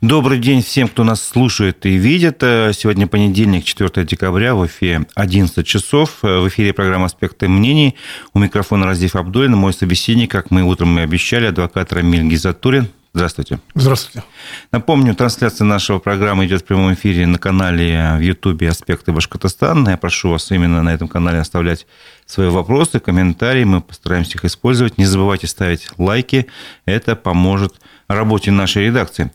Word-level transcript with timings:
Добрый 0.00 0.38
день 0.38 0.62
всем, 0.62 0.86
кто 0.86 1.02
нас 1.02 1.20
слушает 1.20 1.84
и 1.84 1.96
видит. 1.96 2.36
Сегодня 2.40 3.08
понедельник, 3.08 3.64
4 3.64 4.06
декабря, 4.06 4.54
в 4.54 4.64
эфире 4.64 5.06
11 5.16 5.66
часов. 5.66 6.18
В 6.22 6.46
эфире 6.46 6.72
программа 6.72 7.06
«Аспекты 7.06 7.48
мнений». 7.48 7.96
У 8.32 8.38
микрофона 8.38 8.86
Раздев 8.86 9.16
Абдулин, 9.16 9.56
мой 9.56 9.72
собеседник, 9.72 10.30
как 10.30 10.52
мы 10.52 10.62
утром 10.62 10.96
и 11.00 11.02
обещали, 11.02 11.46
адвокат 11.46 11.92
Рамиль 11.92 12.22
Гизатурин. 12.28 12.86
Здравствуйте. 13.12 13.58
Здравствуйте. 13.74 14.22
Напомню, 14.70 15.16
трансляция 15.16 15.64
нашего 15.64 15.98
программы 15.98 16.46
идет 16.46 16.62
в 16.62 16.64
прямом 16.64 16.94
эфире 16.94 17.26
на 17.26 17.38
канале 17.38 18.12
в 18.18 18.20
Ютубе 18.20 18.68
«Аспекты 18.68 19.10
Башкортостана». 19.10 19.88
Я 19.90 19.96
прошу 19.96 20.30
вас 20.30 20.48
именно 20.52 20.80
на 20.80 20.94
этом 20.94 21.08
канале 21.08 21.40
оставлять 21.40 21.88
свои 22.24 22.48
вопросы, 22.50 23.00
комментарии. 23.00 23.64
Мы 23.64 23.80
постараемся 23.80 24.38
их 24.38 24.44
использовать. 24.44 24.96
Не 24.96 25.06
забывайте 25.06 25.48
ставить 25.48 25.88
лайки. 25.98 26.46
Это 26.84 27.16
поможет 27.16 27.80
работе 28.06 28.52
нашей 28.52 28.84
редакции. 28.84 29.32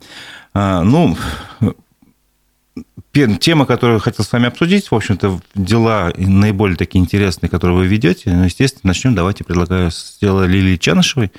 А, 0.53 0.83
ну, 0.83 1.17
тема, 3.39 3.65
которую 3.65 3.97
я 3.97 3.99
хотел 3.99 4.25
с 4.25 4.31
вами 4.31 4.47
обсудить, 4.47 4.89
в 4.89 4.95
общем-то, 4.95 5.39
дела 5.53 6.11
наиболее 6.17 6.77
такие 6.77 6.99
интересные, 6.99 7.49
которые 7.49 7.77
вы 7.77 7.85
ведете. 7.85 8.31
Ну, 8.31 8.43
естественно, 8.43 8.81
начнем. 8.89 9.13
Давайте 9.13 9.43
предлагаю 9.43 9.91
с 9.91 10.17
дела 10.19 10.45
Лилии 10.45 10.77
Чанышевой. 10.77 11.31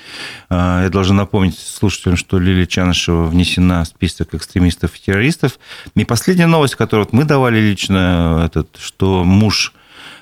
А, 0.49 0.85
я 0.85 0.89
должен 0.89 1.17
напомнить 1.17 1.59
слушателям, 1.59 2.17
что 2.17 2.39
Лилия 2.39 2.67
Чанышева 2.67 3.27
внесена 3.27 3.85
в 3.85 3.89
список 3.89 4.35
экстремистов 4.35 4.97
и 4.97 5.01
террористов. 5.01 5.59
И 5.97 6.05
последняя 6.05 6.47
новость, 6.47 6.77
которую 6.77 7.09
мы 7.11 7.25
давали 7.25 7.61
лично, 7.61 8.43
этот, 8.47 8.79
что 8.81 9.25
муж 9.25 9.73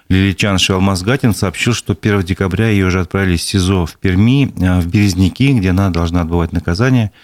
Лилии 0.09 0.33
Чанышевой 0.33 0.79
Алмаз 0.79 1.03
Гатин 1.03 1.35
сообщил, 1.35 1.75
что 1.75 1.97
1 2.01 2.23
декабря 2.23 2.69
ее 2.69 2.87
уже 2.87 3.01
отправили 3.01 3.37
из 3.37 3.43
СИЗО 3.43 3.87
в 3.87 3.97
Перми, 3.97 4.53
а, 4.63 4.81
в 4.81 4.87
Березники, 4.87 5.53
где 5.53 5.71
она 5.71 5.91
должна 5.91 6.23
отбывать 6.23 6.53
наказание– 6.53 7.13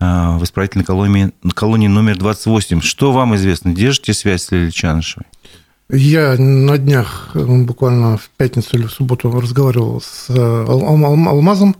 в 0.00 0.40
исправительной 0.42 0.84
колонии, 0.84 1.30
колонии 1.54 1.88
номер 1.88 2.16
28. 2.18 2.80
Что 2.80 3.12
вам 3.12 3.36
известно? 3.36 3.74
Держите 3.74 4.14
связь 4.14 4.44
с 4.44 4.50
Лилией 4.50 4.72
Чанышевой? 4.72 5.26
Я 5.92 6.36
на 6.38 6.78
днях, 6.78 7.30
буквально 7.34 8.16
в 8.16 8.30
пятницу 8.36 8.76
или 8.76 8.86
в 8.86 8.92
субботу, 8.92 9.30
разговаривал 9.30 10.00
с 10.00 10.26
э, 10.30 10.64
Алмазом. 10.66 11.76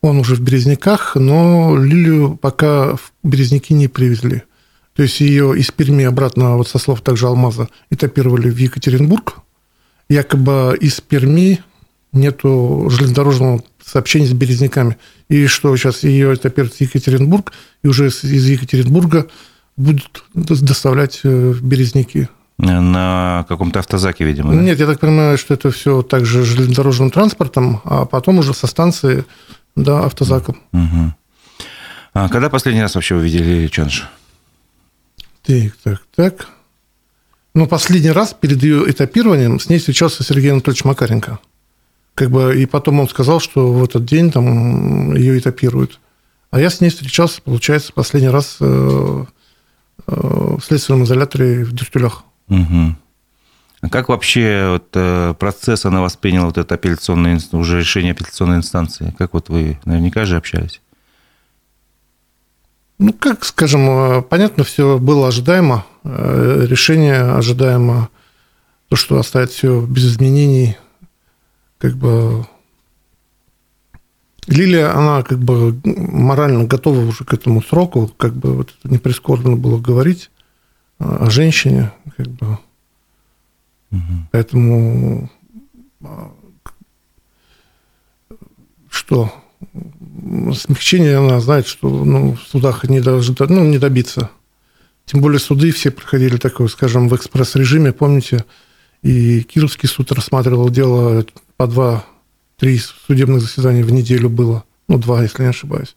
Он 0.00 0.18
уже 0.18 0.34
в 0.34 0.40
Березняках, 0.40 1.14
но 1.14 1.76
Лилию 1.76 2.36
пока 2.36 2.96
в 2.96 3.12
Березники 3.22 3.72
не 3.72 3.88
привезли. 3.88 4.42
То 4.94 5.02
есть 5.02 5.20
ее 5.20 5.58
из 5.58 5.70
Перми 5.70 6.04
обратно, 6.04 6.56
вот 6.56 6.68
со 6.68 6.78
слов 6.78 7.00
также 7.00 7.26
Алмаза, 7.26 7.68
этапировали 7.90 8.50
в 8.50 8.56
Екатеринбург. 8.58 9.38
Якобы 10.08 10.76
из 10.80 11.00
Перми 11.00 11.62
нету 12.14 12.86
железнодорожного 12.88 13.62
сообщения 13.84 14.26
с 14.26 14.32
Березняками 14.32 14.96
и 15.28 15.46
что 15.46 15.76
сейчас 15.76 16.02
ее 16.02 16.34
этапирует 16.34 16.80
Екатеринбург, 16.80 17.52
и 17.82 17.88
уже 17.88 18.08
из 18.08 18.48
Екатеринбурга 18.48 19.26
будут 19.76 20.24
доставлять 20.34 21.20
э, 21.24 21.50
в 21.50 21.62
Березники. 21.62 22.28
На 22.56 23.44
каком-то 23.48 23.80
автозаке, 23.80 24.24
видимо, 24.24 24.54
да? 24.54 24.60
Нет, 24.60 24.78
я 24.78 24.86
так 24.86 25.00
понимаю, 25.00 25.36
что 25.36 25.54
это 25.54 25.72
все 25.72 26.02
также 26.02 26.44
железнодорожным 26.44 27.10
транспортом, 27.10 27.80
а 27.84 28.04
потом 28.04 28.38
уже 28.38 28.54
со 28.54 28.68
станции 28.68 29.24
до 29.74 30.04
автозаком. 30.04 30.56
Угу. 30.72 31.14
А 32.14 32.28
когда 32.28 32.48
последний 32.48 32.82
раз 32.82 32.94
вообще 32.94 33.16
вы 33.16 33.24
видели 33.24 33.66
Чанш? 33.66 34.08
Так, 35.42 35.72
так, 35.82 36.02
так. 36.14 36.48
Ну, 37.54 37.66
последний 37.66 38.12
раз 38.12 38.34
перед 38.40 38.62
ее 38.62 38.88
этапированием 38.88 39.58
с 39.58 39.68
ней 39.68 39.78
встречался 39.78 40.22
Сергей 40.22 40.52
Анатольевич 40.52 40.84
Макаренко 40.84 41.40
как 42.14 42.30
бы, 42.30 42.60
и 42.60 42.66
потом 42.66 43.00
он 43.00 43.08
сказал, 43.08 43.40
что 43.40 43.72
в 43.72 43.84
этот 43.84 44.04
день 44.04 44.30
там 44.30 45.14
ее 45.14 45.38
этапируют. 45.38 46.00
А 46.50 46.60
я 46.60 46.70
с 46.70 46.80
ней 46.80 46.88
встречался, 46.88 47.42
получается, 47.42 47.92
последний 47.92 48.28
раз 48.28 48.58
э, 48.60 49.24
э, 50.06 50.12
в 50.12 50.60
следственном 50.60 51.04
изоляторе 51.04 51.64
в 51.64 51.72
Дюртюлях. 51.72 52.22
Угу. 52.48 52.94
А 53.80 53.88
как 53.88 54.08
вообще 54.08 54.68
вот, 54.70 54.88
э, 54.94 55.34
процесс 55.38 55.84
она 55.84 56.00
восприняла, 56.00 56.46
вот 56.46 56.58
это 56.58 56.76
апелляционное, 56.76 57.40
уже 57.50 57.80
решение 57.80 58.12
апелляционной 58.12 58.58
инстанции? 58.58 59.12
Как 59.18 59.34
вот 59.34 59.48
вы 59.48 59.80
наверняка 59.84 60.24
же 60.24 60.36
общались? 60.36 60.80
Ну, 63.00 63.12
как, 63.12 63.44
скажем, 63.44 64.22
понятно, 64.22 64.62
все 64.62 64.98
было 64.98 65.26
ожидаемо, 65.26 65.84
решение 66.04 67.20
ожидаемо, 67.20 68.08
то, 68.88 68.94
что 68.94 69.18
оставить 69.18 69.50
все 69.50 69.80
без 69.84 70.06
изменений, 70.06 70.76
как 71.78 71.96
бы 71.96 72.46
Лилия, 74.46 74.96
она 74.96 75.22
как 75.22 75.38
бы 75.38 75.80
морально 75.84 76.64
готова 76.64 77.00
уже 77.00 77.24
к 77.24 77.32
этому 77.32 77.62
сроку, 77.62 78.08
как 78.16 78.34
бы 78.34 78.54
вот 78.54 78.74
не 78.84 78.98
прискорбно 78.98 79.56
было 79.56 79.78
говорить 79.78 80.30
о 80.98 81.30
женщине, 81.30 81.92
как 82.16 82.28
бы. 82.28 82.58
Угу. 83.90 84.28
Поэтому 84.32 85.30
а, 86.02 86.32
что 88.90 89.32
смягчение 90.54 91.18
она 91.18 91.40
знает, 91.40 91.66
что 91.66 91.88
ну, 91.88 92.36
в 92.36 92.40
судах 92.40 92.84
не, 92.84 93.00
должны, 93.00 93.34
ну, 93.48 93.64
не 93.64 93.78
добиться. 93.78 94.30
Тем 95.06 95.20
более 95.20 95.38
суды 95.38 95.70
все 95.72 95.90
проходили 95.90 96.36
такое, 96.36 96.68
скажем, 96.68 97.08
в 97.08 97.16
экспресс-режиме. 97.16 97.92
Помните, 97.92 98.44
и 99.02 99.42
Кировский 99.42 99.88
суд 99.88 100.12
рассматривал 100.12 100.70
дело 100.70 101.24
по 101.56 101.66
два-три 101.66 102.78
судебных 102.78 103.42
заседания 103.42 103.84
в 103.84 103.92
неделю 103.92 104.28
было. 104.28 104.64
Ну, 104.88 104.98
два, 104.98 105.22
если 105.22 105.42
не 105.42 105.48
ошибаюсь. 105.48 105.96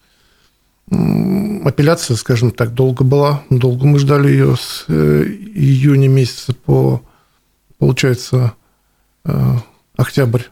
Апелляция, 0.90 2.16
скажем 2.16 2.52
так, 2.52 2.74
долго 2.74 3.04
была. 3.04 3.44
Долго 3.50 3.86
мы 3.86 4.00
ждали 4.00 4.30
ее 4.30 4.56
с 4.56 4.86
э, 4.88 5.24
июня 5.24 6.08
месяца 6.08 6.54
по, 6.54 7.02
получается, 7.78 8.54
э, 9.26 9.56
октябрь. 9.98 10.44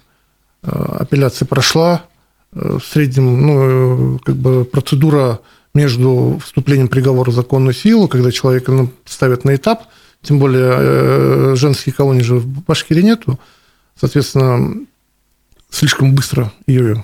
Э, 0.64 0.98
апелляция 1.00 1.46
прошла. 1.46 2.06
В 2.52 2.80
среднем, 2.80 3.42
ну, 3.46 4.20
как 4.20 4.38
бы 4.38 4.64
процедура 4.64 5.42
между 5.74 6.40
вступлением 6.42 6.88
приговора 6.88 7.32
в 7.32 7.34
законную 7.34 7.74
силу, 7.74 8.08
когда 8.08 8.32
человека 8.32 8.88
ставят 9.04 9.44
на 9.44 9.56
этап, 9.56 9.88
тем 10.22 10.40
более 10.40 11.58
женские 11.58 11.94
колонии 11.94 12.22
же 12.22 12.36
в 12.36 12.64
Башкирии 12.64 13.02
нету, 13.02 13.38
соответственно, 14.00 14.86
слишком 15.76 16.16
быстро 16.16 16.52
ее 16.68 17.04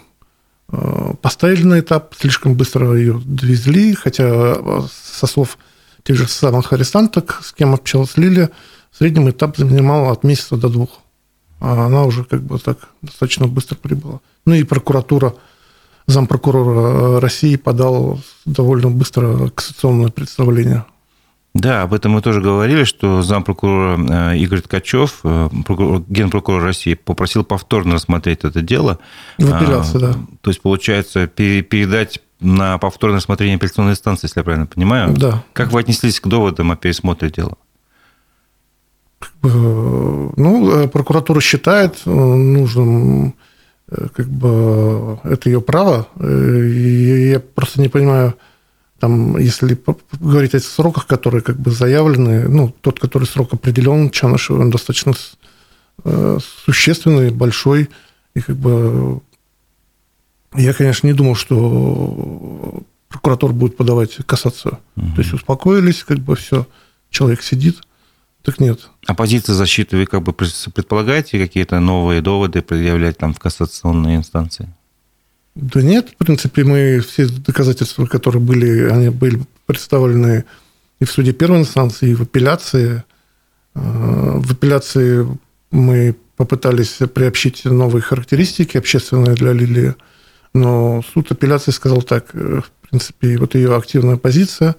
э, 0.72 1.14
поставили 1.22 1.64
на 1.64 1.80
этап, 1.80 2.16
слишком 2.18 2.56
быстро 2.56 2.96
ее 2.96 3.22
довезли, 3.26 3.94
хотя 3.94 4.24
э, 4.26 4.82
со 4.92 5.28
слов 5.28 5.58
тех 6.04 6.16
же 6.16 6.28
самых 6.28 6.72
арестанток, 6.72 7.42
с 7.44 7.52
кем 7.52 7.74
общалась 7.74 8.18
Лилия, 8.18 8.50
в 8.92 8.98
среднем 8.98 9.30
этап 9.30 9.58
занимал 9.58 10.10
от 10.10 10.24
месяца 10.24 10.56
до 10.56 10.70
двух. 10.70 11.02
А 11.60 11.86
она 11.86 12.06
уже 12.06 12.24
как 12.24 12.42
бы 12.42 12.58
так 12.60 12.90
достаточно 13.02 13.48
быстро 13.48 13.76
прибыла. 13.76 14.20
Ну 14.46 14.54
и 14.54 14.64
прокуратура, 14.64 15.36
зампрокурора 16.08 17.20
России 17.20 17.56
подал 17.58 18.20
довольно 18.46 18.90
быстро 18.90 19.50
кассационное 19.50 20.10
представление 20.10 20.86
да, 21.54 21.82
об 21.82 21.94
этом 21.94 22.14
мы 22.14 22.22
тоже 22.22 22.40
говорили, 22.40 22.86
что 22.86 23.22
зампрокурора 23.22 24.32
э, 24.34 24.38
Игорь 24.38 24.62
Ткачев, 24.62 25.20
э, 25.24 25.50
генпрокурор 26.08 26.64
России, 26.64 26.94
попросил 26.94 27.44
повторно 27.44 27.96
рассмотреть 27.96 28.46
это 28.46 28.62
дело. 28.62 29.00
В 29.38 29.54
апелляции, 29.54 29.98
а, 29.98 30.00
да. 30.00 30.14
То 30.40 30.50
есть, 30.50 30.62
получается, 30.62 31.28
передать 31.28 32.22
на 32.40 32.78
повторное 32.78 33.18
рассмотрение 33.18 33.58
апелляционной 33.58 33.92
инстанции, 33.92 34.28
если 34.28 34.40
я 34.40 34.44
правильно 34.46 34.66
понимаю. 34.66 35.14
Да. 35.14 35.44
Как 35.52 35.74
вы 35.74 35.82
отнеслись 35.82 36.22
к 36.22 36.28
доводам 36.28 36.72
о 36.72 36.78
пересмотре 36.78 37.30
дела? 37.30 37.58
Ну, 39.44 40.72
э, 40.72 40.88
прокуратура 40.88 41.42
считает 41.42 42.06
нужным, 42.06 43.36
как 43.88 44.28
бы, 44.28 45.20
это 45.26 45.50
ее 45.50 45.60
право. 45.60 46.08
И 46.24 47.32
я 47.34 47.42
просто 47.42 47.82
не 47.82 47.90
понимаю, 47.90 48.36
там, 49.02 49.36
если 49.38 49.76
говорить 50.20 50.54
о 50.54 50.60
сроках, 50.60 51.08
которые 51.08 51.42
как 51.42 51.58
бы 51.58 51.72
заявлены, 51.72 52.48
ну, 52.48 52.72
тот, 52.82 53.00
который 53.00 53.26
срок 53.26 53.52
определен, 53.52 54.12
Чанышев, 54.12 54.60
он 54.60 54.70
достаточно 54.70 55.14
э, 56.04 56.38
существенный, 56.66 57.32
большой, 57.32 57.90
и 58.36 58.42
как 58.42 58.58
бы 58.58 59.22
я, 60.54 60.74
конечно, 60.74 61.08
не 61.08 61.14
думал, 61.14 61.34
что 61.34 62.84
прокуратура 63.10 63.54
будет 63.54 63.76
подавать 63.76 64.18
кассацию. 64.28 64.78
Угу. 64.96 65.16
То 65.16 65.22
есть 65.22 65.34
успокоились, 65.34 66.04
как 66.04 66.20
бы 66.20 66.36
все, 66.36 66.68
человек 67.10 67.42
сидит, 67.42 67.82
так 68.44 68.60
нет. 68.60 68.82
А 69.08 69.16
позиция 69.16 69.56
защиты 69.56 69.98
вы 69.98 70.06
как 70.06 70.22
бы 70.22 70.32
предполагаете 70.32 71.40
какие-то 71.40 71.80
новые 71.80 72.22
доводы 72.22 72.62
предъявлять 72.62 73.18
там 73.18 73.34
в 73.34 73.40
кассационной 73.40 74.16
инстанции? 74.16 74.72
Да 75.56 75.82
нет, 75.82 76.12
в 76.12 76.16
принципе, 76.16 76.64
мы 76.64 77.00
все 77.02 77.28
доказательства, 77.28 78.06
которые 78.06 78.42
были, 78.42 78.90
они 78.90 79.10
были 79.10 79.42
представлены 79.66 80.46
и 81.00 81.06
в 81.06 81.12
суде 81.12 81.34
первой 81.34 81.60
инстанции, 81.60 82.12
и 82.12 82.16
в 82.16 82.22
апелляции. 82.22 83.04
А, 83.74 84.40
в 84.40 84.52
апелляции 84.52 85.28
мы 85.72 86.16
попытались 86.38 87.00
приобщить 87.14 87.66
новые 87.66 88.02
характеристики 88.02 88.78
общественные 88.78 89.36
для 89.36 89.52
Лилии, 89.52 89.96
но 90.54 91.02
суд 91.14 91.32
апелляции 91.32 91.72
сказал 91.72 92.02
так, 92.02 92.30
э, 92.34 92.62
в 92.62 92.90
принципе, 92.90 93.38
вот 93.38 93.56
ее 93.56 93.76
активная 93.76 94.18
позиция, 94.18 94.76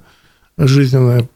жизненная 0.59 1.29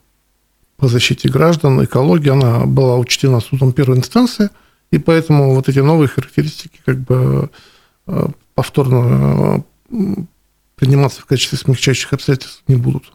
по 0.77 0.89
защите 0.89 1.29
граждан, 1.29 1.85
экологии, 1.85 2.31
она 2.31 2.67
была 2.67 2.97
учтена 2.97 3.41
судом 3.41 3.73
первой 3.73 3.99
инстанции, 3.99 4.51
и 4.91 4.99
поэтому 4.99 5.55
вот 5.55 5.69
эти 5.69 5.79
новые 5.79 6.09
характеристики 6.09 6.81
как 6.85 6.99
бы 6.99 7.51
повторно 8.55 9.65
приниматься 10.77 11.21
в 11.23 11.27
качестве 11.27 11.59
смягчающих 11.59 12.13
обстоятельств 12.13 12.63
не 12.69 12.77
будут. 12.77 13.13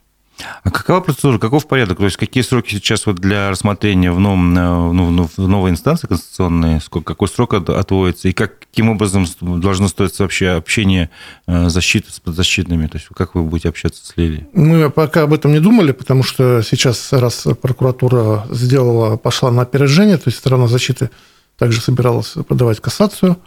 А 0.64 0.72
какова 0.72 1.02
процедура, 1.02 1.38
каков 1.38 1.68
порядок? 1.68 2.00
То 2.00 2.06
есть 2.06 2.18
какие 2.18 2.44
сроки 2.44 2.72
сейчас 2.72 3.06
вот 3.06 3.18
для 3.18 3.50
рассмотрения 3.50 4.12
в, 4.12 4.20
новом, 4.20 4.58
э, 4.58 4.92
ну, 4.94 5.30
в 5.36 5.48
новой 5.48 5.72
инстанции 5.72 6.08
конституционной? 6.08 6.82
Сколько, 6.82 7.14
какой 7.14 7.28
срок 7.28 7.54
отводится? 7.54 8.28
И 8.28 8.34
как, 8.34 8.60
каким 8.60 8.90
образом 8.90 9.26
должно 9.40 9.88
строиться 9.88 10.24
вообще 10.24 10.50
общение 10.50 11.10
э, 11.48 11.70
защиты 11.70 12.12
с 12.12 12.20
подзащитными? 12.20 12.88
То 12.88 12.98
есть 12.98 13.08
как 13.16 13.36
вы 13.36 13.44
будете 13.44 13.70
общаться 13.70 14.06
с 14.06 14.18
Лилией? 14.18 14.48
Мы 14.54 14.90
пока 14.90 15.24
об 15.24 15.34
этом 15.34 15.52
не 15.52 15.60
думали, 15.60 15.92
потому 15.92 16.24
что 16.24 16.62
сейчас, 16.64 17.14
раз 17.14 17.46
прокуратура 17.62 18.46
сделала, 18.50 19.18
пошла 19.18 19.52
на 19.52 19.62
опережение, 19.62 20.18
то 20.18 20.28
есть 20.28 20.40
сторона 20.40 20.68
защиты 20.68 21.10
также 21.58 21.82
собиралась 21.82 22.34
подавать 22.48 22.80
кассацию, 22.80 23.38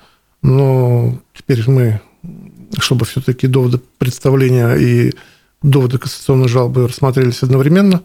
но 0.44 1.18
теперь 1.32 1.68
мы, 1.68 2.02
чтобы 2.78 3.06
все-таки 3.06 3.46
доводы 3.46 3.80
представления 3.98 4.74
и 4.74 5.14
доводы 5.62 5.96
кассационной 5.96 6.48
жалобы 6.48 6.86
рассмотрелись 6.86 7.42
одновременно, 7.42 8.02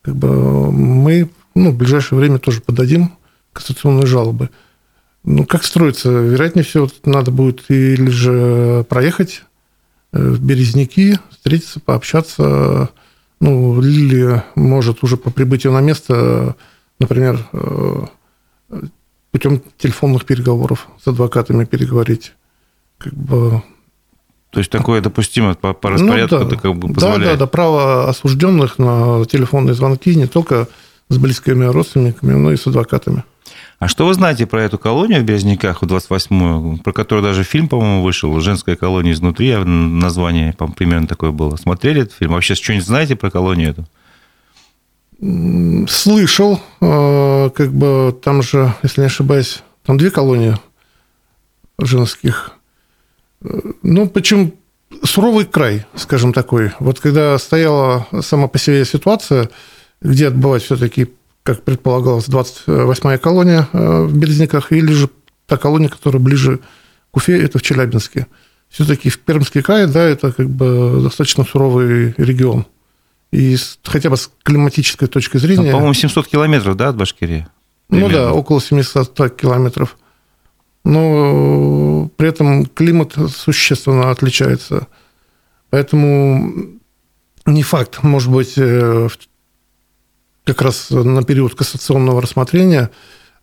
как 0.00 0.16
бы 0.16 0.72
мы 0.72 1.30
ну, 1.54 1.70
в 1.70 1.76
ближайшее 1.76 2.18
время 2.18 2.38
тоже 2.38 2.62
подадим 2.62 3.12
кассационные 3.52 4.06
жалобы. 4.06 4.48
Ну, 5.22 5.44
как 5.44 5.64
строится? 5.64 6.08
Вероятнее 6.08 6.64
всего, 6.64 6.88
надо 7.04 7.30
будет 7.30 7.70
или 7.70 8.08
же 8.08 8.86
проехать 8.88 9.42
э, 10.12 10.30
в 10.30 10.42
Березники, 10.42 11.20
встретиться, 11.30 11.78
пообщаться. 11.78 12.88
Ну, 13.38 13.78
Лили 13.82 14.42
может 14.54 15.04
уже 15.04 15.18
по 15.18 15.30
прибытию 15.30 15.74
на 15.74 15.82
место, 15.82 16.56
например, 16.98 17.46
э, 17.52 18.04
путем 19.32 19.62
телефонных 19.78 20.24
переговоров 20.24 20.88
с 21.02 21.08
адвокатами 21.08 21.64
переговорить. 21.64 22.34
Как 22.98 23.14
бы 23.14 23.62
то 24.50 24.58
есть 24.58 24.70
такое 24.70 25.00
допустимо 25.00 25.54
по, 25.54 25.72
по 25.72 25.88
распорядку, 25.90 26.36
ну, 26.36 26.40
да. 26.42 26.46
это 26.46 26.56
как 26.56 26.74
бы 26.76 26.92
позволяет? 26.92 27.22
Да, 27.22 27.30
да, 27.30 27.36
да, 27.38 27.46
право 27.46 28.08
осужденных 28.08 28.78
на 28.78 29.24
телефонные 29.24 29.72
звонки 29.72 30.14
не 30.14 30.26
только 30.26 30.68
с 31.08 31.16
близкими 31.16 31.64
родственниками, 31.64 32.34
но 32.34 32.52
и 32.52 32.56
с 32.58 32.66
адвокатами. 32.66 33.24
А 33.78 33.88
что 33.88 34.06
вы 34.06 34.12
знаете 34.12 34.46
про 34.46 34.62
эту 34.62 34.78
колонию 34.78 35.22
в 35.22 35.24
Березняках, 35.24 35.82
в 35.82 35.86
28-ю, 35.86 36.82
про 36.84 36.92
которую 36.92 37.24
даже 37.24 37.44
фильм, 37.44 37.66
по-моему, 37.66 38.02
вышел, 38.02 38.38
«Женская 38.40 38.76
колония 38.76 39.12
изнутри», 39.12 39.50
а 39.52 39.64
название, 39.64 40.52
по 40.52 40.68
примерно 40.68 41.06
такое 41.08 41.30
было. 41.30 41.56
Смотрели 41.56 42.02
этот 42.02 42.14
фильм? 42.14 42.32
Вообще 42.32 42.54
что-нибудь 42.54 42.86
знаете 42.86 43.16
про 43.16 43.30
колонию 43.30 43.70
эту? 43.70 43.86
Слышал, 45.88 46.60
э, 46.80 47.50
как 47.54 47.72
бы 47.72 48.18
там 48.22 48.42
же, 48.42 48.74
если 48.82 49.02
не 49.02 49.06
ошибаюсь, 49.06 49.62
там 49.84 49.96
две 49.96 50.10
колонии 50.10 50.56
женских 51.78 52.58
ну, 53.82 54.08
почему 54.08 54.54
суровый 55.02 55.44
край, 55.44 55.86
скажем 55.94 56.32
такой. 56.32 56.72
Вот 56.78 57.00
когда 57.00 57.38
стояла 57.38 58.06
сама 58.20 58.48
по 58.48 58.58
себе 58.58 58.84
ситуация, 58.84 59.50
где 60.00 60.28
отбывать 60.28 60.62
все-таки, 60.62 61.08
как 61.42 61.62
предполагалось, 61.62 62.28
28-я 62.28 63.18
колония 63.18 63.68
э, 63.72 64.02
в 64.04 64.16
Березниках, 64.16 64.72
или 64.72 64.92
же 64.92 65.08
та 65.46 65.56
колония, 65.56 65.88
которая 65.88 66.22
ближе 66.22 66.60
к 67.10 67.16
Уфе, 67.16 67.42
это 67.42 67.58
в 67.58 67.62
Челябинске. 67.62 68.26
Все-таки 68.68 69.10
в 69.10 69.18
Пермский 69.18 69.62
край, 69.62 69.86
да, 69.86 70.02
это 70.02 70.32
как 70.32 70.48
бы 70.48 71.00
достаточно 71.02 71.44
суровый 71.44 72.14
регион. 72.16 72.66
И 73.32 73.56
хотя 73.82 74.10
бы 74.10 74.16
с 74.16 74.30
климатической 74.42 75.08
точки 75.08 75.38
зрения... 75.38 75.64
Там, 75.64 75.72
по-моему, 75.72 75.94
700 75.94 76.28
километров, 76.28 76.76
да, 76.76 76.88
от 76.88 76.96
Башкирии? 76.96 77.46
Примерно. 77.88 78.08
Ну 78.08 78.14
да, 78.14 78.32
около 78.32 78.60
700 78.60 79.36
километров 79.36 79.96
но 80.84 82.10
при 82.16 82.28
этом 82.28 82.66
климат 82.66 83.14
существенно 83.30 84.10
отличается. 84.10 84.88
Поэтому 85.70 86.80
не 87.46 87.62
факт, 87.62 88.02
может 88.02 88.30
быть, 88.30 88.54
э, 88.56 89.08
как 90.44 90.62
раз 90.62 90.90
на 90.90 91.22
период 91.22 91.54
кассационного 91.54 92.20
рассмотрения 92.20 92.90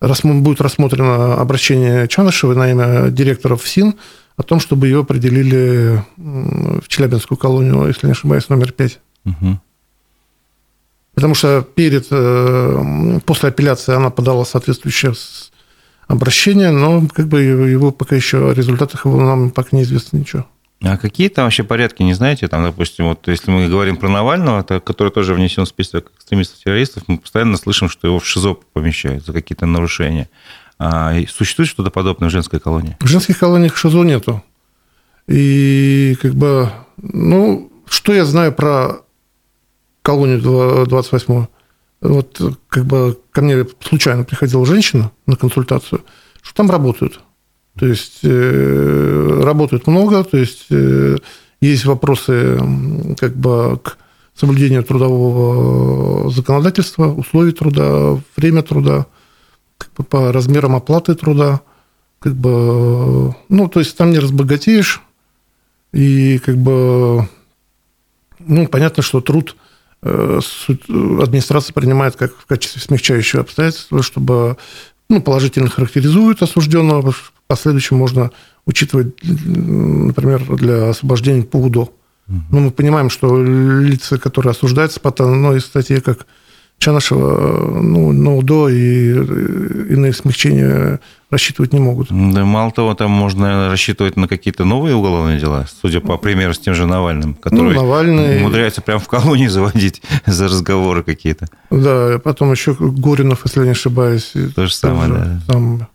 будет 0.00 0.60
рассмотрено 0.60 1.34
обращение 1.34 2.08
Чанышевой 2.08 2.56
на 2.56 2.70
имя 2.70 3.10
директора 3.10 3.56
ФСИН 3.56 3.94
о 4.36 4.42
том, 4.42 4.58
чтобы 4.60 4.86
ее 4.86 5.00
определили 5.00 6.02
в 6.16 6.88
Челябинскую 6.88 7.36
колонию, 7.36 7.86
если 7.86 8.06
не 8.06 8.12
ошибаюсь, 8.12 8.48
номер 8.48 8.72
5. 8.72 8.98
Угу. 9.26 9.60
Потому 11.20 11.34
что 11.34 11.60
перед, 11.74 12.06
э, 12.10 13.20
после 13.26 13.50
апелляции 13.50 13.94
она 13.94 14.08
подала 14.08 14.46
соответствующее 14.46 15.12
обращение, 16.08 16.70
но 16.70 17.06
как 17.12 17.28
бы 17.28 17.42
его 17.42 17.90
пока 17.90 18.16
еще 18.16 18.50
о 18.50 18.54
результатах 18.54 19.04
его 19.04 19.20
нам 19.20 19.50
пока 19.50 19.76
неизвестно 19.76 20.16
ничего. 20.16 20.46
А 20.82 20.96
какие 20.96 21.28
там 21.28 21.44
вообще 21.44 21.62
порядки, 21.62 22.02
не 22.02 22.14
знаете? 22.14 22.48
Там, 22.48 22.64
допустим, 22.64 23.04
вот 23.08 23.28
если 23.28 23.50
мы 23.50 23.68
говорим 23.68 23.98
про 23.98 24.08
Навального, 24.08 24.62
который 24.62 25.12
тоже 25.12 25.34
внесен 25.34 25.66
в 25.66 25.68
список 25.68 26.10
экстремистов-террористов, 26.16 27.02
мы 27.06 27.18
постоянно 27.18 27.58
слышим, 27.58 27.90
что 27.90 28.06
его 28.06 28.18
в 28.18 28.26
ШИЗО 28.26 28.56
помещают 28.72 29.26
за 29.26 29.34
какие-то 29.34 29.66
нарушения. 29.66 30.30
А 30.78 31.12
существует 31.28 31.68
что-то 31.68 31.90
подобное 31.90 32.30
в 32.30 32.32
женской 32.32 32.60
колонии? 32.60 32.96
В 33.00 33.06
женских 33.06 33.38
колониях 33.38 33.76
ШИЗО 33.76 34.04
нету. 34.04 34.42
И 35.28 36.16
как 36.22 36.34
бы, 36.34 36.70
ну, 36.96 37.70
что 37.86 38.14
я 38.14 38.24
знаю 38.24 38.54
про 38.54 39.02
колонию 40.02 40.86
28 40.86 41.46
вот 42.00 42.40
как 42.68 42.86
бы 42.86 43.18
ко 43.30 43.42
мне 43.42 43.66
случайно 43.80 44.24
приходила 44.24 44.64
женщина 44.64 45.12
на 45.26 45.36
консультацию, 45.36 46.02
что 46.42 46.54
там 46.54 46.70
работают. 46.70 47.20
То 47.78 47.86
есть 47.86 48.20
э, 48.22 49.40
работают 49.42 49.86
много, 49.86 50.24
то 50.24 50.36
есть 50.36 50.66
э, 50.70 51.16
есть 51.60 51.84
вопросы 51.84 52.58
как 53.18 53.36
бы 53.36 53.78
к 53.82 53.98
соблюдению 54.34 54.82
трудового 54.82 56.30
законодательства, 56.30 57.08
условий 57.08 57.52
труда, 57.52 58.18
время 58.36 58.62
труда, 58.62 59.06
как 59.76 59.92
бы 59.92 60.04
по 60.04 60.32
размерам 60.32 60.76
оплаты 60.76 61.14
труда, 61.14 61.60
как 62.18 62.34
бы, 62.34 63.34
ну, 63.48 63.68
то 63.68 63.80
есть 63.80 63.96
там 63.96 64.10
не 64.10 64.18
разбогатеешь, 64.18 65.02
и 65.92 66.38
как 66.38 66.56
бы, 66.56 67.28
ну, 68.38 68.66
понятно, 68.68 69.02
что 69.02 69.20
труд– 69.20 69.56
администрация 70.02 71.74
принимает 71.74 72.16
как 72.16 72.36
в 72.36 72.46
качестве 72.46 72.80
смягчающего 72.80 73.42
обстоятельства, 73.42 74.02
чтобы 74.02 74.56
ну, 75.08 75.20
положительно 75.20 75.68
характеризует 75.68 76.42
осужденного, 76.42 77.12
в 77.12 77.32
последующем 77.46 77.96
можно 77.96 78.30
учитывать, 78.64 79.14
например, 79.22 80.44
для 80.56 80.90
освобождения 80.90 81.42
по 81.42 81.56
УДО. 81.56 81.92
Но 82.50 82.60
мы 82.60 82.70
понимаем, 82.70 83.10
что 83.10 83.42
лица, 83.42 84.16
которые 84.18 84.52
осуждаются 84.52 85.00
по 85.00 85.10
одной 85.10 85.60
статье, 85.60 86.00
как 86.00 86.26
Чанышева, 86.80 87.78
ну, 87.82 88.10
на 88.10 88.36
УДО 88.36 88.70
и 88.70 89.10
иные 89.12 90.14
смягчения 90.14 90.98
рассчитывать 91.30 91.74
не 91.74 91.78
могут. 91.78 92.08
Да, 92.08 92.46
мало 92.46 92.72
того, 92.72 92.94
там 92.94 93.10
можно 93.10 93.68
рассчитывать 93.68 94.16
на 94.16 94.26
какие-то 94.26 94.64
новые 94.64 94.96
уголовные 94.96 95.38
дела, 95.38 95.66
судя 95.82 96.00
по 96.00 96.16
примеру 96.16 96.54
с 96.54 96.58
тем 96.58 96.74
же 96.74 96.86
Навальным, 96.86 97.34
который 97.34 97.74
ну, 97.74 97.82
Навальный... 97.82 98.38
умудряется 98.38 98.80
прямо 98.80 98.98
в 98.98 99.08
колонии 99.08 99.46
заводить 99.48 100.00
за 100.24 100.46
разговоры 100.46 101.02
какие-то. 101.02 101.48
Да, 101.70 102.18
потом 102.24 102.50
еще 102.50 102.74
Горинов, 102.78 103.42
если 103.44 103.60
не 103.60 103.70
ошибаюсь. 103.70 104.32
То 104.56 104.66
же 104.66 104.74
самое, 104.74 105.10
да. 105.10 105.40
Там... 105.48 105.86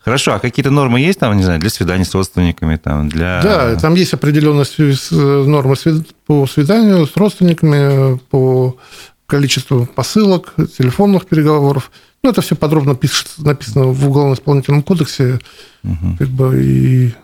Хорошо, 0.00 0.32
а 0.32 0.38
какие-то 0.40 0.70
нормы 0.70 0.98
есть 0.98 1.20
там, 1.20 1.36
не 1.36 1.44
знаю, 1.44 1.60
для 1.60 1.70
свиданий 1.70 2.06
с 2.06 2.14
родственниками, 2.14 2.76
там, 2.76 3.08
для... 3.10 3.40
Да, 3.42 3.76
там 3.76 3.94
есть 3.94 4.14
определенные 4.14 4.64
нормы 5.46 5.76
по 6.26 6.46
свиданию 6.46 7.06
с 7.06 7.16
родственниками, 7.16 8.18
по 8.30 8.76
количеству 9.30 9.86
посылок, 9.86 10.54
телефонных 10.76 11.26
переговоров. 11.26 11.90
Ну, 12.22 12.30
это 12.30 12.42
все 12.42 12.56
подробно 12.56 12.98
написано 13.38 13.84
в 13.86 14.08
Уголовно-исполнительном 14.08 14.82
кодексе. 14.82 15.38
Угу. 15.84 16.16
Как 16.18 16.28
бы, 16.28 16.62
и 16.62 17.14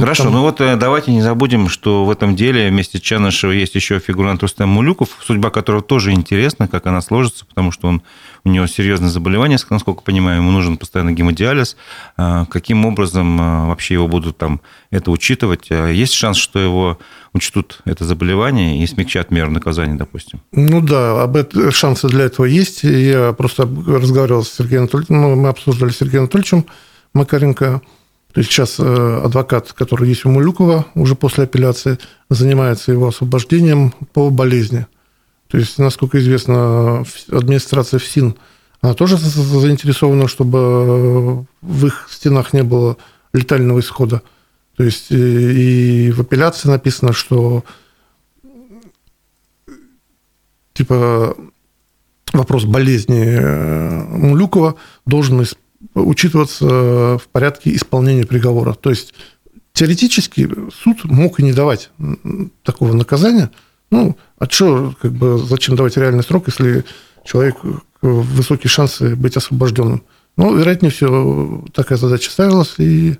Хорошо, 0.00 0.24
там... 0.24 0.32
ну 0.32 0.40
вот 0.42 0.60
э, 0.60 0.76
давайте 0.76 1.12
не 1.12 1.22
забудем, 1.22 1.68
что 1.68 2.04
в 2.04 2.10
этом 2.10 2.36
деле 2.36 2.68
вместе 2.68 2.98
с 2.98 3.00
Чанышевой 3.00 3.58
есть 3.58 3.74
еще 3.74 3.98
фигурант 3.98 4.42
Рустем 4.42 4.68
Мулюков, 4.68 5.08
судьба 5.24 5.50
которого 5.50 5.82
тоже 5.82 6.12
интересна, 6.12 6.68
как 6.68 6.86
она 6.86 7.00
сложится, 7.00 7.44
потому 7.46 7.72
что 7.72 7.88
он, 7.88 8.02
у 8.44 8.50
него 8.50 8.66
серьезное 8.66 9.08
заболевание, 9.08 9.58
насколько 9.70 10.02
понимаю, 10.02 10.38
ему 10.38 10.50
нужен 10.50 10.76
постоянно 10.76 11.12
гемодиализ. 11.12 11.76
А 12.16 12.44
каким 12.46 12.84
образом 12.84 13.38
а, 13.40 13.66
вообще 13.66 13.94
его 13.94 14.08
будут 14.08 14.38
там 14.38 14.60
это 14.90 15.10
учитывать? 15.10 15.68
А 15.70 15.88
есть 15.88 16.14
шанс, 16.14 16.36
что 16.36 16.58
его 16.58 16.98
учтут 17.32 17.80
это 17.84 18.04
заболевание 18.04 18.82
и 18.82 18.86
смягчат 18.86 19.30
меру 19.30 19.50
наказания, 19.50 19.94
допустим? 19.94 20.40
Ну 20.52 20.80
да, 20.80 21.22
об 21.22 21.36
этом, 21.36 21.70
шансы 21.70 22.08
для 22.08 22.24
этого 22.24 22.46
есть. 22.46 22.82
Я 22.82 23.32
просто 23.32 23.62
разговаривал 23.62 24.44
с 24.44 24.52
Сергеем 24.52 24.82
Анатольевичем, 24.82 25.20
ну, 25.20 25.36
мы 25.36 25.48
обсуждали 25.48 25.90
с 25.90 25.98
Сергеем 25.98 26.24
Анатольевичем 26.24 26.66
Макаренко, 27.14 27.82
то 28.32 28.40
есть 28.40 28.52
сейчас 28.52 28.76
э, 28.78 29.20
адвокат, 29.24 29.72
который 29.72 30.08
есть 30.08 30.24
у 30.24 30.30
Мулюкова, 30.30 30.86
уже 30.94 31.14
после 31.14 31.44
апелляции, 31.44 31.98
занимается 32.28 32.92
его 32.92 33.08
освобождением 33.08 33.92
по 34.12 34.30
болезни. 34.30 34.86
То 35.48 35.56
есть, 35.56 35.78
насколько 35.78 36.18
известно, 36.18 37.04
администрация 37.32 37.98
ФСИН, 37.98 38.36
она 38.80 38.94
тоже 38.94 39.16
заинтересована, 39.16 40.28
чтобы 40.28 41.46
в 41.62 41.86
их 41.86 42.06
стенах 42.10 42.52
не 42.52 42.62
было 42.62 42.96
летального 43.32 43.80
исхода. 43.80 44.22
То 44.78 44.84
есть 44.84 45.10
и 45.10 46.12
в 46.12 46.20
апелляции 46.20 46.68
написано, 46.68 47.12
что 47.12 47.64
типа 50.72 51.36
вопрос 52.32 52.64
болезни 52.64 53.24
э, 53.26 54.04
Мулюкова 54.04 54.76
должен 55.04 55.44
учитываться 55.94 56.64
в 56.64 57.22
порядке 57.32 57.74
исполнения 57.74 58.24
приговора. 58.24 58.74
То 58.74 58.90
есть 58.90 59.14
теоретически 59.72 60.48
суд 60.72 61.04
мог 61.06 61.40
и 61.40 61.42
не 61.42 61.52
давать 61.52 61.90
такого 62.62 62.92
наказания. 62.92 63.50
Ну, 63.90 64.16
а 64.38 64.48
что, 64.48 64.94
как 65.02 65.10
бы, 65.12 65.38
зачем 65.38 65.74
давать 65.74 65.96
реальный 65.96 66.22
срок, 66.22 66.44
если 66.46 66.84
человек 67.24 67.56
э, 67.64 67.72
высокие 68.00 68.70
шансы 68.70 69.16
быть 69.16 69.36
освобожденным? 69.36 70.04
Ну, 70.36 70.54
вероятнее 70.54 70.92
всего, 70.92 71.64
такая 71.74 71.98
задача 71.98 72.30
ставилась, 72.30 72.74
и 72.78 73.18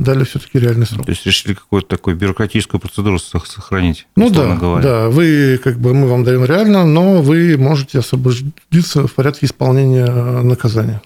дали 0.00 0.24
все-таки 0.24 0.58
реальный 0.58 0.86
срок. 0.86 1.04
То 1.04 1.12
есть 1.12 1.26
решили 1.26 1.54
какую-то 1.54 1.88
такую 1.88 2.16
бюрократическую 2.16 2.80
процедуру 2.80 3.18
сохранить? 3.18 4.06
Ну 4.16 4.30
да, 4.30 4.56
говоря. 4.56 4.82
да. 4.82 5.08
Вы, 5.08 5.60
как 5.62 5.78
бы, 5.78 5.94
мы 5.94 6.08
вам 6.08 6.24
даем 6.24 6.44
реально, 6.44 6.84
но 6.84 7.22
вы 7.22 7.56
можете 7.58 7.98
освободиться 7.98 9.06
в 9.06 9.12
порядке 9.12 9.46
исполнения 9.46 10.06
наказания. 10.42 11.02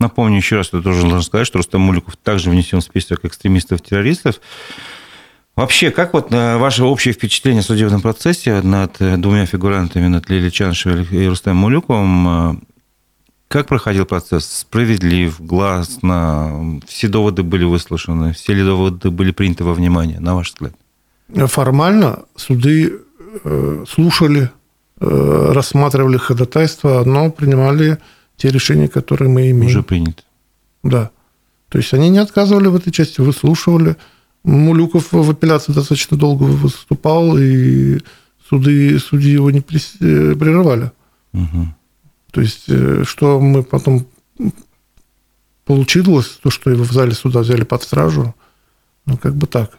Напомню 0.00 0.36
еще 0.36 0.56
раз, 0.56 0.70
я 0.72 0.80
тоже 0.80 1.02
должен 1.02 1.22
сказать, 1.22 1.46
что 1.46 1.58
Рустам 1.58 1.82
Муликов 1.82 2.16
также 2.16 2.50
внесен 2.50 2.80
в 2.80 2.84
список 2.84 3.24
экстремистов-террористов. 3.24 4.40
Вообще, 5.56 5.90
как 5.90 6.14
вот 6.14 6.32
э, 6.32 6.56
ваше 6.56 6.84
общее 6.84 7.12
впечатление 7.12 7.60
о 7.60 7.64
судебном 7.64 8.00
процессе 8.00 8.62
над 8.62 8.94
э, 9.00 9.16
двумя 9.16 9.44
фигурантами, 9.44 10.06
над 10.06 10.30
Лили 10.30 10.50
Чаншевой 10.50 11.04
и 11.10 11.26
Рустамом 11.26 11.62
Мулюковым, 11.62 12.28
э, 12.28 12.54
как 13.48 13.66
проходил 13.66 14.04
процесс? 14.04 14.44
Справедлив, 14.44 15.40
гласно? 15.40 16.80
Все 16.86 17.08
доводы 17.08 17.42
были 17.42 17.64
выслушаны? 17.64 18.34
Все 18.34 18.52
ли 18.52 18.62
доводы 18.62 19.10
были 19.10 19.30
приняты 19.30 19.64
во 19.64 19.72
внимание, 19.72 20.20
на 20.20 20.34
ваш 20.34 20.52
взгляд? 20.52 20.74
Формально 21.48 22.24
суды 22.36 23.00
э, 23.44 23.84
слушали, 23.88 24.50
э, 25.00 25.52
рассматривали 25.52 26.18
ходатайства, 26.18 27.02
но 27.04 27.30
принимали 27.30 27.98
те 28.36 28.50
решения, 28.50 28.88
которые 28.88 29.30
мы 29.30 29.50
имеем. 29.50 29.66
Уже 29.66 29.82
принято. 29.82 30.22
Да. 30.82 31.10
То 31.70 31.78
есть 31.78 31.92
они 31.94 32.10
не 32.10 32.18
отказывали 32.18 32.68
в 32.68 32.76
этой 32.76 32.92
части, 32.92 33.20
выслушивали. 33.20 33.96
Мулюков 34.44 35.12
в 35.12 35.30
апелляции 35.30 35.72
достаточно 35.72 36.16
долго 36.16 36.44
выступал, 36.44 37.36
и 37.38 37.98
суды, 38.48 38.98
судьи 38.98 39.32
его 39.32 39.50
не 39.50 39.60
э, 39.60 40.34
прерывали. 40.34 40.92
Угу. 41.32 41.68
То 42.30 42.40
есть, 42.40 42.64
э, 42.68 43.04
что 43.04 43.40
мы 43.40 43.62
потом 43.62 44.06
получилось, 45.64 46.38
то, 46.42 46.50
что 46.50 46.70
его 46.70 46.84
в 46.84 46.92
зале 46.92 47.12
суда 47.12 47.40
взяли 47.40 47.64
под 47.64 47.82
стражу, 47.82 48.34
ну, 49.06 49.16
как 49.16 49.34
бы 49.34 49.46
так. 49.46 49.78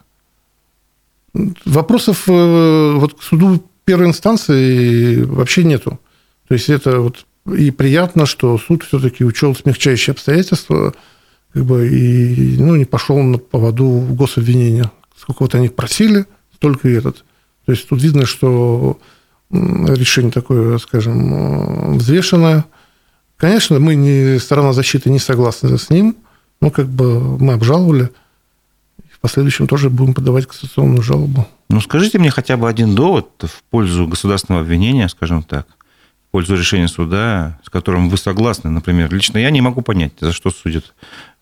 Вопросов 1.66 2.28
э, 2.28 2.94
вот 2.96 3.20
к 3.20 3.24
суду 3.24 3.64
первой 3.86 4.08
инстанции 4.08 5.22
вообще 5.22 5.64
нету. 5.64 6.00
То 6.48 6.56
есть, 6.56 6.70
это 6.70 7.00
вот 7.00 7.26
и 7.56 7.72
приятно, 7.72 8.26
что 8.26 8.58
суд 8.58 8.84
все-таки 8.84 9.24
учел 9.24 9.56
смягчающие 9.56 10.14
обстоятельства, 10.14 10.94
как 11.54 11.66
бы 11.66 11.88
и 11.88 12.58
ну, 12.58 12.76
не 12.76 12.86
пошел 12.86 13.18
на 13.22 13.38
поводу 13.38 14.06
гособвинения. 14.10 14.92
Сколько 15.18 15.44
вот 15.44 15.56
они 15.56 15.70
просили, 15.70 16.26
столько 16.54 16.88
и 16.90 16.94
этот. 16.94 17.24
То 17.66 17.72
есть 17.72 17.88
тут 17.88 18.02
видно, 18.02 18.26
что 18.26 19.00
решение 19.52 20.32
такое, 20.32 20.78
скажем, 20.78 21.34
э, 21.34 21.98
взвешенное. 21.98 22.66
Конечно, 23.38 23.80
мы, 23.80 23.96
не, 23.96 24.38
сторона 24.40 24.74
защиты, 24.74 25.10
не 25.10 25.20
согласны 25.20 25.78
с 25.78 25.90
ним, 25.90 26.18
но 26.62 26.70
как 26.70 26.88
бы 26.88 27.38
мы 27.38 27.54
обжаловали. 27.54 28.10
В 29.12 29.20
последующем 29.22 29.68
тоже 29.68 29.90
будем 29.90 30.14
подавать 30.14 30.46
кассационную 30.46 31.02
жалобу. 31.02 31.48
Ну, 31.70 31.82
скажите 31.82 32.20
мне 32.20 32.32
хотя 32.32 32.58
бы 32.58 32.70
один 32.70 32.96
довод 32.96 33.30
в 33.42 33.64
пользу 33.70 34.08
государственного 34.08 34.64
обвинения, 34.64 35.10
скажем 35.10 35.44
так, 35.44 35.68
пользу 36.32 36.56
решения 36.56 36.88
суда, 36.88 37.60
с 37.64 37.70
которым 37.70 38.10
вы 38.10 38.18
согласны, 38.18 38.70
например. 38.70 39.12
Лично 39.14 39.38
я 39.38 39.50
не 39.50 39.62
могу 39.62 39.82
понять, 39.82 40.14
за 40.20 40.32
что 40.32 40.52
судят 40.52 40.94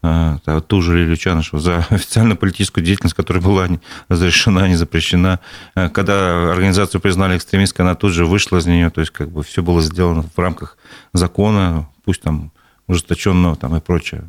а, 0.02 0.38
ту 0.68 0.82
же 0.82 0.98
Лилию 0.98 1.18
Чанышеву 1.18 1.60
за 1.60 1.78
официальную 1.90 2.38
политическую 2.38 2.84
деятельность, 2.84 3.16
которая 3.16 3.44
была 3.44 3.68
разрешена, 4.08 4.68
не 4.68 4.76
запрещена. 4.76 5.40
А, 5.76 5.90
когда 5.90 6.52
организацию 6.52 7.02
признали 7.02 7.38
экстремистской, 7.38 7.86
она 7.86 7.96
тут 7.96 8.14
же 8.14 8.26
вышла 8.26 8.58
из 8.58 8.66
нее, 8.66 8.90
то 8.90 9.02
есть 9.02 9.12
как 9.12 9.30
бы 9.30 9.44
все 9.44 9.62
было 9.62 9.82
сделано 9.82 10.24
в 10.24 10.40
рамках 10.40 10.78
закона, 11.14 11.90
пусть 12.06 12.22
там 12.22 12.52
ужесточенного 12.88 13.56
там 13.56 13.76
и 13.76 13.82
прочее. 13.82 14.24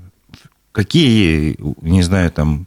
Какие, 0.73 1.57
не 1.83 2.03
знаю, 2.03 2.31
там 2.31 2.67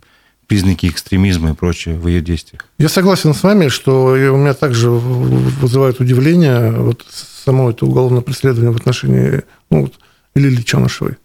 признаки 0.52 0.88
экстремизма 0.88 1.52
и 1.52 1.54
прочее 1.54 1.98
в 1.98 2.06
ее 2.10 2.20
действиях? 2.20 2.66
Я 2.78 2.90
согласен 2.90 3.34
с 3.34 3.42
вами, 3.42 3.70
что 3.70 4.08
у 4.08 4.36
меня 4.36 4.54
также 4.54 4.90
вызывает 4.90 6.02
удивление 6.02 6.72
вот 6.72 7.06
само 7.10 7.70
это 7.70 7.86
уголовное 7.86 8.20
преследование 8.20 8.70
в 8.70 8.76
отношении 8.76 9.44
ну, 9.70 9.84
вот, 9.84 9.94
Лилии 10.36 10.62
Чанышевой. 10.62 11.16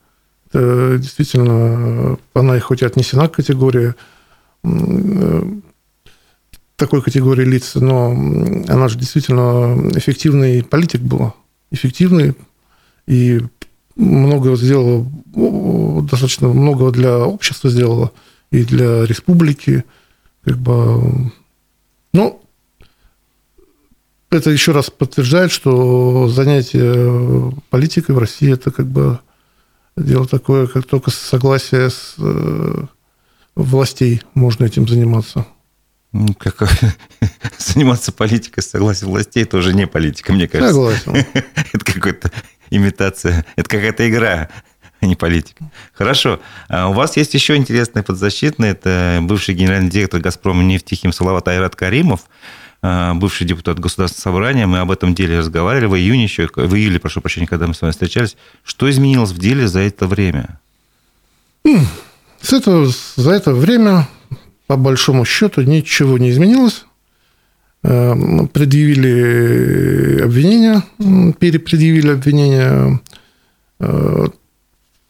Это 0.53 0.97
действительно, 1.01 2.19
она 2.35 2.61
хоть 2.61 2.83
и 2.83 2.85
отнесена 2.85 3.27
к 3.27 3.35
категории 3.35 3.95
э, 4.63 5.43
такой 6.77 7.03
категории 7.03 7.45
лиц, 7.45 7.75
но 7.75 8.13
она 8.13 8.87
же 8.87 8.97
действительно 8.97 9.91
эффективный 9.99 10.63
политик 10.63 11.01
была. 11.01 11.35
Эффективный 11.73 12.37
и 13.09 13.41
много 13.97 14.55
сделала, 14.55 15.05
достаточно 16.03 16.47
много 16.47 16.93
для 16.93 17.19
общества 17.19 17.69
сделала 17.71 18.13
и 18.51 18.65
для 18.65 19.05
республики. 19.05 19.85
Как 20.45 20.57
бы, 20.59 21.33
ну, 22.13 22.43
это 24.31 24.51
еще 24.51 24.73
раз 24.73 24.91
подтверждает, 24.91 25.51
что 25.51 26.29
занятие 26.29 27.53
политикой 27.71 28.13
в 28.13 28.19
России 28.19 28.53
это 28.53 28.71
как 28.71 28.87
бы 28.87 29.21
Дело 29.97 30.27
такое, 30.27 30.67
как 30.67 30.85
только 30.85 31.11
согласие 31.11 31.89
с 31.89 32.17
э, 32.19 32.85
властей 33.55 34.23
можно 34.35 34.67
этим 34.67 34.87
заниматься. 34.87 35.47
Ну, 36.13 36.35
как 36.35 36.69
заниматься 37.59 38.13
политикой 38.13 38.61
с 38.61 38.69
согласием 38.69 39.11
властей, 39.11 39.45
это 39.45 39.57
уже 39.57 39.73
не 39.73 39.87
политика, 39.87 40.35
мне 40.35 40.49
кажется. 40.49 40.75
Согласен. 40.75 41.27
это 41.73 41.85
какая-то 41.85 42.31
имитация, 42.69 43.47
это 43.57 43.69
какая-то 43.71 44.09
игра, 44.09 44.51
не 45.07 45.17
политика. 45.17 45.71
Хорошо. 45.93 46.41
А 46.69 46.89
у 46.89 46.93
вас 46.93 47.17
есть 47.17 47.35
еще 47.35 47.57
интересный 47.57 48.03
подзащитный, 48.03 48.69
это 48.69 49.21
бывший 49.23 49.55
генеральный 49.55 49.91
директор 49.91 50.21
«Газпрома» 50.21 50.63
нефтехим 50.63 51.13
Салават 51.13 51.49
Айрат 51.49 51.77
Каримов. 51.77 52.23
А, 52.83 53.15
бывший 53.15 53.47
депутат 53.47 53.79
Государственного 53.79 54.37
собрания, 54.37 54.67
мы 54.67 54.79
об 54.79 54.91
этом 54.91 55.15
деле 55.15 55.39
разговаривали 55.39 55.87
в 55.87 55.97
июне 55.97 56.25
еще, 56.25 56.49
в 56.55 56.75
июле, 56.75 57.01
прошу 57.01 57.21
прощения, 57.21 57.47
когда 57.47 57.67
мы 57.67 57.75
с 57.75 57.81
вами 57.81 57.93
встречались. 57.93 58.37
Что 58.63 58.89
изменилось 58.91 59.31
в 59.31 59.39
деле 59.39 59.67
за 59.67 59.81
это 59.81 60.07
время? 60.07 60.61
С 62.41 62.53
этого, 62.53 62.89
за 63.17 63.33
это 63.33 63.53
время, 63.53 64.09
по 64.67 64.77
большому 64.77 65.25
счету, 65.25 65.63
ничего 65.63 66.19
не 66.19 66.31
изменилось. 66.31 66.85
Э, 67.83 68.15
предъявили 68.53 70.23
обвинения, 70.23 70.83
перепредъявили 71.39 72.11
обвинения. 72.11 73.01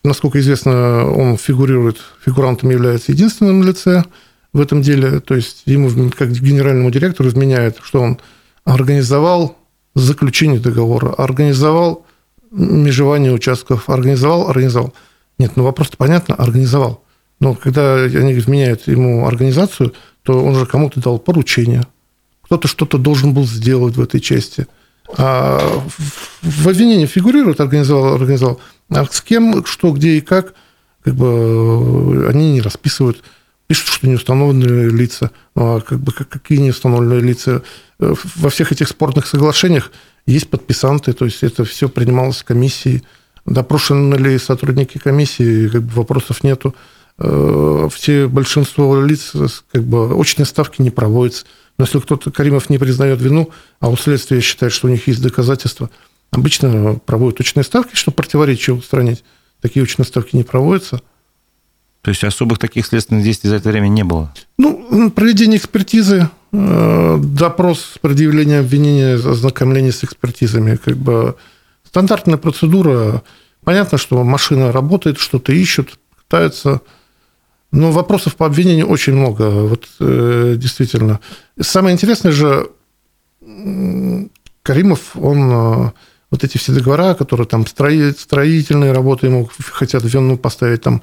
Насколько 0.06 0.40
известно, 0.40 1.10
он 1.10 1.36
фигурирует, 1.36 1.98
фигурантом 2.24 2.70
является 2.70 3.12
единственным 3.12 3.62
лице– 3.62 4.04
в 4.56 4.60
этом 4.60 4.82
деле. 4.82 5.20
То 5.20 5.34
есть 5.34 5.62
ему, 5.66 6.10
как 6.10 6.30
генеральному 6.30 6.90
директору, 6.90 7.28
изменяет, 7.28 7.78
что 7.82 8.00
он 8.00 8.18
организовал 8.64 9.56
заключение 9.94 10.58
договора, 10.58 11.12
организовал 11.12 12.06
межевание 12.50 13.32
участков, 13.32 13.88
организовал, 13.88 14.48
организовал. 14.48 14.94
Нет, 15.38 15.52
ну 15.56 15.64
вопрос-то 15.64 15.96
понятно, 15.96 16.34
организовал. 16.34 17.04
Но 17.38 17.54
когда 17.54 17.96
они 17.96 18.32
изменяют 18.38 18.88
ему 18.88 19.26
организацию, 19.26 19.92
то 20.22 20.42
он 20.42 20.54
же 20.54 20.64
кому-то 20.64 21.00
дал 21.00 21.18
поручение. 21.18 21.82
Кто-то 22.42 22.66
что-то 22.66 22.96
должен 22.96 23.34
был 23.34 23.46
сделать 23.46 23.96
в 23.96 24.00
этой 24.00 24.20
части. 24.20 24.66
А 25.18 25.82
в 26.42 26.68
обвинении 26.68 27.06
фигурирует 27.06 27.60
организовал, 27.60 28.14
организовал. 28.14 28.60
А 28.88 29.04
с 29.04 29.20
кем, 29.20 29.64
что, 29.64 29.92
где 29.92 30.16
и 30.16 30.20
как, 30.20 30.54
как 31.02 31.14
бы 31.14 32.28
они 32.28 32.52
не 32.52 32.60
расписывают 32.60 33.22
пишут, 33.66 33.88
что 33.88 34.06
не 34.06 34.14
установленные 34.14 34.90
лица. 34.90 35.30
Ну, 35.54 35.76
а 35.76 35.80
как 35.80 35.98
бы 35.98 36.12
какие 36.12 36.58
не 36.58 36.70
установленные 36.70 37.20
лица? 37.20 37.62
Э, 37.98 38.14
во 38.36 38.50
всех 38.50 38.72
этих 38.72 38.88
спорных 38.88 39.26
соглашениях 39.26 39.90
есть 40.26 40.48
подписанты, 40.48 41.12
то 41.12 41.24
есть 41.24 41.42
это 41.42 41.64
все 41.64 41.88
принималось 41.88 42.42
комиссией. 42.42 43.02
Допрошены 43.44 44.16
ли 44.16 44.38
сотрудники 44.38 44.98
комиссии, 44.98 45.68
как 45.68 45.82
бы 45.82 45.92
вопросов 45.92 46.42
нету. 46.42 46.74
все 47.16 48.26
большинство 48.26 49.00
лиц, 49.00 49.32
как 49.72 49.84
бы, 49.84 50.14
очные 50.14 50.46
ставки 50.46 50.82
не 50.82 50.90
проводятся. 50.90 51.46
Но 51.78 51.84
если 51.84 52.00
кто-то, 52.00 52.30
Каримов, 52.30 52.70
не 52.70 52.78
признает 52.78 53.20
вину, 53.20 53.50
а 53.80 53.88
у 53.88 53.96
следствия 53.96 54.40
считает, 54.40 54.72
что 54.72 54.88
у 54.88 54.90
них 54.90 55.06
есть 55.06 55.22
доказательства, 55.22 55.90
обычно 56.30 57.00
проводят 57.04 57.40
очные 57.40 57.64
ставки, 57.64 57.94
чтобы 57.94 58.16
противоречия 58.16 58.72
устранить. 58.72 59.24
Такие 59.60 59.82
очные 59.82 60.06
ставки 60.06 60.36
не 60.36 60.42
проводятся. 60.42 61.00
То 62.02 62.10
есть 62.10 62.22
особых 62.22 62.58
таких 62.58 62.86
следственных 62.86 63.24
действий 63.24 63.50
за 63.50 63.56
это 63.56 63.70
время 63.70 63.88
не 63.88 64.04
было? 64.04 64.32
Ну, 64.58 65.10
проведение 65.10 65.58
экспертизы, 65.58 66.28
э, 66.52 67.18
допрос, 67.20 67.94
предъявление 68.00 68.60
обвинения, 68.60 69.14
ознакомление 69.14 69.92
с 69.92 70.04
экспертизами, 70.04 70.76
как 70.76 70.96
бы 70.96 71.36
стандартная 71.84 72.36
процедура. 72.36 73.22
Понятно, 73.64 73.98
что 73.98 74.22
машина 74.22 74.70
работает, 74.70 75.18
что-то 75.18 75.52
ищут, 75.52 75.98
пытаются 76.16 76.80
но 77.72 77.90
вопросов 77.90 78.36
по 78.36 78.46
обвинению 78.46 78.86
очень 78.86 79.14
много. 79.14 79.50
Вот 79.50 79.86
э, 80.00 80.54
действительно. 80.56 81.20
Самое 81.60 81.94
интересное 81.94 82.32
же, 82.32 82.70
Каримов, 84.62 85.16
он 85.16 85.50
э, 85.52 85.92
вот 86.30 86.44
эти 86.44 86.58
все 86.58 86.72
договора, 86.72 87.14
которые 87.14 87.46
там 87.46 87.66
строительные 87.66 88.92
работы 88.92 89.26
ему 89.26 89.48
хотят 89.58 90.02
в 90.02 90.08
вину 90.08 90.36
поставить, 90.36 90.82
там, 90.82 91.02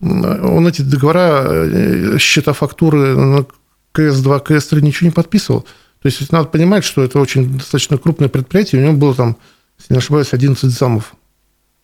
он 0.00 0.66
эти 0.66 0.82
договора, 0.82 1.44
э, 1.48 2.18
счета 2.18 2.52
фактуры 2.52 3.16
на 3.16 3.46
КС-2, 3.92 4.44
КС-3 4.44 4.80
ничего 4.80 5.08
не 5.08 5.12
подписывал. 5.12 5.62
То 6.02 6.06
есть 6.06 6.32
надо 6.32 6.48
понимать, 6.48 6.84
что 6.84 7.02
это 7.02 7.18
очень 7.18 7.58
достаточно 7.58 7.98
крупное 7.98 8.28
предприятие, 8.28 8.80
у 8.80 8.84
него 8.84 8.96
было 8.96 9.14
там, 9.14 9.36
если 9.78 9.94
не 9.94 9.98
ошибаюсь, 9.98 10.32
11 10.32 10.70
замов. 10.70 11.14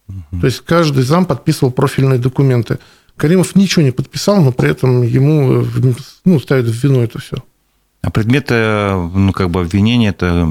Угу. 0.09 0.41
То 0.41 0.47
есть 0.47 0.61
каждый 0.61 1.03
зам 1.03 1.27
подписывал 1.27 1.73
профильные 1.73 2.19
документы. 2.19 2.79
Каримов 3.17 3.57
ничего 3.57 3.83
не 3.83 3.91
подписал, 3.91 4.43
но 4.43 4.53
при 4.53 4.71
этом 4.71 5.03
ему 5.03 5.67
ну, 6.25 6.41
ставят 6.41 6.67
в 6.67 6.83
вину 6.83 7.01
это 7.01 7.19
все. 7.19 7.37
А 8.03 8.11
предмет, 8.11 8.51
ну, 8.51 9.33
как 9.33 9.51
бы 9.51 9.61
обвинения, 9.61 10.11
это 10.11 10.49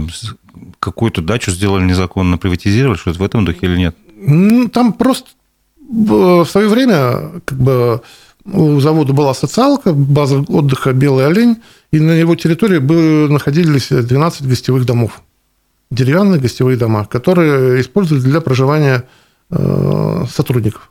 какую-то 0.80 1.22
дачу 1.22 1.52
сделали 1.52 1.84
незаконно, 1.84 2.38
приватизировали, 2.38 2.98
что-то 2.98 3.20
в 3.20 3.24
этом 3.24 3.46
духе 3.46 3.60
или 3.62 3.78
нет? 3.78 3.96
Ну, 4.16 4.68
там 4.70 4.94
просто 4.94 5.30
в 5.88 6.46
свое 6.46 6.68
время 6.68 7.42
как 7.46 7.58
бы 7.58 8.02
у 8.46 8.80
завода 8.80 9.14
была 9.14 9.34
социалка, 9.34 9.94
база 9.94 10.40
отдыха 10.48 10.94
«Белый 10.94 11.28
олень», 11.28 11.58
и 11.92 12.00
на 12.00 12.12
его 12.12 12.36
территории 12.36 12.80
были, 12.80 13.32
находились 13.32 13.90
12 13.90 14.48
гостевых 14.48 14.86
домов, 14.86 15.22
деревянные 15.90 16.40
гостевые 16.40 16.78
дома, 16.78 17.06
которые 17.06 17.82
использовались 17.82 18.24
для 18.24 18.42
проживания 18.42 19.04
э, 19.50 20.26
сотрудников. 20.30 20.90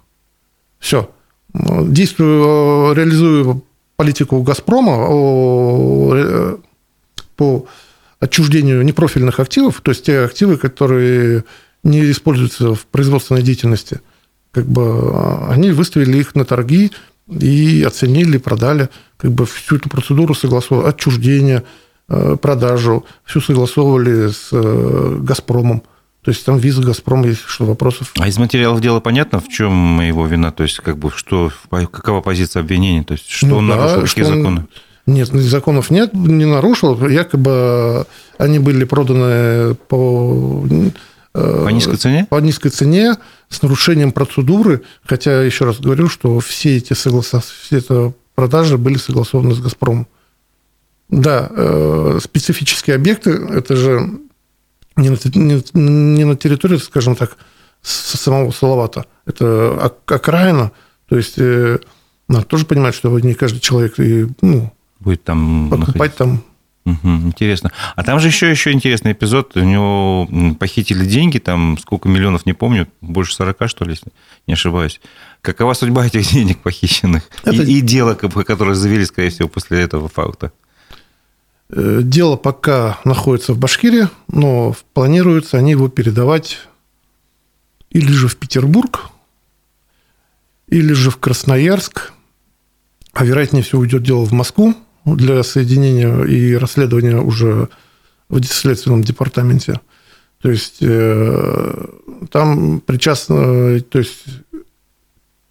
Все 0.79 1.09
действую, 1.55 2.95
реализую 2.95 3.63
политику 3.97 4.43
«Газпрома» 4.43 5.07
э, 6.17 6.57
по 7.37 7.67
отчуждению 8.25 8.83
непрофильных 8.83 9.39
активов, 9.39 9.81
то 9.83 9.91
есть 9.91 10.07
те 10.07 10.21
активы, 10.21 10.57
которые 10.57 11.45
не 11.83 12.11
используются 12.11 12.75
в 12.75 12.87
производственной 12.87 13.43
деятельности, 13.43 14.01
как 14.51 14.67
бы 14.67 14.83
а, 14.83 15.49
они 15.51 15.71
выставили 15.71 16.19
их 16.19 16.35
на 16.35 16.45
торги 16.45 16.91
и 17.29 17.85
оценили, 17.87 18.39
продали, 18.39 18.89
как 19.19 19.33
бы 19.33 19.45
всю 19.45 19.77
эту 19.77 19.89
процедуру 19.89 20.35
согласовали, 20.35 20.89
отчуждение, 20.89 21.65
э, 22.09 22.37
продажу, 22.41 23.05
всю 23.25 23.41
согласовывали 23.41 24.29
с 24.29 24.49
э, 24.53 25.19
«Газпромом». 25.21 25.83
То 26.23 26.31
есть 26.31 26.45
там 26.45 26.57
виза 26.57 26.83
«Газпром» 26.83 27.25
есть, 27.25 27.43
что 27.47 27.65
вопросов. 27.65 28.13
А 28.19 28.29
из 28.29 28.39
материалов 28.39 28.81
дела 28.81 29.01
понятно, 29.01 29.41
в 29.41 29.49
чем 29.49 30.01
его 30.01 30.27
вина? 30.27 30.53
То 30.53 30.63
есть 30.63 30.81
как 30.81 30.99
бы 30.99 31.11
что, 31.15 31.51
какова 31.71 32.23
позиция 32.23 32.61
обвинения? 32.61 33.05
То 33.05 33.13
есть 33.13 33.29
что 33.29 33.47
ну, 33.47 33.57
он 33.59 33.69
да, 33.69 33.77
нарушил, 33.77 34.07
какие 34.07 34.25
он... 34.25 34.39
законы? 34.39 34.67
Нет, 35.07 35.29
законов 35.29 35.91
нет, 35.91 36.15
не 36.15 36.47
нарушил. 36.47 37.07
Якобы 37.07 38.07
они 38.39 38.59
были 38.59 38.85
проданы 38.85 39.75
по... 39.75 40.67
По 41.33 41.69
низкой 41.69 41.97
цене? 41.97 42.27
По 42.31 42.41
низкой 42.41 42.71
цене, 42.71 43.17
с 43.49 43.61
нарушением 43.61 44.13
процедуры. 44.13 44.83
Хотя, 45.05 45.43
еще 45.43 45.65
раз 45.65 45.81
говорю, 45.81 46.09
что 46.09 46.39
все 46.41 46.77
эти, 46.77 46.93
соглас... 46.93 47.33
все 47.63 47.79
эти 47.79 48.15
продажи 48.35 48.79
были 48.79 48.97
согласованы 48.97 49.55
с 49.55 49.61
«Газпромом». 49.61 50.07
Да, 51.09 51.49
э, 51.51 52.19
специфические 52.23 52.97
объекты, 52.97 53.31
это 53.31 53.77
же 53.77 54.11
не 54.97 55.11
на, 55.11 55.17
не, 55.35 55.63
не 55.75 56.25
на 56.25 56.37
территории, 56.37 56.79
скажем 56.79 57.15
так, 57.15 57.37
самого 57.83 58.51
Салавата. 58.53 59.05
Это 59.27 59.93
окраина, 60.07 60.73
то 61.09 61.17
есть 61.17 61.35
э, 61.37 61.79
надо 62.29 62.47
тоже 62.47 62.65
понимать, 62.65 62.95
что 62.95 63.17
не 63.19 63.35
каждый 63.35 63.61
человек 63.61 63.99
и, 64.01 64.29
ну, 64.41 64.73
будет 65.05 65.25
там 65.25 65.69
покупать 65.71 66.19
находиться. 66.19 66.19
там. 66.19 66.43
Угу, 66.87 67.09
интересно. 67.29 67.73
А 67.97 68.03
там 68.03 68.21
же 68.21 68.29
еще, 68.29 68.51
еще 68.51 68.71
интересный 68.71 69.13
эпизод. 69.13 69.57
У 69.57 69.61
него 69.61 70.29
похитили 70.59 71.07
деньги, 71.07 71.39
там 71.39 71.79
сколько 71.79 72.09
миллионов, 72.09 72.45
не 72.45 72.53
помню, 72.53 72.89
больше 73.01 73.35
40, 73.35 73.69
что 73.69 73.85
ли, 73.85 73.93
если 73.93 74.13
не 74.47 74.53
ошибаюсь. 74.53 75.01
Какова 75.41 75.73
судьба 75.73 76.07
этих 76.07 76.29
денег 76.33 76.59
похищенных? 76.59 77.31
Это... 77.43 77.63
И, 77.63 77.79
и 77.79 77.81
дело, 77.81 78.15
которое 78.15 78.75
завели, 78.75 79.07
скорее 79.07 79.31
всего, 79.31 79.49
после 79.49 79.81
этого 79.81 80.09
факта? 80.09 80.53
Э, 81.71 82.01
дело 82.03 82.37
пока 82.37 82.99
находится 83.05 83.55
в 83.55 83.59
Башкирии, 83.59 84.09
но 84.29 84.77
планируется 84.93 85.57
они 85.57 85.71
его 85.71 85.89
передавать 85.89 86.59
или 87.91 88.13
же 88.13 88.29
в 88.29 88.37
Петербург, 88.37 89.11
или 90.69 90.93
же 90.93 91.11
в 91.11 91.17
Красноярск, 91.17 92.13
а 93.15 93.25
вероятнее 93.25 93.63
всего 93.63 93.83
уйдет 93.83 94.03
дело 94.03 94.25
в 94.25 94.33
Москву 94.33 94.75
для 95.05 95.43
соединения 95.43 96.23
и 96.25 96.55
расследования 96.55 97.21
уже 97.21 97.69
в 98.29 98.43
следственном 98.45 99.03
департаменте. 99.03 99.81
То 100.41 100.51
есть 100.51 100.79
э, 100.81 101.87
там 102.31 102.81
причастны, 102.81 103.81
то 103.81 103.99
есть 103.99 104.25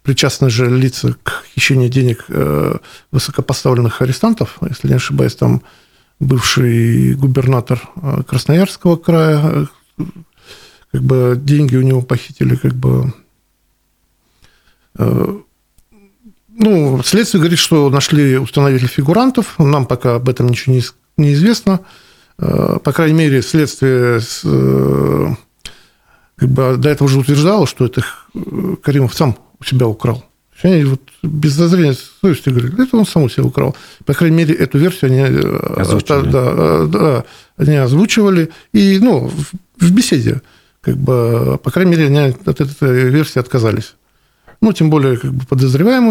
причастны 0.02 0.50
же 0.50 0.68
лица 0.68 1.16
к 1.22 1.44
хищению 1.54 1.88
денег 1.88 2.26
э, 2.28 2.76
высокопоставленных 3.10 4.02
арестантов, 4.02 4.58
если 4.68 4.88
не 4.88 4.94
ошибаюсь, 4.94 5.34
там 5.34 5.62
бывший 6.20 7.14
губернатор 7.14 7.82
э, 7.96 8.22
Красноярского 8.26 8.96
края, 8.96 9.68
как 10.92 11.02
бы 11.02 11.40
деньги 11.42 11.76
у 11.76 11.82
него 11.82 12.02
похитили, 12.02 12.54
как 12.54 12.74
бы 12.74 13.12
ну, 16.56 17.02
следствие 17.04 17.40
говорит, 17.40 17.58
что 17.58 17.90
нашли, 17.90 18.38
установили 18.38 18.86
фигурантов. 18.86 19.58
Нам 19.58 19.86
пока 19.86 20.16
об 20.16 20.28
этом 20.28 20.48
ничего 20.48 20.80
не, 21.16 21.32
известно. 21.32 21.80
Э, 22.38 22.78
по 22.82 22.92
крайней 22.92 23.18
мере, 23.18 23.42
следствие 23.42 24.20
как 26.36 26.48
бы 26.48 26.76
до 26.76 26.88
этого 26.88 27.06
уже 27.06 27.20
утверждало, 27.20 27.66
что 27.66 27.86
это 27.86 28.04
Каримов 28.82 29.14
сам 29.14 29.36
у 29.60 29.64
себя 29.64 29.86
украл. 29.86 30.24
Они 30.62 30.84
вот 30.84 31.00
без 31.22 31.52
зазрения 31.52 31.94
совести 32.22 32.48
говорили, 32.48 32.86
это 32.86 32.96
он 32.96 33.06
сам 33.06 33.24
у 33.24 33.28
себя 33.28 33.44
украл. 33.44 33.76
По 34.06 34.14
крайней 34.14 34.36
мере, 34.36 34.54
эту 34.54 34.78
версию 34.78 35.10
они 35.10 35.20
э, 35.20 35.80
озвучивали. 35.80 36.30
Да, 36.30 36.54
э, 36.56 36.86
да, 36.90 37.24
они 37.56 37.76
озвучивали. 37.76 38.50
И 38.72 38.98
ну, 38.98 39.28
в, 39.28 39.84
в 39.84 39.90
беседе, 39.90 40.42
как 40.80 40.96
бы, 40.96 41.58
по 41.62 41.70
крайней 41.70 41.92
мере, 41.92 42.06
они 42.06 42.34
от 42.46 42.60
этой 42.60 43.10
версии 43.10 43.38
отказались. 43.38 43.96
Ну, 44.64 44.72
тем 44.72 44.88
более, 44.88 45.18
как 45.18 45.30
бы 45.30 45.44
подозреваемые 45.44 46.10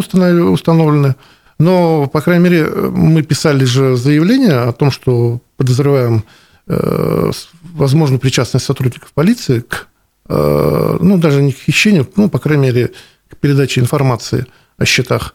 установлены. 0.52 1.16
Но, 1.58 2.06
по 2.06 2.22
крайней 2.22 2.44
мере, 2.44 2.66
мы 2.66 3.24
писали 3.24 3.66
же 3.66 3.96
заявление 3.96 4.60
о 4.70 4.74
том, 4.74 4.92
что 4.92 5.42
подозреваем 5.58 6.24
э, 6.68 7.32
возможно 7.74 8.20
причастность 8.20 8.68
сотрудников 8.68 9.12
полиции 9.14 9.62
к, 9.62 9.88
э, 10.30 10.98
ну, 11.02 11.18
даже 11.18 11.42
не 11.42 11.52
к 11.52 11.58
хищению, 11.58 12.08
ну, 12.16 12.30
по 12.30 12.38
крайней 12.38 12.68
мере, 12.68 12.92
передачи 13.42 13.80
информации 13.80 14.46
о 14.78 14.86
счетах. 14.86 15.34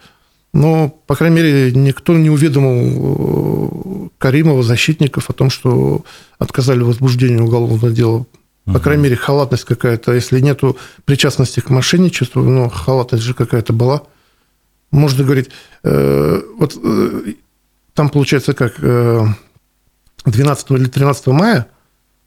Но, 0.53 0.89
по 0.89 1.17
крайней 1.17 1.35
мере, 1.35 1.73
никто 1.73 2.17
не 2.17 2.31
уведомил 2.31 4.07
э, 4.07 4.09
Каримова, 4.19 4.63
защитников 4.63 5.29
о 5.29 5.33
том, 5.33 5.51
что 5.51 6.05
отказали 6.39 6.83
в 6.83 6.87
возбуждении 6.87 7.41
уголовного 7.41 7.91
дела. 7.91 8.27
По 8.73 8.81
крайней 8.81 9.05
мере, 9.05 9.17
халатность 9.17 9.65
какая-то. 9.65 10.13
Если 10.13 10.41
нету 10.41 10.77
причастности 11.05 11.61
к 11.61 11.71
мошенничеству, 11.71 12.43
ну, 12.43 12.69
халатность 12.69 13.25
же 13.25 13.35
какая-то 13.35 13.73
была. 13.73 14.03
Можно 14.91 15.25
говорить, 15.25 15.51
э, 15.85 16.41
вот 16.59 16.79
э, 16.83 17.35
там 17.95 18.09
получается 18.09 18.55
как 18.55 18.81
12 18.81 20.71
или 20.71 20.87
13 20.87 21.27
мая, 21.29 21.67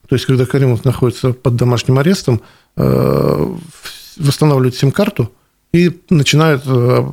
то 0.08 0.16
есть 0.16 0.26
когда 0.26 0.46
Каримов 0.46 0.86
находится 0.86 1.34
под 1.34 1.56
домашним 1.56 1.98
арестом, 1.98 2.42
восстанавливают 2.76 4.76
сим-карту, 4.76 5.32
и 5.74 6.02
начинают 6.10 6.64
э, 6.66 7.04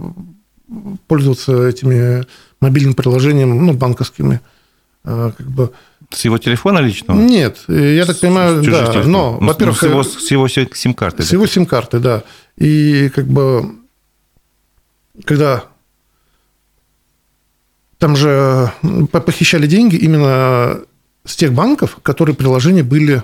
пользоваться 1.07 1.67
этими 1.67 2.25
мобильным 2.61 2.95
приложением, 2.95 3.65
ну, 3.65 3.73
банковскими. 3.73 4.41
Э, 5.05 5.33
как 5.37 5.47
бы. 5.47 5.73
С 6.11 6.25
его 6.25 6.39
телефона 6.39 6.79
личного? 6.79 7.19
Нет, 7.19 7.59
я 7.69 8.07
так 8.07 8.19
понимаю, 8.21 8.63
да. 8.63 8.87
Телефон. 8.87 9.13
Но, 9.13 9.39
ну, 9.41 9.47
во-первых... 9.47 9.79
С 9.79 9.83
его, 9.83 10.03
с 10.03 10.31
его 10.31 10.49
сим-карты. 10.49 11.23
С 11.23 11.33
его 11.33 11.47
сим-карты, 11.47 11.99
да. 11.99 12.23
И 12.57 13.11
как 13.15 13.27
бы, 13.27 13.77
когда 15.25 15.65
Там 17.99 18.15
же 18.17 18.73
похищали 19.11 19.67
деньги 19.67 19.97
именно 19.97 20.81
с 21.25 21.37
тех 21.37 21.53
банков, 21.53 21.99
которые 22.03 22.35
приложения 22.37 22.85
были 22.85 23.23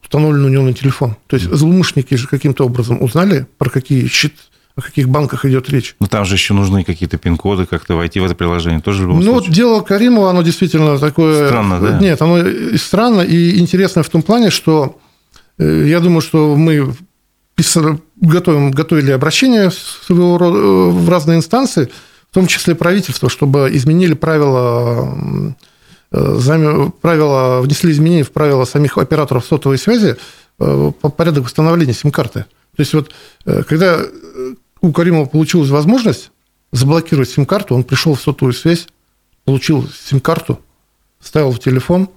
установлены 0.00 0.46
у 0.46 0.48
него 0.48 0.62
на 0.64 0.72
телефон. 0.72 1.16
То 1.26 1.36
есть 1.36 1.50
злоумышленники 1.50 2.14
же 2.14 2.28
каким-то 2.28 2.64
образом 2.64 3.02
узнали, 3.02 3.46
про 3.58 3.68
какие 3.68 4.06
счет, 4.06 4.32
о 4.74 4.80
каких 4.80 5.08
банках 5.08 5.44
идет 5.44 5.68
речь. 5.68 5.96
Но 6.00 6.06
там 6.06 6.24
же 6.24 6.34
еще 6.34 6.54
нужны 6.54 6.82
какие-то 6.84 7.18
пин-коды, 7.18 7.66
как-то 7.66 7.94
войти 7.94 8.20
в 8.20 8.24
это 8.24 8.34
приложение. 8.34 8.80
Тоже 8.80 9.06
ну, 9.06 9.14
случае. 9.14 9.32
вот 9.32 9.48
дело 9.50 9.80
Каримова, 9.82 10.30
оно 10.30 10.42
действительно 10.42 10.98
такое... 10.98 11.48
Странно, 11.48 11.80
да? 11.80 11.98
Нет, 11.98 12.20
оно 12.22 12.38
странно 12.76 13.20
и 13.20 13.58
интересно 13.58 14.02
в 14.02 14.08
том 14.08 14.22
плане, 14.22 14.50
что 14.50 14.98
э, 15.58 15.84
я 15.86 16.00
думаю, 16.00 16.22
что 16.22 16.56
мы 16.56 16.94
готовим, 18.16 18.70
готовили 18.70 19.10
обращение 19.10 19.70
своего 19.70 20.38
рода 20.38 20.58
э, 20.58 20.90
в 20.90 21.08
разные 21.08 21.36
инстанции, 21.36 21.90
в 22.30 22.34
том 22.34 22.46
числе 22.46 22.74
правительство, 22.74 23.28
чтобы 23.28 23.68
изменили 23.74 24.14
правила, 24.14 25.54
э, 26.12 26.90
правила, 27.02 27.60
внесли 27.60 27.92
изменения 27.92 28.24
в 28.24 28.32
правила 28.32 28.64
самих 28.64 28.96
операторов 28.96 29.44
сотовой 29.44 29.76
связи 29.76 30.16
по 30.56 30.90
порядок 30.90 31.44
восстановления 31.44 31.92
сим-карты. 31.92 32.46
То 32.76 32.80
есть 32.80 32.94
вот 32.94 33.10
когда 33.66 34.00
у 34.82 34.92
Каримова 34.92 35.26
получилась 35.26 35.70
возможность 35.70 36.30
заблокировать 36.72 37.30
сим-карту, 37.30 37.74
он 37.74 37.84
пришел 37.84 38.14
в 38.14 38.20
сотовую 38.20 38.52
связь, 38.52 38.88
получил 39.44 39.88
сим-карту, 39.88 40.60
ставил 41.20 41.52
в 41.52 41.58
телефон 41.58 42.08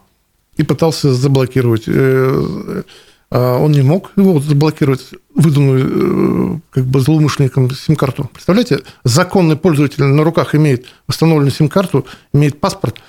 и 0.57 0.63
пытался 0.63 1.13
заблокировать. 1.13 1.83
Э, 1.87 2.83
а 3.31 3.57
он 3.57 3.71
не 3.71 3.81
мог 3.81 4.11
его 4.15 4.39
заблокировать, 4.39 5.09
выданную 5.33 6.57
э, 6.57 6.59
как 6.71 6.85
бы 6.85 6.99
злоумышленником 6.99 7.69
сим-карту. 7.71 8.29
Представляете, 8.33 8.81
законный 9.03 9.57
пользователь 9.57 10.03
на 10.03 10.23
руках 10.23 10.55
имеет 10.55 10.85
восстановленную 11.07 11.51
сим-карту, 11.51 12.05
имеет 12.33 12.59
паспорт, 12.59 12.97
э, 12.97 13.01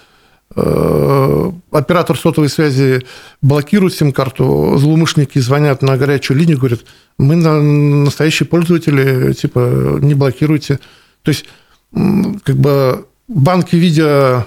оператор 0.55 2.17
сотовой 2.17 2.49
связи 2.49 3.05
блокирует 3.43 3.95
сим-карту, 3.95 4.77
злоумышленники 4.79 5.39
звонят 5.39 5.83
на 5.83 5.97
горячую 5.97 6.39
линию, 6.39 6.59
говорят, 6.59 6.81
мы 7.19 7.37
настоящие 7.37 8.47
пользователи, 8.47 9.33
типа, 9.33 9.99
не 10.01 10.15
блокируйте. 10.15 10.79
То 11.23 11.31
есть, 11.31 11.47
как 11.93 12.57
бы 12.57 13.07
банки, 13.29 13.77
видя 13.77 14.47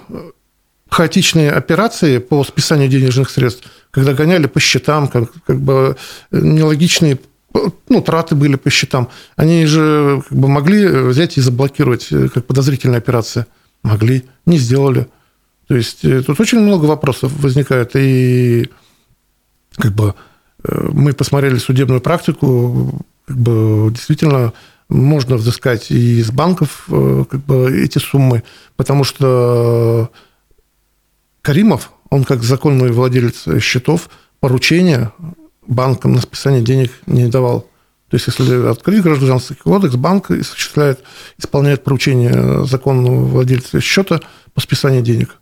хаотичные 0.89 1.51
операции 1.51 2.17
по 2.17 2.43
списанию 2.43 2.89
денежных 2.89 3.29
средств, 3.29 3.69
когда 3.91 4.13
гоняли 4.13 4.47
по 4.47 4.59
счетам, 4.59 5.07
как, 5.07 5.31
как 5.45 5.59
бы 5.59 5.95
нелогичные 6.31 7.19
ну, 7.89 8.01
траты 8.01 8.35
были 8.35 8.55
по 8.55 8.69
счетам, 8.69 9.09
они 9.35 9.65
же 9.65 10.23
как 10.27 10.37
бы 10.37 10.47
могли 10.47 10.87
взять 10.87 11.37
и 11.37 11.41
заблокировать 11.41 12.07
как 12.33 12.45
подозрительная 12.45 12.99
операция. 12.99 13.47
Могли, 13.83 14.25
не 14.45 14.57
сделали. 14.57 15.07
То 15.69 15.75
есть 15.75 16.03
э, 16.03 16.21
тут 16.21 16.37
очень 16.41 16.59
много 16.59 16.85
вопросов 16.85 17.31
возникает, 17.41 17.91
и 17.95 18.69
как 19.77 19.93
бы 19.93 20.13
Э, 20.63 20.89
мы 20.91 21.13
посмотрели 21.13 21.57
судебную 21.57 22.01
практику, 22.01 23.05
как 23.25 23.37
бы 23.37 23.91
действительно 23.91 24.53
можно 24.89 25.35
взыскать 25.35 25.91
и 25.91 26.19
из 26.19 26.31
банков 26.31 26.85
э, 26.89 27.25
как 27.29 27.45
бы, 27.45 27.83
эти 27.83 27.99
суммы, 27.99 28.43
потому 28.75 29.03
что 29.03 30.11
Каримов, 31.41 31.91
он 32.09 32.23
как 32.23 32.43
законный 32.43 32.91
владелец 32.91 33.47
счетов, 33.61 34.09
поручения 34.39 35.13
банкам 35.67 36.13
на 36.13 36.21
списание 36.21 36.61
денег 36.61 36.91
не 37.05 37.27
давал. 37.27 37.67
То 38.09 38.15
есть, 38.15 38.25
если 38.25 38.67
открыть 38.67 39.03
гражданский 39.03 39.53
кодекс, 39.53 39.93
банк 39.93 40.31
осуществляет, 40.31 41.03
исполняет 41.37 41.83
поручение 41.83 42.65
законного 42.65 43.25
владельца 43.25 43.79
счета 43.79 44.19
по 44.55 44.61
списанию 44.61 45.03
денег. 45.03 45.37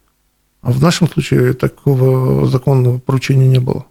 А 0.68 0.72
в 0.72 0.82
нашем 0.82 1.10
случае 1.10 1.54
такого 1.54 2.46
законного 2.46 2.98
поручения 2.98 3.48
не 3.48 3.60
было. 3.60 3.86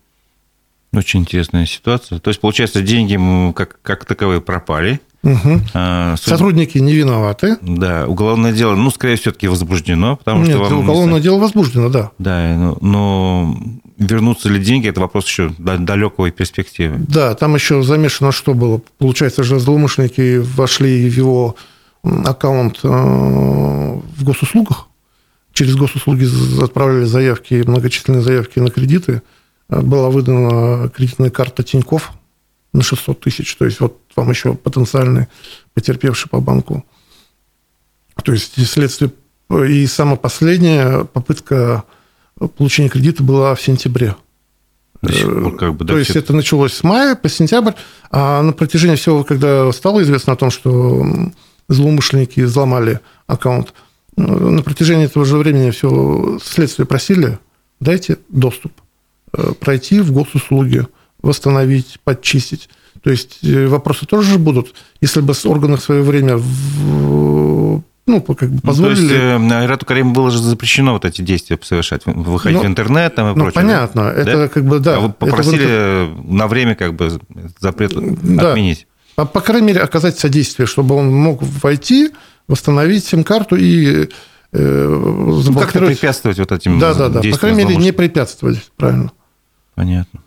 Очень 0.92 1.20
интересная 1.20 1.64
ситуация. 1.64 2.18
То 2.18 2.28
есть, 2.28 2.38
получается, 2.38 2.82
деньги 2.82 3.18
как, 3.54 3.80
как 3.80 4.04
таковые 4.04 4.42
пропали. 4.42 5.00
Угу. 5.22 5.60
А, 5.72 6.16
суд... 6.16 6.28
Сотрудники 6.28 6.76
не 6.76 6.92
виноваты. 6.92 7.56
Да, 7.62 8.06
уголовное 8.06 8.52
дело, 8.52 8.74
ну, 8.74 8.90
скорее 8.90 9.16
все-таки 9.16 9.48
возбуждено, 9.48 10.16
потому 10.16 10.42
Нет, 10.44 10.50
что 10.50 10.64
вам... 10.64 10.80
уголовное 10.80 11.20
дело 11.20 11.38
возбуждено, 11.38 11.88
да. 11.88 12.10
Да, 12.18 12.54
но, 12.54 12.76
но 12.82 13.58
вернутся 13.96 14.50
ли 14.50 14.62
деньги, 14.62 14.88
это 14.88 15.00
вопрос 15.00 15.26
еще 15.26 15.54
далекой 15.58 16.30
перспективы. 16.30 16.98
Да, 17.08 17.34
там 17.36 17.54
еще 17.54 17.82
замешано 17.82 18.32
что 18.32 18.52
было. 18.52 18.82
Получается 18.98 19.44
же, 19.44 19.58
злоумышленники 19.58 20.36
вошли 20.36 21.08
в 21.08 21.16
его 21.16 21.56
аккаунт 22.04 22.80
э, 22.82 22.88
в 22.88 24.24
госуслугах, 24.24 24.88
через 25.56 25.74
госуслуги 25.74 26.26
отправляли 26.62 27.04
заявки, 27.04 27.64
многочисленные 27.66 28.22
заявки 28.22 28.60
на 28.60 28.70
кредиты– 28.70 29.22
была 29.68 30.10
выдана 30.10 30.88
кредитная 30.88 31.30
карта 31.30 31.62
Тиньков 31.62 32.12
на 32.72 32.82
600 32.82 33.20
тысяч. 33.20 33.54
То 33.56 33.64
есть 33.64 33.80
вот 33.80 33.98
вам 34.14 34.30
еще 34.30 34.54
потенциальный 34.54 35.26
потерпевший 35.74 36.30
по 36.30 36.40
банку. 36.40 36.84
То 38.22 38.32
есть 38.32 38.54
следствие... 38.66 39.12
И 39.68 39.86
самая 39.86 40.16
последняя 40.16 41.04
попытка 41.04 41.84
получения 42.56 42.88
кредита 42.88 43.22
была 43.22 43.54
в 43.54 43.62
сентябре. 43.62 44.16
Пор, 45.00 45.56
как 45.56 45.74
бы, 45.76 45.84
да, 45.84 45.94
То 45.94 45.98
есть 46.00 46.16
это 46.16 46.32
началось 46.32 46.72
с 46.72 46.82
мая 46.82 47.14
по 47.14 47.28
сентябрь, 47.28 47.72
а 48.10 48.42
на 48.42 48.52
протяжении 48.52 48.96
всего, 48.96 49.22
когда 49.22 49.70
стало 49.70 50.02
известно 50.02 50.32
о 50.32 50.36
том, 50.36 50.50
что 50.50 51.06
злоумышленники 51.68 52.40
взломали 52.40 52.98
аккаунт, 53.28 53.72
на 54.16 54.62
протяжении 54.62 55.06
этого 55.06 55.24
же 55.24 55.36
времени 55.36 55.70
все 55.70 56.38
следствие 56.42 56.86
просили, 56.86 57.38
дайте 57.80 58.18
доступ. 58.28 58.72
Э, 59.32 59.52
пройти 59.58 60.00
в 60.00 60.12
госуслуги, 60.12 60.86
восстановить, 61.20 61.98
подчистить. 62.04 62.68
То 63.02 63.10
есть 63.10 63.38
э, 63.42 63.66
вопросы 63.66 64.06
тоже 64.06 64.38
будут. 64.38 64.74
Если 65.00 65.20
бы 65.20 65.34
органы 65.44 65.76
в 65.76 65.82
свое 65.82 66.02
время 66.02 66.36
в, 66.36 67.82
ну, 68.06 68.20
как 68.22 68.50
бы 68.50 68.60
позволили... 68.60 69.00
Ну, 69.00 69.08
то 69.08 69.42
есть, 69.42 69.52
Айрату 69.52 69.84
э, 69.84 69.88
Кариму 69.88 70.12
было 70.12 70.30
же 70.30 70.38
запрещено 70.38 70.92
вот 70.92 71.04
эти 71.04 71.22
действия 71.22 71.58
совершать, 71.62 72.06
выходить 72.06 72.58
ну, 72.58 72.64
в 72.64 72.66
интернет 72.66 73.14
там 73.14 73.26
и 73.26 73.36
ну, 73.36 73.44
прочее. 73.44 73.62
понятно, 73.62 74.04
да? 74.04 74.12
это 74.14 74.48
как 74.48 74.64
бы, 74.64 74.78
да. 74.78 74.96
А 74.96 75.00
вы 75.00 75.12
попросили 75.12 76.08
вот... 76.14 76.24
на 76.24 76.46
время 76.46 76.74
как 76.74 76.94
бы 76.94 77.20
запрет 77.58 77.92
да. 77.94 78.52
отменить? 78.52 78.86
По, 79.16 79.24
по 79.24 79.40
крайней 79.40 79.68
мере, 79.68 79.80
оказать 79.80 80.18
содействие, 80.18 80.66
чтобы 80.66 80.94
он 80.94 81.12
мог 81.12 81.42
войти, 81.62 82.12
восстановить 82.48 83.04
сим-карту 83.04 83.56
и 83.56 84.08
ну, 84.52 85.42
как-то 85.54 85.80
препятствовать 85.80 86.38
вот 86.38 86.52
этим 86.52 86.78
Да, 86.78 86.94
да, 86.94 87.08
да. 87.08 87.20
По 87.20 87.38
крайней 87.38 87.64
мере, 87.64 87.76
не 87.76 87.92
препятствовать, 87.92 88.70
правильно. 88.76 89.12
Понятно. 89.74 90.20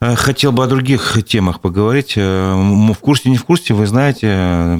Э, 0.00 0.14
хотел 0.14 0.52
бы 0.52 0.64
о 0.64 0.66
других 0.66 1.18
темах 1.26 1.60
поговорить. 1.60 2.14
Э, 2.16 2.54
в 2.54 2.98
курсе, 2.98 3.30
не 3.30 3.36
в 3.36 3.44
курсе, 3.44 3.74
вы 3.74 3.86
знаете 3.86 4.28
э, 4.28 4.78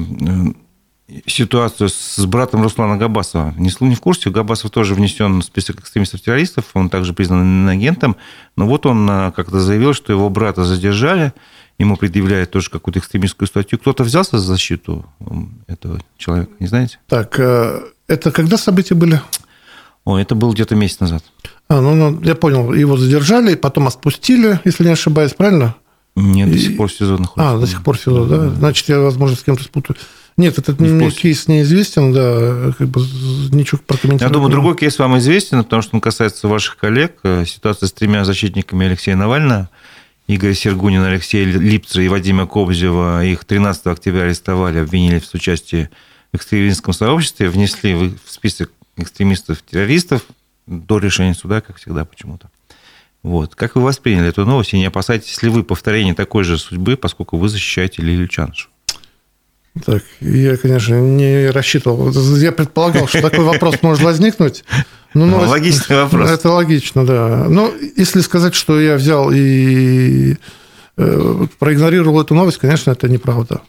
ситуацию 1.25 1.89
с 1.89 2.23
братом 2.25 2.63
Руслана 2.63 2.97
Габасова. 2.97 3.53
Не, 3.57 3.71
не 3.81 3.95
в 3.95 4.01
курсе, 4.01 4.29
Габасов 4.29 4.71
тоже 4.71 4.93
внесен 4.93 5.39
в 5.39 5.43
список 5.43 5.81
экстремистов-террористов, 5.81 6.65
он 6.73 6.89
также 6.89 7.13
признан 7.13 7.67
агентом, 7.67 8.15
но 8.55 8.67
вот 8.67 8.85
он 8.85 9.07
как-то 9.35 9.59
заявил, 9.59 9.93
что 9.93 10.13
его 10.13 10.29
брата 10.29 10.63
задержали, 10.63 11.33
ему 11.79 11.97
предъявляют 11.97 12.51
тоже 12.51 12.69
какую-то 12.69 12.99
экстремистскую 12.99 13.47
статью. 13.47 13.79
Кто-то 13.79 14.03
взялся 14.03 14.37
за 14.37 14.45
защиту 14.45 15.05
этого 15.65 15.99
человека, 16.17 16.51
не 16.59 16.67
знаете? 16.67 16.99
Так, 17.07 17.39
это 17.39 18.31
когда 18.31 18.57
события 18.57 18.93
были? 18.93 19.21
О, 20.05 20.17
это 20.17 20.35
был 20.35 20.53
где-то 20.53 20.75
месяц 20.75 20.99
назад. 20.99 21.23
А, 21.67 21.81
ну, 21.81 21.93
ну, 21.93 22.21
я 22.21 22.35
понял, 22.35 22.73
его 22.73 22.97
задержали, 22.97 23.55
потом 23.55 23.87
отпустили, 23.87 24.59
если 24.65 24.83
не 24.83 24.91
ошибаюсь, 24.91 25.33
правильно? 25.33 25.75
Нет, 26.15 26.51
до 26.51 26.57
сих 26.57 26.77
пор 26.77 26.91
СИЗО 26.91 27.17
находится. 27.17 27.55
А, 27.55 27.59
до 27.59 27.67
сих 27.67 27.83
пор 27.83 27.97
СИЗО, 27.97 28.25
да? 28.25 28.49
Значит, 28.49 28.89
я, 28.89 28.99
возможно, 28.99 29.37
с 29.37 29.43
кем-то 29.43 29.63
спутаю. 29.63 29.97
Нет, 30.35 30.57
этот 30.57 30.79
не 30.79 30.89
мне 30.89 31.11
кейс 31.11 31.47
неизвестен, 31.47 32.13
да, 32.13 32.73
как 32.77 32.87
бы 32.87 33.01
ничего 33.51 33.79
прокомментировать. 33.85 34.21
Я 34.21 34.29
думаю, 34.29 34.49
другой 34.49 34.75
кейс 34.77 34.97
вам 34.97 35.17
известен, 35.17 35.63
потому 35.63 35.81
что 35.81 35.95
он 35.97 36.01
касается 36.01 36.47
ваших 36.47 36.77
коллег. 36.77 37.19
Ситуация 37.45 37.87
с 37.87 37.91
тремя 37.91 38.23
защитниками 38.23 38.87
Алексея 38.87 39.15
Навального, 39.15 39.69
Игоря 40.31 40.53
Сергунина, 40.53 41.07
Алексея 41.07 41.43
Липцера 41.43 42.03
и 42.03 42.07
Вадима 42.07 42.45
Кобзева. 42.45 43.25
Их 43.25 43.45
13 43.45 43.87
октября 43.87 44.21
арестовали, 44.21 44.77
обвинили 44.77 45.17
в 45.17 45.25
соучастии 45.25 45.89
в 46.31 46.37
экстремистском 46.37 46.93
сообществе, 46.93 47.49
внесли 47.49 47.95
в 47.95 48.31
список 48.31 48.71
экстремистов-террористов 48.95 50.21
до 50.67 50.99
решения 50.99 51.33
суда, 51.33 51.61
как 51.61 51.77
всегда 51.77 52.05
почему-то. 52.05 52.51
Вот. 53.23 53.55
Как 53.55 53.75
вы 53.75 53.81
восприняли 53.81 54.29
эту 54.29 54.45
новость, 54.45 54.75
и 54.75 54.77
не 54.77 54.85
опасаетесь 54.85 55.41
ли 55.41 55.49
вы 55.49 55.63
повторения 55.63 56.13
такой 56.13 56.43
же 56.43 56.59
судьбы, 56.59 56.95
поскольку 56.95 57.37
вы 57.37 57.49
защищаете 57.49 58.03
Лилию 58.03 58.27
Чаншу? 58.27 58.69
Так, 59.83 60.03
я, 60.19 60.57
конечно, 60.57 60.93
не 60.93 61.49
рассчитывал. 61.49 62.11
Я 62.37 62.51
предполагал, 62.51 63.07
что 63.07 63.21
такой 63.21 63.45
вопрос 63.45 63.81
может 63.81 64.03
возникнуть. 64.03 64.63
Ну, 65.13 65.25
новость, 65.25 65.49
Логичный 65.51 65.95
вопрос. 65.97 66.29
Это 66.29 66.49
логично, 66.49 67.05
да. 67.05 67.45
Но 67.49 67.71
если 67.95 68.21
сказать, 68.21 68.55
что 68.55 68.79
я 68.79 68.95
взял 68.95 69.31
и 69.31 70.35
э, 70.97 71.47
проигнорировал 71.57 72.21
эту 72.21 72.35
новость, 72.35 72.57
конечно, 72.57 72.91
это 72.91 73.09
неправда. 73.09 73.61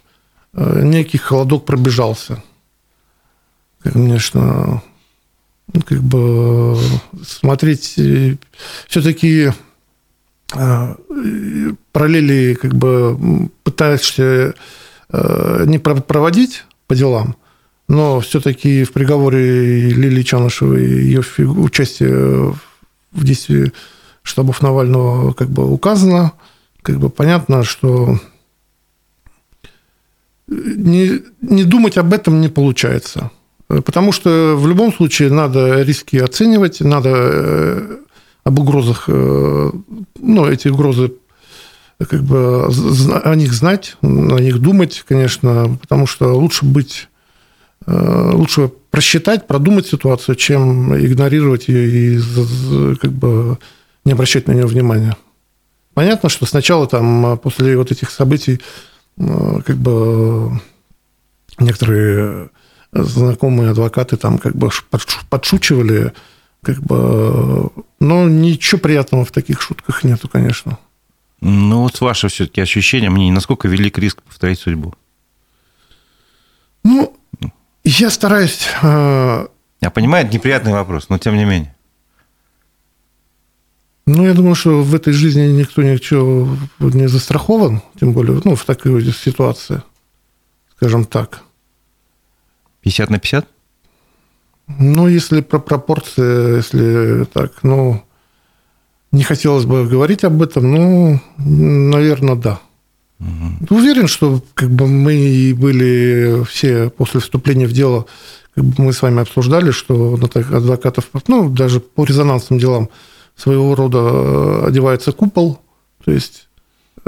Э, 0.53 0.83
некий 0.83 1.18
холодок 1.18 1.64
пробежался. 1.64 2.42
Конечно, 3.83 4.83
ну, 5.72 5.83
как 5.83 6.03
бы 6.03 6.79
смотреть 7.24 7.98
все-таки 8.88 9.53
параллели 11.92 12.55
как 12.55 12.74
бы 12.74 13.48
пытаешься 13.62 14.55
не 15.12 15.79
проводить 15.79 16.64
по 16.88 16.96
делам, 16.96 17.37
но 17.90 18.20
все-таки 18.20 18.85
в 18.85 18.92
приговоре 18.92 19.90
Лилии 19.90 20.22
Чанышевой 20.22 20.85
ее 20.85 21.22
участие 21.38 22.55
в 23.11 23.24
действии 23.24 23.72
штабов 24.22 24.62
Навального 24.62 25.33
как 25.33 25.50
бы 25.50 25.68
указано. 25.68 26.35
Как 26.83 27.00
бы 27.00 27.11
понятно, 27.11 27.64
что 27.64 28.20
не, 30.46 31.20
не 31.42 31.64
думать 31.64 31.98
об 31.98 32.12
этом 32.12 32.40
не 32.40 32.48
получается. 32.48 33.33
Потому 33.66 34.12
что 34.12 34.55
в 34.57 34.68
любом 34.68 34.92
случае 34.92 35.33
надо 35.33 35.83
риски 35.83 36.16
оценивать, 36.16 36.81
надо 36.81 37.11
э, 37.12 37.96
об 38.44 38.59
угрозах, 38.61 39.07
э, 39.09 39.70
ну, 40.20 40.46
эти 40.46 40.68
угрозы 40.68 41.14
как 41.98 42.22
бы 42.22 42.68
о 43.24 43.35
них 43.35 43.53
знать, 43.53 43.96
о 44.00 44.38
них 44.38 44.61
думать, 44.61 45.05
конечно, 45.09 45.76
потому 45.81 46.07
что 46.07 46.35
лучше 46.35 46.64
быть, 46.64 47.09
э, 47.09 47.10
лучше 47.90 48.70
просчитать, 48.90 49.46
продумать 49.46 49.87
ситуацию, 49.87 50.35
чем 50.37 50.94
игнорировать 50.96 51.68
ее 51.68 52.16
и 52.16 52.20
как 52.96 53.12
бы 53.12 53.59
не 54.05 54.12
обращать 54.12 54.46
на 54.46 54.53
нее 54.53 54.66
внимания. 54.66 55.16
Понятно, 55.94 56.29
что 56.29 56.46
сначала 56.46 56.87
там 56.87 57.38
после 57.38 57.76
вот 57.76 57.90
этих 57.90 58.11
событий 58.11 58.61
как 59.16 59.76
бы 59.76 60.61
некоторые 61.59 62.50
знакомые 62.92 63.70
адвокаты 63.70 64.16
там 64.16 64.38
как 64.38 64.55
бы 64.57 64.70
подшучивали, 65.29 66.12
как 66.62 66.79
бы, 66.81 67.70
но 68.00 68.29
ничего 68.29 68.81
приятного 68.81 69.24
в 69.24 69.33
таких 69.33 69.61
шутках 69.61 70.05
нету, 70.05 70.29
конечно. 70.29 70.79
Ну, 71.40 71.83
вот 71.83 71.96
с 71.96 72.00
вашего 72.00 72.29
все-таки 72.29 72.61
ощущения, 72.61 73.11
мне 73.11 73.33
насколько 73.33 73.68
велик 73.68 73.98
риск 73.98 74.22
повторить 74.22 74.59
судьбу? 74.59 74.94
Ну, 76.85 77.16
я 77.98 78.11
стараюсь... 78.11 78.68
Э, 78.83 79.46
я 79.81 79.90
понимаю, 79.90 80.26
это 80.26 80.35
неприятный 80.35 80.72
вопрос, 80.72 81.09
но 81.09 81.18
тем 81.18 81.37
не 81.37 81.44
менее. 81.44 81.74
Ну, 84.07 84.26
я 84.26 84.35
думаю, 84.35 84.55
что 84.55 84.83
в 84.83 84.94
этой 84.94 85.12
жизни 85.12 85.42
никто 85.42 85.83
ничего 85.83 86.57
не 86.79 87.09
застрахован, 87.09 87.83
тем 87.98 88.12
более 88.12 88.40
ну, 88.44 88.55
в 88.55 88.64
такой 88.64 89.05
ситуации, 89.12 89.83
скажем 90.76 91.05
так. 91.05 91.42
50 92.83 93.11
на 93.11 93.18
50? 93.18 93.48
Ну, 94.79 95.09
если 95.09 95.40
про 95.40 95.59
пропорции, 95.59 96.57
если 96.57 97.24
так, 97.24 97.62
ну, 97.62 98.03
не 99.12 99.24
хотелось 99.24 99.64
бы 99.64 99.87
говорить 99.87 100.24
об 100.24 100.40
этом, 100.42 100.70
но, 100.70 101.20
наверное, 101.38 102.37
да. 102.37 102.61
Угу. 103.20 103.76
Уверен, 103.76 104.09
что 104.09 104.42
как 104.54 104.70
бы 104.70 104.87
мы 104.87 105.54
были 105.56 106.42
все 106.44 106.90
после 106.90 107.20
вступления 107.20 107.66
в 107.66 107.72
дело, 107.72 108.06
как 108.54 108.64
бы 108.64 108.85
мы 108.85 108.92
с 108.92 109.02
вами 109.02 109.20
обсуждали, 109.20 109.70
что 109.70 110.14
адвокатов, 110.14 111.04
ну, 111.28 111.48
даже 111.50 111.80
по 111.80 112.04
резонансным 112.04 112.59
делам 112.59 112.88
своего 113.37 113.74
рода 113.74 114.66
одевается 114.66 115.12
купол, 115.12 115.61
то 116.04 116.11
есть 116.11 116.48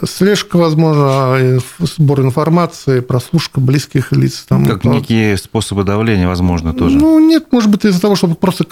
слежка, 0.04 0.56
возможно, 0.56 1.60
сбор 1.80 2.20
информации, 2.20 3.00
прослушка 3.00 3.60
близких 3.60 4.12
лиц. 4.12 4.44
Там, 4.48 4.66
как 4.66 4.84
вот. 4.84 4.94
некие 4.94 5.36
способы 5.36 5.84
давления, 5.84 6.28
возможно, 6.28 6.72
тоже. 6.72 6.96
Ну, 6.96 7.18
нет, 7.18 7.52
может 7.52 7.70
быть, 7.70 7.84
из-за 7.84 8.00
того, 8.00 8.16
чтобы 8.16 8.34
просто 8.34 8.64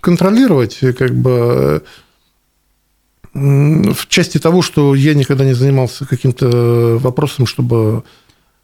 контролировать, 0.00 0.78
как 0.98 1.14
бы 1.14 1.82
в 3.34 4.06
части 4.08 4.38
того, 4.38 4.62
что 4.62 4.94
я 4.94 5.14
никогда 5.14 5.44
не 5.44 5.54
занимался 5.54 6.06
каким-то 6.06 6.98
вопросом, 7.00 7.46
чтобы 7.46 8.04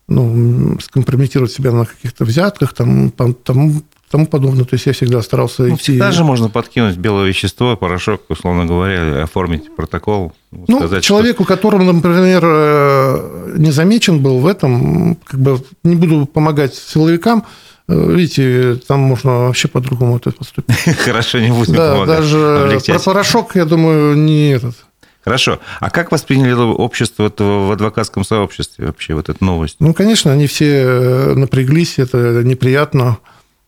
ну, 0.07 0.79
скомпрометировать 0.81 1.53
себя 1.53 1.73
на 1.73 1.85
каких-то 1.85 2.25
взятках, 2.25 2.73
там, 2.73 3.11
тому, 3.11 3.83
тому 4.11 4.27
подобное. 4.27 4.65
То 4.65 4.75
есть 4.75 4.87
я 4.87 4.93
всегда 4.93 5.23
старался 5.23 5.63
ну, 5.63 5.75
идти... 5.75 5.83
Всегда 5.83 6.13
же 6.13 6.25
можно 6.25 6.49
подкинуть 6.49 6.97
белое 6.97 7.27
вещество, 7.29 7.77
порошок, 7.77 8.23
условно 8.29 8.65
говоря, 8.65 9.23
оформить 9.23 9.75
протокол. 9.75 10.33
Ну, 10.53 10.79
сказать, 10.79 11.03
человеку, 11.03 11.45
что... 11.45 11.55
которому, 11.55 11.93
например, 11.93 12.43
э, 12.45 13.55
не 13.57 13.73
замечен 13.73 14.21
был 14.21 14.39
в 14.39 14.47
этом, 14.47 15.17
как 15.25 15.41
бы 15.41 15.61
не 15.85 15.97
буду 15.97 16.27
помогать 16.27 16.75
силовикам, 16.75 17.41
э, 17.41 17.70
Видите, 17.91 18.81
там 18.87 19.01
можно 19.01 19.47
вообще 19.47 19.69
по-другому 19.69 20.17
это 20.17 20.31
поступить. 20.31 20.77
Хорошо, 20.99 21.41
не 21.41 21.51
будем 21.51 21.75
да, 21.75 21.93
помогать. 21.95 22.21
Даже 22.21 22.81
про 22.87 22.99
порошок, 22.99 23.57
я 23.57 23.65
думаю, 23.65 24.17
не 24.17 24.51
этот. 24.51 24.77
Хорошо. 25.25 25.61
А 25.81 25.91
как 25.91 26.13
восприняли 26.13 26.53
общество 26.53 27.31
в 27.37 27.73
адвокатском 27.73 28.25
сообществе 28.25 28.87
вообще 28.87 29.15
вот 29.15 29.29
эту 29.29 29.45
новость? 29.45 29.77
Ну, 29.81 29.93
конечно, 29.93 30.33
они 30.33 30.47
все 30.47 30.83
э, 30.83 31.35
напряглись, 31.35 31.99
это 31.99 32.43
неприятно 32.43 33.19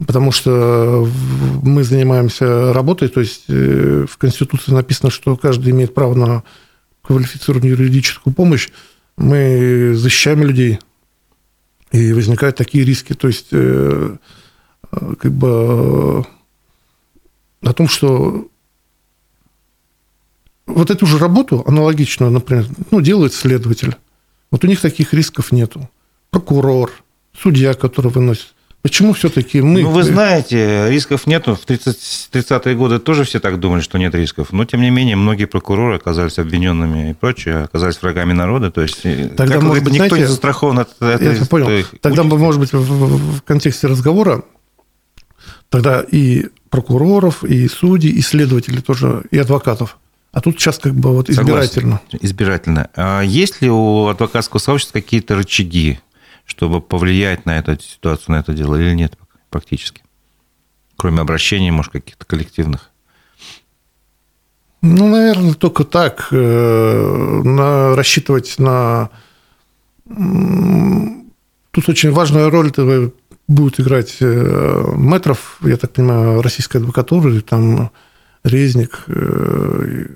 потому 0.06 0.32
что 0.32 1.08
мы 1.62 1.84
занимаемся 1.84 2.72
работой, 2.72 3.08
то 3.08 3.20
есть 3.20 3.44
э, 3.48 4.06
в 4.08 4.18
Конституции 4.18 4.72
написано, 4.72 5.10
что 5.10 5.36
каждый 5.36 5.70
имеет 5.70 5.94
право 5.94 6.14
на 6.14 6.42
квалифицированную 7.02 7.76
юридическую 7.76 8.34
помощь. 8.34 8.70
Мы 9.16 9.92
защищаем 9.94 10.42
людей, 10.42 10.78
и 11.92 12.12
возникают 12.12 12.56
такие 12.56 12.84
риски. 12.84 13.12
То 13.12 13.28
есть, 13.28 13.48
э, 13.52 14.16
как 14.90 15.32
бы 15.32 16.26
о 17.62 17.72
том, 17.74 17.88
что 17.88 18.48
вот 20.66 20.90
эту 20.90 21.06
же 21.06 21.18
работу 21.18 21.62
аналогичную, 21.66 22.32
например, 22.32 22.66
ну, 22.90 23.00
делает 23.00 23.34
следователь. 23.34 23.96
Вот 24.50 24.64
у 24.64 24.66
них 24.66 24.80
таких 24.80 25.14
рисков 25.14 25.52
нету. 25.52 25.88
Прокурор, 26.30 26.92
судья, 27.38 27.74
который 27.74 28.10
выносит. 28.10 28.54
Почему 28.82 29.12
все-таки 29.12 29.60
мы... 29.62 29.82
Ну, 29.82 29.90
вы 29.90 30.02
знаете, 30.02 30.90
рисков 30.90 31.28
нету. 31.28 31.54
В 31.54 31.60
30, 31.60 32.30
30-е 32.32 32.74
годы 32.74 32.98
тоже 32.98 33.22
все 33.22 33.38
так 33.38 33.60
думали, 33.60 33.80
что 33.80 33.96
нет 33.96 34.12
рисков. 34.14 34.52
Но, 34.52 34.64
тем 34.64 34.80
не 34.80 34.90
менее, 34.90 35.14
многие 35.14 35.44
прокуроры 35.44 35.96
оказались 35.96 36.38
обвиненными 36.40 37.10
и 37.10 37.14
прочее, 37.14 37.58
оказались 37.58 38.02
врагами 38.02 38.32
народа. 38.32 38.72
То 38.72 38.82
есть, 38.82 39.00
э, 39.04 39.28
Тогда, 39.36 39.54
как 39.54 39.62
может 39.62 39.84
быть, 39.84 39.92
никто 39.92 40.08
знаете, 40.08 40.24
не 40.24 40.28
застрахован 40.28 40.80
от 40.80 41.00
этого. 41.00 41.32
Я 41.32 41.44
понял. 41.46 41.84
Тогда, 42.00 42.22
участия. 42.22 42.38
может 42.38 42.60
быть, 42.60 42.72
в, 42.72 43.36
в 43.36 43.42
контексте 43.42 43.86
разговора 43.86 44.42
тогда 45.72 46.04
и 46.08 46.46
прокуроров, 46.68 47.44
и 47.44 47.66
судей, 47.68 48.10
и 48.10 48.20
следователей 48.20 48.82
тоже, 48.82 49.24
и 49.30 49.38
адвокатов. 49.38 49.98
А 50.32 50.40
тут 50.40 50.58
сейчас 50.58 50.78
как 50.78 50.94
бы 50.94 51.14
вот 51.14 51.28
избирательно. 51.30 52.00
Согласен. 52.04 52.26
Избирательно. 52.26 52.90
А 52.94 53.22
есть 53.22 53.60
ли 53.62 53.70
у 53.70 54.06
адвокатского 54.06 54.58
сообщества 54.58 54.94
какие-то 54.94 55.34
рычаги, 55.34 56.00
чтобы 56.44 56.80
повлиять 56.80 57.46
на 57.46 57.58
эту 57.58 57.80
ситуацию, 57.80 58.34
на 58.34 58.40
это 58.40 58.52
дело, 58.52 58.76
или 58.76 58.94
нет 58.94 59.16
практически? 59.50 60.02
Кроме 60.96 61.20
обращений, 61.20 61.70
может, 61.70 61.92
каких-то 61.92 62.24
коллективных? 62.24 62.90
Ну, 64.82 65.08
наверное, 65.08 65.54
только 65.54 65.84
так. 65.84 66.28
Э, 66.32 67.42
на, 67.44 67.94
рассчитывать 67.94 68.58
на... 68.58 69.10
Тут 70.04 71.88
очень 71.88 72.10
важная 72.10 72.50
роль 72.50 72.72
будет 73.48 73.80
играть 73.80 74.16
э, 74.20 74.84
метров, 74.96 75.58
я 75.62 75.76
так 75.76 75.92
понимаю, 75.92 76.42
российской 76.42 76.78
адвокатуры, 76.78 77.40
там 77.40 77.90
Резник, 78.44 79.04
э, 79.06 80.06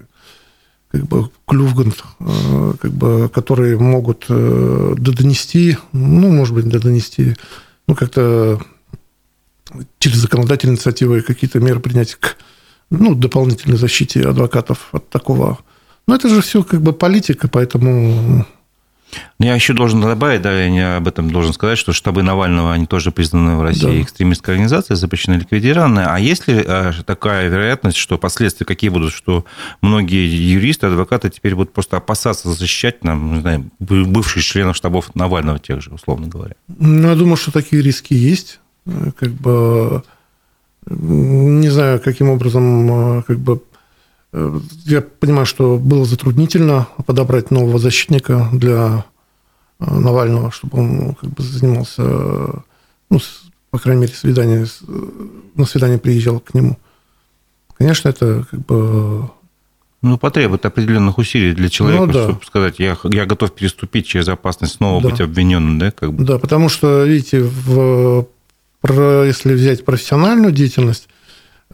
как 0.99 1.09
бы 1.09 1.31
Клювгант, 1.47 2.05
э, 2.21 2.73
как 2.81 2.93
бы, 2.93 3.29
которые 3.29 3.79
могут 3.79 4.27
э, 4.29 4.95
донести, 4.97 5.77
ну, 5.93 6.31
может 6.31 6.55
быть, 6.55 6.69
донести, 6.69 7.37
ну, 7.87 7.95
как-то 7.95 8.61
через 9.99 10.19
законодательные 10.19 10.75
инициативы 10.75 11.23
какие-то 11.23 11.61
меры 11.61 11.81
принять 11.81 12.15
к 12.15 12.37
ну, 12.91 13.15
дополнительной 13.15 13.77
защите 13.77 14.23
адвокатов 14.23 14.89
от 14.93 15.09
такого. 15.09 15.59
Но 16.07 16.15
это 16.15 16.29
же 16.29 16.41
все 16.41 16.63
как 16.63 16.83
бы 16.83 16.93
политика, 16.93 17.49
поэтому 17.49 18.47
я 19.39 19.55
еще 19.55 19.73
должен 19.73 20.01
добавить, 20.01 20.43
да, 20.43 20.65
я 20.65 20.97
об 20.97 21.09
этом 21.09 21.31
должен 21.31 21.53
сказать, 21.53 21.79
что 21.79 21.93
штабы 21.93 22.23
Навального, 22.23 22.73
они 22.73 22.87
тоже 22.87 23.13
признаны 23.13 23.57
в 23.57 23.63
России 23.63 23.99
да. 23.99 24.03
экстремистской 24.03 24.55
организацией, 24.55 24.97
запрещены, 24.97 25.35
ликвидированы. 25.35 26.01
А 26.01 26.19
есть 26.19 26.49
ли 26.49 26.63
э, 26.67 26.93
такая 27.05 27.49
вероятность, 27.49 27.97
что 27.97 28.19
последствия 28.19 28.67
какие 28.67 28.91
будут, 28.91 29.13
что 29.13 29.45
многие 29.81 30.27
юристы, 30.27 30.87
адвокаты 30.87 31.31
теперь 31.31 31.55
будут 31.55 31.73
просто 31.73 31.97
опасаться 31.97 32.51
защищать, 32.51 33.05
нам, 33.05 33.35
не 33.35 33.41
знаю, 33.41 33.71
бывших 33.79 34.43
членов 34.43 34.77
штабов 34.77 35.15
Навального 35.15 35.59
тех 35.59 35.81
же, 35.81 35.91
условно 35.91 36.29
говоря? 36.29 36.55
Ну, 36.79 37.09
я 37.09 37.15
думаю, 37.15 37.37
что 37.37 37.53
такие 37.53 37.83
риски 37.83 38.15
есть. 38.15 38.61
Как 39.19 39.31
бы 39.31 40.03
не 40.89 41.69
знаю, 41.69 42.01
каким 42.01 42.31
образом 42.31 43.25
как 43.27 43.39
бы 43.41 43.61
Э, 43.76 43.76
я 44.33 45.01
понимаю, 45.01 45.47
что 45.47 45.79
было 45.79 46.05
затруднительно 46.05 46.89
подобрать 47.07 47.51
нового 47.51 47.79
защитника 47.79 48.49
для 48.53 49.05
э, 49.81 49.95
Навального, 49.95 50.51
чтобы 50.51 50.79
он 50.79 50.97
ну, 50.97 51.15
как 51.15 51.31
бы 51.31 51.43
занимался 51.43 52.65
ну, 53.11 53.21
по 53.71 53.79
крайней 53.79 54.03
мере, 54.03 54.15
свидание, 54.15 54.67
на 55.55 55.65
свидание 55.65 55.99
приезжал 55.99 56.41
к 56.41 56.55
нему. 56.55 56.79
Конечно, 57.77 58.09
это 58.09 58.47
как 58.51 58.65
бы 58.65 59.31
ну, 60.03 60.19
потребует 60.19 60.65
определенных 60.65 61.19
усилий 61.19 61.53
для 61.53 61.69
человека, 61.69 62.07
ну, 62.07 62.13
да. 62.13 62.25
чтобы 62.25 62.45
сказать, 62.45 62.79
я, 62.79 62.97
я 63.05 63.27
готов 63.27 63.53
переступить 63.53 64.07
через 64.07 64.29
опасность 64.29 64.75
снова 64.75 65.03
да. 65.03 65.09
быть 65.09 65.21
обвиненным, 65.21 65.79
да? 65.79 65.91
Как 65.91 66.13
бы. 66.13 66.25
Да, 66.25 66.39
потому 66.39 66.69
что, 66.69 67.05
видите, 67.05 67.43
в, 67.43 68.27
если 68.83 69.55
взять 69.55 69.85
профессиональную 69.85 70.53
деятельность, 70.53 71.09
э, 71.09 71.16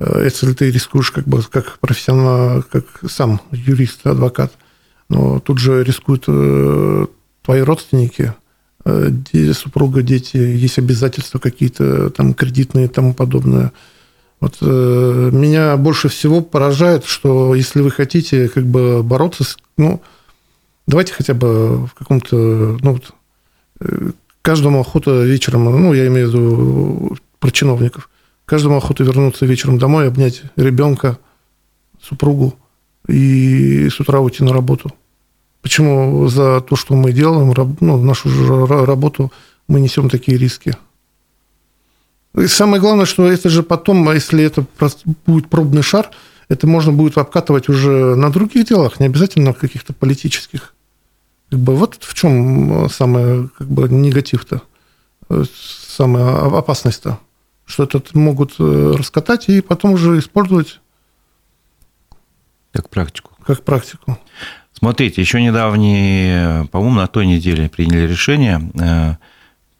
если 0.00 0.52
ты 0.52 0.70
рискуешь 0.70 1.11
как 1.11 1.26
бы 1.26 1.42
как 1.42 1.78
профессионал, 1.78 2.62
как 2.62 2.85
сам 3.09 3.40
юрист, 3.50 4.07
адвокат, 4.07 4.52
но 5.09 5.38
тут 5.40 5.59
же 5.59 5.85
рискуют 5.85 6.24
э, 6.28 7.07
твои 7.42 7.61
родственники, 7.61 8.35
э, 8.85 9.11
супруга, 9.52 10.02
дети, 10.02 10.37
есть 10.37 10.78
обязательства 10.78 11.38
какие-то 11.38 12.11
там 12.11 12.35
кредитные 12.35 12.87
и 12.87 12.88
тому 12.88 13.14
подобное– 13.14 13.72
вот 14.42 14.59
э, 14.61 15.31
меня 15.33 15.76
больше 15.76 16.09
всего 16.09 16.40
поражает, 16.40 17.05
что 17.05 17.55
если 17.55 17.81
вы 17.81 17.92
хотите 17.92 18.48
как 18.48 18.66
бы 18.66 19.05
бороться 19.05 19.44
с, 19.44 19.57
ну, 19.76 20.02
давайте 20.88 21.12
хотя 21.12 21.33
бы 21.33 21.87
в 21.87 21.94
каком-то, 21.94 22.37
ну, 22.83 22.94
вот, 22.94 23.12
э, 23.78 24.11
каждому 24.42 24.81
охота 24.81 25.22
вечером, 25.22 25.66
ну, 25.66 25.92
я 25.92 26.09
имею 26.09 26.26
в 26.26 26.31
виду 26.31 27.16
про 27.38 27.52
чиновников, 27.52 28.11
каждому 28.53 28.77
охота 28.77 29.03
вернуться 29.03 29.47
вечером 29.47 29.79
домой, 29.79 30.07
обнять 30.07 30.43
ребенка, 30.57 31.19
супругу 32.03 32.55
и 33.09 33.88
с 33.88 33.99
утра 33.99 34.21
уйти 34.21 34.45
на 34.45 34.53
работу. 34.53 34.93
Почему 35.62 36.29
за 36.29 36.61
то, 36.61 36.77
что 36.77 36.95
мы 36.95 37.12
делаем, 37.12 37.55
ну, 37.81 38.03
нашу 38.03 38.67
работу, 38.67 39.33
мы 39.69 39.81
несем 39.81 40.11
такие 40.11 40.37
риски? 40.37 40.77
И 42.37 42.47
самое 42.47 42.79
главное, 42.79 43.07
что 43.07 43.27
это 43.27 43.49
же 43.49 43.62
потом, 43.62 44.07
а 44.07 44.12
если 44.12 44.45
это 44.45 44.67
будет 45.25 45.49
пробный 45.49 45.83
шар, 45.83 46.11
это 46.51 46.67
можно 46.67 46.93
будет 46.93 47.17
обкатывать 47.17 47.71
уже 47.71 48.17
на 48.17 48.31
других 48.31 48.69
делах, 48.69 49.01
не 49.01 49.07
обязательно 49.07 49.47
на 49.47 49.55
каких-то 49.55 49.95
политических. 49.95 50.75
Как 51.49 51.59
бы 51.59 51.75
вот 51.75 51.97
в 52.01 52.12
чем 52.12 52.91
самое 52.91 53.49
как 53.57 53.67
бы, 53.67 53.88
негатив-то, 53.88 54.61
самая 55.88 56.59
опасность-то, 56.59 57.19
что 57.64 57.85
это 57.85 58.01
могут 58.14 58.55
э, 58.59 58.94
раскатать 58.96 59.48
и 59.48 59.61
потом 59.61 59.92
уже 59.92 60.18
использовать 60.18 60.81
как 62.72 62.88
практику. 62.88 63.33
Как 63.44 63.62
практику. 63.62 64.18
Смотрите, 64.72 65.20
еще 65.20 65.40
недавние, 65.42 66.66
по-моему, 66.68 66.96
на 66.96 67.07
той 67.07 67.27
неделе 67.27 67.68
приняли 67.68 68.09
решение 68.09 68.61
э, 68.75 69.14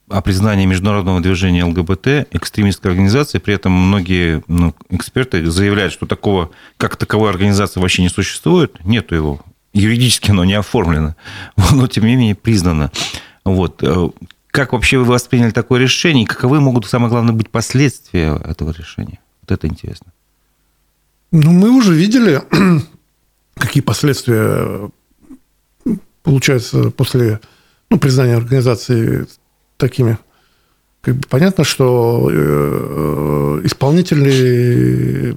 о 0.09 0.21
признании 0.21 0.67
международного 0.67 1.21
движения 1.21 1.65
ЛГБТ 1.65 2.29
экстремистской 2.31 2.91
организации. 2.91 3.39
При 3.39 3.55
этом 3.55 3.73
многие 3.73 4.43
ну, 4.47 4.75
эксперты 4.91 5.51
заявляют, 5.51 5.93
что 5.93 6.07
такого, 6.07 6.51
как 6.77 6.97
таковой 6.97 7.31
организации 7.31 7.81
вообще 7.81 8.03
не 8.03 8.11
существует. 8.11 8.85
Нету 8.85 9.15
его. 9.15 9.41
Юридически 9.73 10.31
оно 10.31 10.45
не 10.45 10.55
оформлено, 10.55 11.17
но 11.73 11.87
тем 11.89 12.05
не 12.05 12.15
менее 12.15 12.35
признано. 12.35 12.93
Вот. 13.45 13.83
Э, 14.53 14.59
как 14.59 14.73
вообще 14.73 14.99
вы 14.99 15.05
восприняли 15.05 15.51
такое 15.51 15.81
решение? 15.81 16.25
И 16.25 16.27
каковы 16.27 16.61
могут, 16.61 16.87
самое 16.87 17.11
главное, 17.11 17.33
быть 17.33 17.51
последствия 17.51 18.41
этого 18.45 18.71
решения? 18.71 19.19
Вот 19.43 19.53
это 19.53 19.67
интересно. 19.67 20.13
Ну, 21.31 21.51
мы 21.53 21.71
уже 21.71 21.95
видели, 21.95 22.43
какие 23.55 23.83
последствия 23.83 24.91
получаются 26.23 26.91
после 26.91 27.41
ну, 27.91 27.99
признания 27.99 28.37
организации 28.37 29.27
такими. 29.77 30.19
Как 31.01 31.17
бы 31.17 31.27
понятно, 31.29 31.65
что 31.65 32.29
э, 32.31 33.61
исполнители 33.65 35.37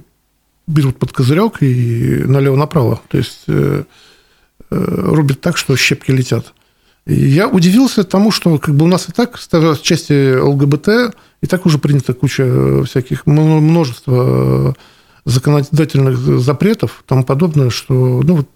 берут 0.66 0.98
под 0.98 1.12
козырек 1.12 1.62
и 1.62 2.22
налево-направо. 2.24 3.00
То 3.08 3.18
есть 3.18 3.44
э, 3.48 3.84
э, 4.70 4.76
рубят 4.76 5.40
так, 5.40 5.56
что 5.56 5.76
щепки 5.76 6.12
летят. 6.12 6.52
Я 7.06 7.48
удивился 7.48 8.02
тому, 8.04 8.32
что 8.32 8.58
как 8.58 8.74
бы 8.74 8.84
у 8.84 8.88
нас 8.88 9.08
и 9.08 9.12
так 9.12 9.38
в 9.38 9.82
части 9.82 10.36
ЛГБТ 10.36 11.14
и 11.40 11.46
так 11.46 11.64
уже 11.64 11.78
принята 11.78 12.14
куча 12.14 12.82
всяких, 12.84 13.26
множество 13.26 14.74
законодательных 15.24 16.18
запретов 16.18 17.02
и 17.02 17.08
тому 17.08 17.24
подобное, 17.24 17.70
что, 17.70 18.22
ну, 18.24 18.36
вот, 18.36 18.48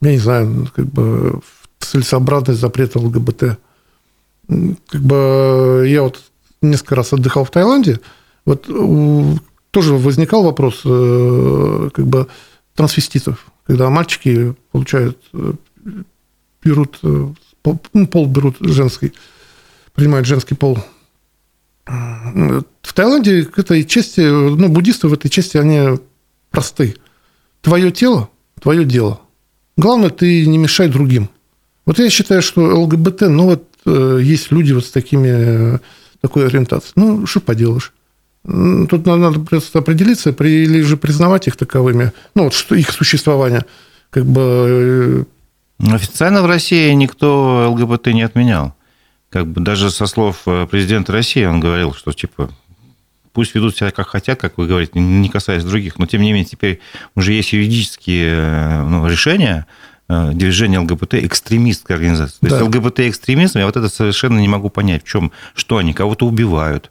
я 0.00 0.12
не 0.12 0.18
знаю, 0.18 0.68
как 0.74 0.86
бы 0.86 1.40
целесообразность 1.80 2.60
запрета 2.60 2.98
ЛГБТ– 3.00 3.58
как 4.46 5.00
бы 5.00 5.84
я 5.86 6.02
вот 6.02 6.22
несколько 6.60 6.94
раз 6.94 7.12
отдыхал 7.12 7.44
в 7.44 7.50
Таиланде, 7.50 8.00
вот 8.44 8.68
тоже 9.70 9.94
возникал 9.94 10.44
вопрос 10.44 10.82
э, 10.84 11.90
как 11.92 12.06
бы 12.06 12.28
трансвеститов, 12.74 13.46
когда 13.66 13.90
мальчики 13.90 14.54
получают, 14.70 15.18
э, 15.32 15.52
берут, 16.62 16.98
э, 17.64 17.70
ну, 17.92 18.06
пол 18.06 18.26
берут 18.26 18.56
женский, 18.60 19.12
принимают 19.94 20.26
женский 20.26 20.54
пол. 20.54 20.78
В 21.86 22.92
Таиланде 22.94 23.44
к 23.44 23.58
этой 23.58 23.84
части, 23.84 24.20
ну, 24.20 24.68
буддисты 24.68 25.08
в 25.08 25.12
этой 25.12 25.28
части, 25.28 25.58
они 25.58 25.98
просты. 26.50 26.96
Твое 27.60 27.90
тело, 27.90 28.30
твое 28.60 28.84
дело. 28.84 29.20
Главное, 29.76 30.10
ты 30.10 30.46
не 30.46 30.56
мешай 30.56 30.88
другим. 30.88 31.28
Вот 31.84 31.98
я 31.98 32.08
считаю, 32.08 32.40
что 32.40 32.62
ЛГБТ, 32.62 33.22
ну, 33.22 33.44
вот 33.46 33.68
Э, 33.86 34.18
есть 34.22 34.50
люди 34.50 34.72
вот 34.72 34.86
с 34.86 34.90
такими, 34.90 35.78
такой 36.20 36.46
ориентацией. 36.46 36.92
Ну, 36.96 37.26
что 37.26 37.40
поделаешь. 37.40 37.92
Тут 38.44 39.06
надо 39.06 39.40
просто 39.40 39.78
определиться, 39.78 40.30
или 40.30 40.82
же 40.82 40.98
признавать 40.98 41.48
их 41.48 41.56
таковыми, 41.56 42.12
ну, 42.34 42.44
вот 42.44 42.52
что 42.52 42.74
их 42.74 42.90
существование, 42.90 43.64
как 44.10 44.26
бы... 44.26 45.26
Э, 45.78 45.94
Официально 45.94 46.42
в 46.42 46.46
России 46.46 46.92
никто 46.92 47.70
ЛГБТ 47.70 48.08
не 48.08 48.22
отменял. 48.22 48.74
Как 49.30 49.46
бы 49.46 49.60
даже 49.60 49.90
со 49.90 50.06
слов 50.06 50.42
э, 50.46 50.66
президента 50.70 51.12
России 51.12 51.44
он 51.44 51.60
говорил, 51.60 51.92
что 51.94 52.12
типа 52.12 52.50
пусть 53.32 53.54
ведут 53.54 53.76
себя 53.76 53.90
как 53.90 54.08
хотят, 54.08 54.40
как 54.40 54.58
вы 54.58 54.66
говорите, 54.66 55.00
не 55.00 55.28
касаясь 55.28 55.64
других, 55.64 55.98
но 55.98 56.06
тем 56.06 56.22
не 56.22 56.32
менее 56.32 56.44
теперь 56.44 56.80
уже 57.16 57.32
есть 57.32 57.52
юридические 57.52 58.84
ну, 58.84 59.06
решения, 59.08 59.66
Э, 60.06 60.32
движение 60.32 60.80
ЛГБТ 60.80 61.14
экстремистская 61.14 61.96
организация. 61.96 62.38
То 62.40 62.48
да. 62.48 62.56
есть 62.58 62.68
ЛГБТ 62.68 63.00
экстремизм, 63.00 63.58
я 63.58 63.64
вот 63.64 63.76
это 63.76 63.88
совершенно 63.88 64.38
не 64.38 64.48
могу 64.48 64.68
понять, 64.68 65.02
в 65.02 65.08
чем, 65.08 65.32
что 65.54 65.78
они 65.78 65.94
кого-то 65.94 66.26
убивают, 66.26 66.90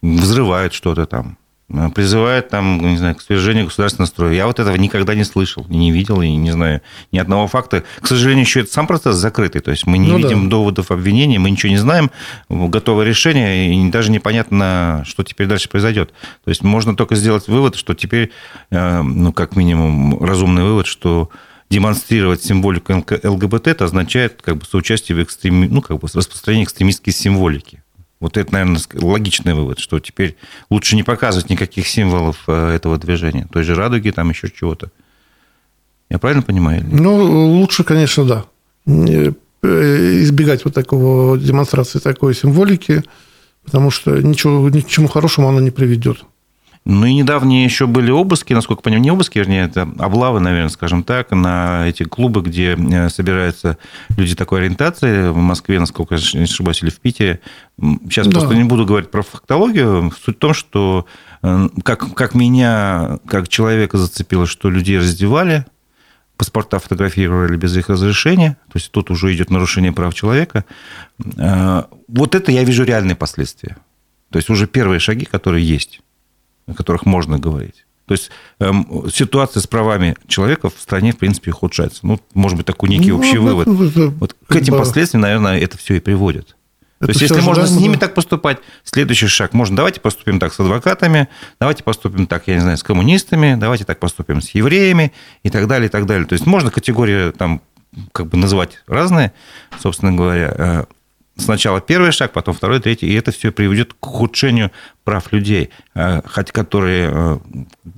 взрывают 0.00 0.74
что-то 0.74 1.06
там, 1.06 1.38
э, 1.70 1.88
призывают 1.94 2.48
там, 2.48 2.80
не 2.80 2.96
знаю, 2.96 3.14
к 3.14 3.22
свержению 3.22 3.66
государственного 3.66 4.08
строя. 4.08 4.32
Я 4.34 4.46
вот 4.46 4.58
этого 4.58 4.74
никогда 4.76 5.14
не 5.14 5.24
слышал, 5.24 5.64
не 5.68 5.90
видел, 5.90 6.20
и 6.22 6.28
не 6.28 6.50
знаю 6.50 6.82
ни 7.12 7.18
одного 7.18 7.46
факта. 7.46 7.84
К 8.00 8.06
сожалению, 8.06 8.44
еще 8.44 8.60
это 8.60 8.72
сам 8.72 8.86
процесс 8.86 9.16
закрытый, 9.16 9.60
то 9.60 9.70
есть 9.70 9.86
мы 9.86 9.98
не 9.98 10.08
ну, 10.08 10.18
видим 10.18 10.44
да. 10.44 10.50
доводов 10.50 10.90
обвинения, 10.90 11.38
мы 11.38 11.50
ничего 11.50 11.70
не 11.70 11.78
знаем, 11.78 12.10
готовое 12.48 13.06
решение, 13.06 13.74
и 13.74 13.90
даже 13.90 14.10
непонятно, 14.10 15.04
что 15.06 15.22
теперь 15.22 15.46
дальше 15.46 15.68
произойдет. 15.68 16.12
То 16.44 16.50
есть 16.50 16.62
можно 16.62 16.96
только 16.96 17.14
сделать 17.14 17.48
вывод, 17.48 17.76
что 17.76 17.94
теперь, 17.94 18.30
э, 18.70 19.02
ну, 19.02 19.32
как 19.32 19.56
минимум, 19.56 20.22
разумный 20.22 20.64
вывод, 20.64 20.86
что 20.86 21.30
демонстрировать 21.70 22.42
символику 22.42 22.92
ЛГБТ, 23.22 23.68
это 23.68 23.84
означает 23.84 24.42
как 24.42 24.58
бы 24.58 24.64
соучастие 24.64 25.16
в 25.16 25.22
экстреми... 25.22 25.68
ну, 25.68 25.80
как 25.80 25.98
бы 25.98 26.08
распространение 26.12 26.64
экстремистской 26.64 27.12
символики. 27.12 27.82
Вот 28.20 28.36
это, 28.36 28.52
наверное, 28.52 28.80
логичный 28.94 29.54
вывод, 29.54 29.78
что 29.78 29.98
теперь 29.98 30.36
лучше 30.68 30.94
не 30.94 31.02
показывать 31.02 31.48
никаких 31.48 31.88
символов 31.88 32.44
э, 32.46 32.74
этого 32.74 32.98
движения. 32.98 33.48
Той 33.50 33.62
же 33.62 33.74
радуги, 33.74 34.10
там 34.10 34.28
еще 34.28 34.50
чего-то. 34.50 34.90
Я 36.10 36.18
правильно 36.18 36.42
понимаю? 36.42 36.84
Ну, 36.86 37.58
лучше, 37.58 37.82
конечно, 37.82 38.24
да. 38.24 38.44
Э, 38.86 39.32
избегать 39.62 40.64
вот 40.64 40.74
такого 40.74 41.38
демонстрации 41.38 41.98
такой 41.98 42.34
символики, 42.34 43.02
потому 43.64 43.90
что 43.90 44.20
ничего, 44.20 44.68
ни 44.68 44.80
к 44.80 44.86
чему 44.86 45.08
хорошему 45.08 45.48
она 45.48 45.60
не 45.60 45.70
приведет. 45.70 46.24
Ну 46.86 47.04
и 47.04 47.12
недавние 47.12 47.62
еще 47.62 47.86
были 47.86 48.10
обыски, 48.10 48.54
насколько 48.54 48.82
понимаю, 48.82 49.02
не 49.02 49.10
обыски, 49.10 49.38
вернее, 49.38 49.64
это 49.64 49.82
облавы, 49.98 50.40
наверное, 50.40 50.70
скажем 50.70 51.02
так, 51.02 51.30
на 51.30 51.86
эти 51.86 52.04
клубы, 52.04 52.40
где 52.40 52.74
э, 52.74 53.10
собираются 53.10 53.76
люди 54.16 54.34
такой 54.34 54.60
ориентации 54.60 55.28
в 55.28 55.36
Москве, 55.36 55.78
насколько 55.78 56.14
я 56.14 56.20
не 56.38 56.44
ошибаюсь, 56.44 56.82
или 56.82 56.88
в 56.88 56.98
Питере. 56.98 57.40
Сейчас 57.78 58.26
да. 58.26 58.32
просто 58.32 58.54
не 58.54 58.64
буду 58.64 58.86
говорить 58.86 59.10
про 59.10 59.22
фактологию. 59.22 60.10
Суть 60.24 60.36
в 60.36 60.38
том, 60.38 60.54
что 60.54 61.06
э, 61.42 61.68
как, 61.84 62.14
как 62.14 62.34
меня, 62.34 63.18
как 63.26 63.48
человека 63.48 63.98
зацепило, 63.98 64.46
что 64.46 64.70
людей 64.70 64.98
раздевали, 64.98 65.66
паспорта 66.38 66.78
фотографировали 66.78 67.58
без 67.58 67.76
их 67.76 67.90
разрешения, 67.90 68.56
то 68.72 68.78
есть 68.78 68.90
тут 68.90 69.10
уже 69.10 69.34
идет 69.34 69.50
нарушение 69.50 69.92
прав 69.92 70.14
человека. 70.14 70.64
Э, 71.36 71.82
вот 72.08 72.34
это 72.34 72.50
я 72.52 72.64
вижу 72.64 72.84
реальные 72.84 73.16
последствия. 73.16 73.76
То 74.30 74.38
есть 74.38 74.48
уже 74.48 74.66
первые 74.66 74.98
шаги, 74.98 75.26
которые 75.26 75.68
есть 75.68 76.00
о 76.70 76.74
которых 76.74 77.06
можно 77.06 77.38
говорить. 77.38 77.84
То 78.06 78.14
есть 78.14 78.30
эм, 78.58 79.08
ситуация 79.12 79.60
с 79.60 79.66
правами 79.68 80.16
человека 80.26 80.68
в 80.68 80.80
стране, 80.80 81.12
в 81.12 81.18
принципе, 81.18 81.52
ухудшается. 81.52 82.00
Ну, 82.02 82.18
может 82.34 82.56
быть, 82.56 82.66
такой 82.66 82.88
некий 82.88 83.12
ну, 83.12 83.18
общий 83.18 83.38
вывод. 83.38 83.68
Это, 83.68 84.08
вот 84.08 84.34
к 84.48 84.56
этим 84.56 84.72
бы... 84.72 84.80
последствиям, 84.80 85.22
наверное, 85.22 85.60
это 85.60 85.78
все 85.78 85.94
и 85.94 86.00
приводит. 86.00 86.56
То 86.98 87.08
есть, 87.08 87.20
если 87.22 87.40
можно 87.40 87.66
с 87.66 87.76
ними 87.76 87.96
так 87.96 88.14
поступать, 88.14 88.58
следующий 88.84 89.28
шаг, 89.28 89.54
можно, 89.54 89.76
давайте 89.76 90.00
поступим 90.00 90.38
так 90.38 90.52
с 90.52 90.60
адвокатами, 90.60 91.28
давайте 91.58 91.82
поступим 91.82 92.26
так, 92.26 92.46
я 92.46 92.56
не 92.56 92.60
знаю, 92.60 92.76
с 92.76 92.82
коммунистами, 92.82 93.56
давайте 93.58 93.84
так 93.84 93.98
поступим 94.00 94.42
с 94.42 94.50
евреями 94.50 95.12
и 95.42 95.48
так 95.48 95.66
далее, 95.66 95.86
и 95.86 95.90
так 95.90 96.04
далее. 96.04 96.26
То 96.26 96.34
есть, 96.34 96.46
можно 96.46 96.70
категории 96.70 97.30
там 97.30 97.62
как 98.12 98.26
бы 98.26 98.36
называть 98.36 98.82
разные, 98.86 99.32
собственно 99.78 100.12
говоря. 100.12 100.86
Э, 101.40 101.44
сначала 101.44 101.80
первый 101.80 102.12
шаг, 102.12 102.32
потом 102.32 102.54
второй, 102.54 102.80
третий, 102.80 103.06
и 103.06 103.14
это 103.14 103.32
все 103.32 103.50
приведет 103.50 103.94
к 103.94 104.06
ухудшению 104.06 104.70
прав 105.04 105.32
людей, 105.32 105.70
э, 105.94 106.22
хотя 106.24 106.52
которые 106.52 107.10
э, 107.12 107.38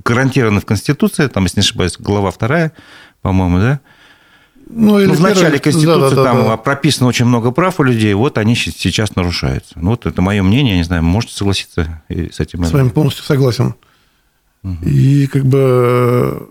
гарантированы 0.05 0.61
в 0.61 0.67
Конституции, 0.67 1.27
там, 1.29 1.45
если 1.45 1.61
не 1.61 1.65
ошибаюсь, 1.65 1.97
глава 1.99 2.31
вторая, 2.31 2.73
по-моему, 3.21 3.59
да, 3.59 3.81
ну, 4.75 4.99
или 4.99 5.09
ну, 5.09 5.15
в 5.15 5.21
начале 5.21 5.59
Конституции 5.59 6.15
да, 6.17 6.23
да, 6.23 6.25
там 6.25 6.45
да. 6.45 6.57
прописано 6.57 7.09
очень 7.09 7.27
много 7.27 7.51
прав 7.51 7.79
у 7.81 7.83
людей, 7.83 8.15
вот 8.15 8.39
они 8.39 8.55
сейчас 8.55 9.17
нарушаются. 9.17 9.79
Ну, 9.79 9.91
вот 9.91 10.07
это 10.07 10.23
мое 10.23 10.43
мнение, 10.43 10.77
не 10.77 10.85
знаю, 10.85 11.03
можете 11.03 11.35
согласиться 11.35 12.03
с 12.09 12.41
этим? 12.41 12.65
С 12.65 12.73
вами 12.73 12.89
полностью 12.89 13.25
согласен. 13.25 13.75
Угу. 14.63 14.87
И 14.87 15.27
как 15.27 15.45
бы 15.45 16.49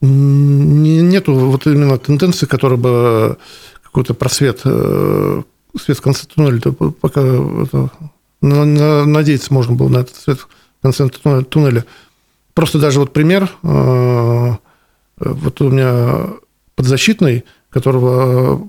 нету 0.00 1.34
вот 1.34 1.66
именно 1.66 1.98
тенденции, 1.98 2.46
которая 2.46 2.78
бы 2.78 3.38
какой-то 3.82 4.14
просвет, 4.14 4.62
э, 4.64 5.42
свет 5.78 5.98
в 5.98 6.02
конце 6.02 6.26
туннеля, 6.26 6.60
пока 6.60 7.20
это, 7.20 7.90
надеяться 8.40 9.54
можно 9.54 9.74
было 9.74 9.88
на 9.88 9.98
этот 9.98 10.16
свет 10.16 10.38
в 10.38 10.48
конце 10.82 11.08
туннеля. 11.08 11.84
Просто 12.54 12.78
даже 12.78 13.00
вот 13.00 13.12
пример, 13.12 13.50
э, 13.62 14.52
вот 15.18 15.60
у 15.60 15.70
меня 15.70 16.28
подзащитный, 16.74 17.44
которого 17.70 18.66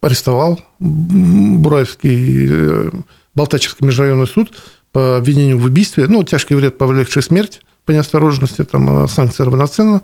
арестовал 0.00 0.60
Бураевский 0.78 2.46
э, 2.48 2.90
Балтачевский 3.34 3.86
межрайонный 3.86 4.26
суд 4.26 4.52
по 4.92 5.18
обвинению 5.18 5.58
в 5.58 5.64
убийстве, 5.64 6.06
ну, 6.08 6.24
тяжкий 6.24 6.54
вред, 6.54 6.78
повлекший 6.78 7.22
смерть 7.22 7.60
по 7.84 7.92
неосторожности, 7.92 8.64
там 8.64 9.04
э, 9.04 9.08
санкция 9.08 9.44
равноценна. 9.44 10.02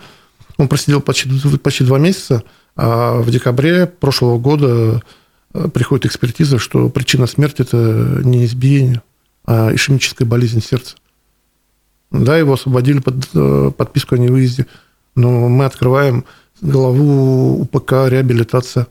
Он 0.59 0.69
просидел 0.69 1.01
почти, 1.01 1.31
почти 1.59 1.85
два 1.85 1.99
месяца, 1.99 2.43
а 2.77 3.21
в 3.21 3.31
декабре 3.31 3.87
прошлого 3.87 4.39
года 4.39 5.03
приходит 5.73 6.07
экспертиза, 6.07 6.59
что 6.59 6.89
причина 6.89 7.27
смерти– 7.27 7.63
это 7.63 8.21
не 8.25 8.45
избиение, 8.45 9.03
а 9.45 9.75
ишемическая 9.75 10.27
болезнь 10.27 10.63
сердца. 10.63 10.97
Да, 12.11 12.37
его 12.37 12.55
освободили 12.55 13.01
под 13.01 13.77
подписку 13.77 14.15
о 14.15 14.19
невыезде, 14.19 14.67
но 15.15 15.49
мы 15.49 15.65
открываем 15.65 16.25
главу 16.63 17.61
УПК 17.61 18.09
реабилитация. 18.09 18.87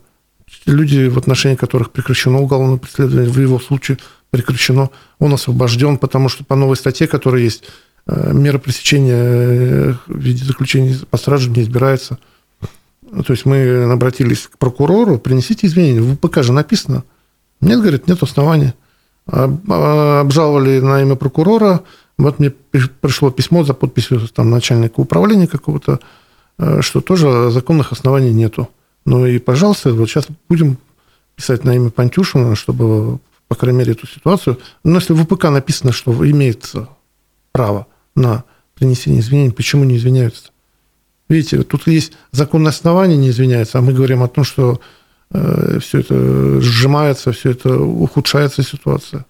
Люди, 0.66 1.08
в 1.08 1.18
отношении 1.18 1.56
которых 1.56 1.90
прекращено 1.90 2.40
уголовное 2.40 2.76
преследование, 2.76 3.30
в 3.30 3.40
его 3.40 3.58
случае 3.58 3.98
прекращено, 4.30 4.90
он 5.18 5.34
освобожден, 5.34 5.98
потому 5.98 6.28
что 6.28 6.44
по 6.44 6.54
новой 6.54 6.76
статье, 6.76 7.06
которая 7.06 7.42
есть, 7.42 7.64
э, 8.06 8.32
мера 8.32 8.58
пресечения 8.58 9.14
э, 9.14 9.94
в 10.06 10.18
виде 10.18 10.44
заключения 10.44 10.96
по 11.10 11.16
страже 11.16 11.50
не 11.50 11.62
избирается. 11.62 12.18
То 13.26 13.32
есть 13.32 13.44
мы 13.44 13.84
обратились 13.92 14.48
к 14.48 14.58
прокурору, 14.58 15.18
принесите 15.18 15.66
изменения. 15.66 16.00
В 16.00 16.12
УПК 16.12 16.42
же 16.42 16.52
написано. 16.52 17.04
Нет, 17.60 17.80
говорит, 17.80 18.08
нет 18.08 18.22
оснований. 18.22 18.72
А, 19.26 20.20
обжаловали 20.20 20.80
на 20.80 21.02
имя 21.02 21.14
прокурора. 21.14 21.82
Вот 22.18 22.38
мне 22.38 22.50
пришло 22.50 23.30
письмо 23.30 23.64
за 23.64 23.74
подписью 23.74 24.20
там, 24.28 24.50
начальника 24.50 25.00
управления 25.00 25.46
какого-то 25.46 26.00
Э, 26.58 26.80
что 26.80 27.00
тоже 27.00 27.50
законных 27.50 27.92
оснований 27.92 28.32
нету. 28.32 28.68
Ну 29.04 29.26
и, 29.26 29.38
пожалуйста, 29.38 29.92
вот 29.92 30.08
сейчас 30.08 30.26
будем 30.48 30.78
писать 31.34 31.64
на 31.64 31.74
имя 31.74 31.90
Пантюшина, 31.90 32.54
чтобы, 32.54 33.18
по 33.48 33.56
крайней 33.56 33.80
мере, 33.80 33.92
эту 33.92 34.06
ситуацию... 34.06 34.60
Но 34.84 34.96
если 34.96 35.12
в 35.12 35.24
ВПК 35.24 35.44
написано, 35.44 35.92
что 35.92 36.12
имеется 36.30 36.88
право 37.50 37.88
на 38.14 38.44
принесение 38.74 39.20
извинений, 39.20 39.50
почему 39.50 39.82
не 39.84 39.96
извиняются? 39.96 40.51
Видите, 41.32 41.62
тут 41.62 41.86
есть 41.86 42.12
законное 42.30 42.70
основание 42.70 43.16
не 43.16 43.30
извиняется, 43.30 43.78
а 43.78 43.80
мы 43.80 43.94
говорим 43.94 44.22
о 44.22 44.28
том, 44.28 44.44
что 44.44 44.80
э, 45.30 45.78
все 45.80 46.00
это 46.00 46.60
сжимается, 46.60 47.32
все 47.32 47.52
это 47.52 47.74
ухудшается 47.78 48.62
ситуация. 48.62 49.24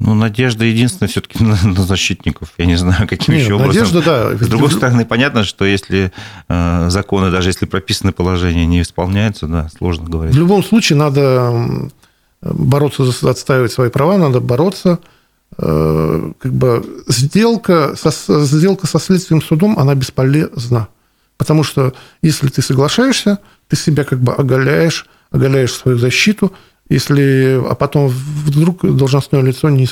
Ну, 0.00 0.14
надежда 0.14 0.64
единственная 0.64 1.08
все-таки 1.08 1.42
на, 1.44 1.56
на 1.62 1.82
защитников. 1.82 2.52
Я 2.58 2.66
не 2.66 2.74
знаю, 2.74 3.06
каким 3.08 3.34
Нет, 3.34 3.44
еще 3.44 3.54
образом. 3.54 3.84
Надежда, 3.84 4.02
да. 4.02 4.36
С 4.36 4.48
другой 4.48 4.72
стороны, 4.72 5.04
понятно, 5.04 5.44
что 5.44 5.64
если 5.64 6.12
э, 6.48 6.90
законы, 6.90 7.30
даже 7.30 7.50
если 7.50 7.66
прописаны 7.66 8.12
положения, 8.12 8.66
не 8.66 8.82
исполняются, 8.82 9.46
да, 9.46 9.68
сложно 9.76 10.08
говорить. 10.08 10.34
В 10.34 10.38
любом 10.38 10.64
случае 10.64 10.98
надо 10.98 11.88
бороться, 12.42 13.04
отстаивать 13.28 13.70
свои 13.70 13.90
права, 13.90 14.18
надо 14.18 14.40
бороться. 14.40 14.98
Э, 15.56 16.32
как 16.38 16.52
бы 16.52 16.84
сделка 17.06 17.94
со, 17.96 18.10
сделка 18.44 18.88
со 18.88 18.98
следственным 18.98 19.40
судом, 19.40 19.78
она 19.78 19.94
бесполезна. 19.94 20.88
Потому 21.38 21.62
что 21.62 21.94
если 22.20 22.48
ты 22.48 22.60
соглашаешься, 22.60 23.38
ты 23.68 23.76
себя 23.76 24.04
как 24.04 24.20
бы 24.20 24.34
оголяешь, 24.34 25.06
оголяешь 25.30 25.72
свою 25.72 25.96
защиту, 25.96 26.52
если, 26.90 27.60
а 27.66 27.74
потом 27.74 28.08
вдруг 28.08 28.84
должностное 28.84 29.40
лицо 29.42 29.70
не, 29.70 29.88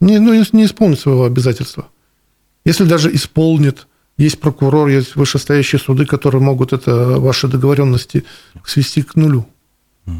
не, 0.00 0.18
ну, 0.18 0.32
не 0.52 0.64
исполнит 0.64 0.98
своего 0.98 1.24
обязательства. 1.24 1.86
Если 2.64 2.84
даже 2.84 3.14
исполнит, 3.14 3.86
есть 4.16 4.40
прокурор, 4.40 4.88
есть 4.88 5.14
вышестоящие 5.14 5.78
суды, 5.78 6.06
которые 6.06 6.42
могут 6.42 6.72
это 6.72 7.20
ваши 7.20 7.48
договоренности 7.48 8.24
свести 8.64 9.02
к 9.02 9.14
нулю. 9.14 9.46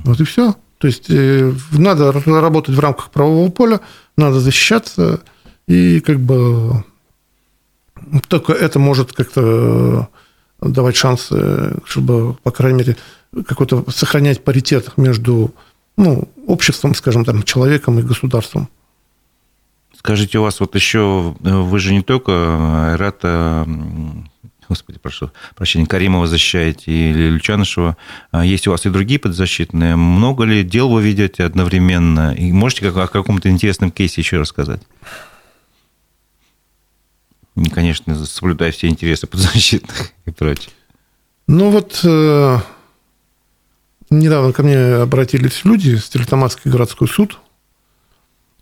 Вот 0.04 0.20
и 0.20 0.24
все. 0.24 0.54
То 0.78 0.86
есть 0.86 1.06
э, 1.08 1.52
надо 1.72 2.12
работать 2.12 2.74
в 2.74 2.80
рамках 2.80 3.10
правового 3.10 3.50
поля, 3.50 3.80
надо 4.16 4.38
защищаться, 4.38 5.20
и 5.66 6.00
как 6.00 6.20
бы 6.20 6.84
только 8.28 8.52
это 8.52 8.78
может 8.78 9.12
как-то 9.12 10.08
давать 10.60 10.96
шансы, 10.96 11.76
чтобы, 11.84 12.34
по 12.42 12.50
крайней 12.50 12.78
мере, 12.78 12.96
какой-то 13.46 13.84
сохранять 13.90 14.42
паритет 14.42 14.92
между 14.96 15.54
ну, 15.96 16.28
обществом, 16.46 16.94
скажем, 16.94 17.24
там, 17.24 17.42
человеком 17.42 17.98
и 17.98 18.02
государством. 18.02 18.68
Скажите, 19.96 20.38
у 20.38 20.42
вас 20.42 20.60
вот 20.60 20.74
еще, 20.76 21.34
э, 21.42 21.50
вы 21.50 21.78
же 21.80 21.92
не 21.92 22.02
только 22.02 22.92
Айрата, 22.92 23.66
господи, 24.68 24.98
прошу 25.00 25.32
прощения, 25.56 25.86
Каримова 25.86 26.28
защищаете 26.28 26.92
или 26.92 27.30
Лючанышева, 27.30 27.96
а 28.30 28.44
есть 28.44 28.68
у 28.68 28.70
вас 28.70 28.86
и 28.86 28.90
другие 28.90 29.18
подзащитные. 29.18 29.96
Много 29.96 30.44
ли 30.44 30.62
дел 30.62 30.88
вы 30.88 31.02
ведете 31.02 31.42
одновременно? 31.44 32.32
И 32.32 32.52
можете 32.52 32.82
как, 32.82 32.96
о 32.96 33.08
каком-то 33.08 33.48
интересном 33.48 33.90
кейсе 33.90 34.20
еще 34.20 34.38
рассказать? 34.38 34.82
И, 37.62 37.68
конечно, 37.70 38.14
соблюдая 38.26 38.72
все 38.72 38.88
интересы 38.88 39.26
подзащитных 39.26 40.12
и 40.26 40.30
прочее. 40.30 40.70
Ну 41.46 41.70
вот 41.70 42.00
э, 42.04 42.58
Недавно 44.10 44.52
ко 44.52 44.62
мне 44.62 44.78
обратились 44.94 45.64
люди, 45.64 45.96
Стерлитамакский 45.96 46.70
городской 46.70 47.08
суд. 47.08 47.38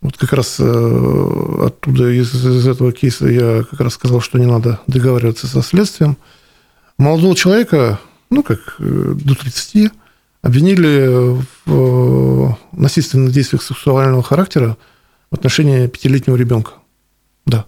Вот 0.00 0.16
как 0.16 0.32
раз 0.32 0.56
э, 0.58 1.62
оттуда, 1.66 2.10
из, 2.10 2.34
из 2.34 2.66
этого 2.66 2.92
кейса, 2.92 3.26
я 3.26 3.62
как 3.62 3.80
раз 3.80 3.94
сказал, 3.94 4.20
что 4.20 4.38
не 4.38 4.46
надо 4.46 4.80
договариваться 4.86 5.46
со 5.46 5.62
следствием. 5.62 6.16
Молодого 6.98 7.36
человека, 7.36 8.00
ну, 8.28 8.42
как 8.42 8.76
э, 8.78 9.14
до 9.14 9.34
30, 9.34 9.92
обвинили 10.42 11.38
в 11.64 12.50
э, 12.50 12.54
насильственных 12.72 13.32
действиях 13.32 13.62
сексуального 13.62 14.22
характера 14.22 14.76
в 15.30 15.34
отношении 15.36 15.86
пятилетнего 15.86 16.36
ребенка. 16.36 16.72
Да. 17.46 17.66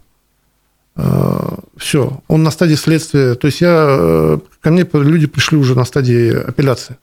Все. 1.77 2.21
Он 2.27 2.43
на 2.43 2.51
стадии 2.51 2.75
следствия. 2.75 3.35
То 3.35 3.47
есть 3.47 3.61
я, 3.61 4.41
ко 4.61 4.71
мне 4.71 4.89
люди 4.93 5.27
пришли 5.27 5.57
уже 5.57 5.77
на 5.77 5.85
стадии 5.85 6.35
апелляции. 6.35 6.99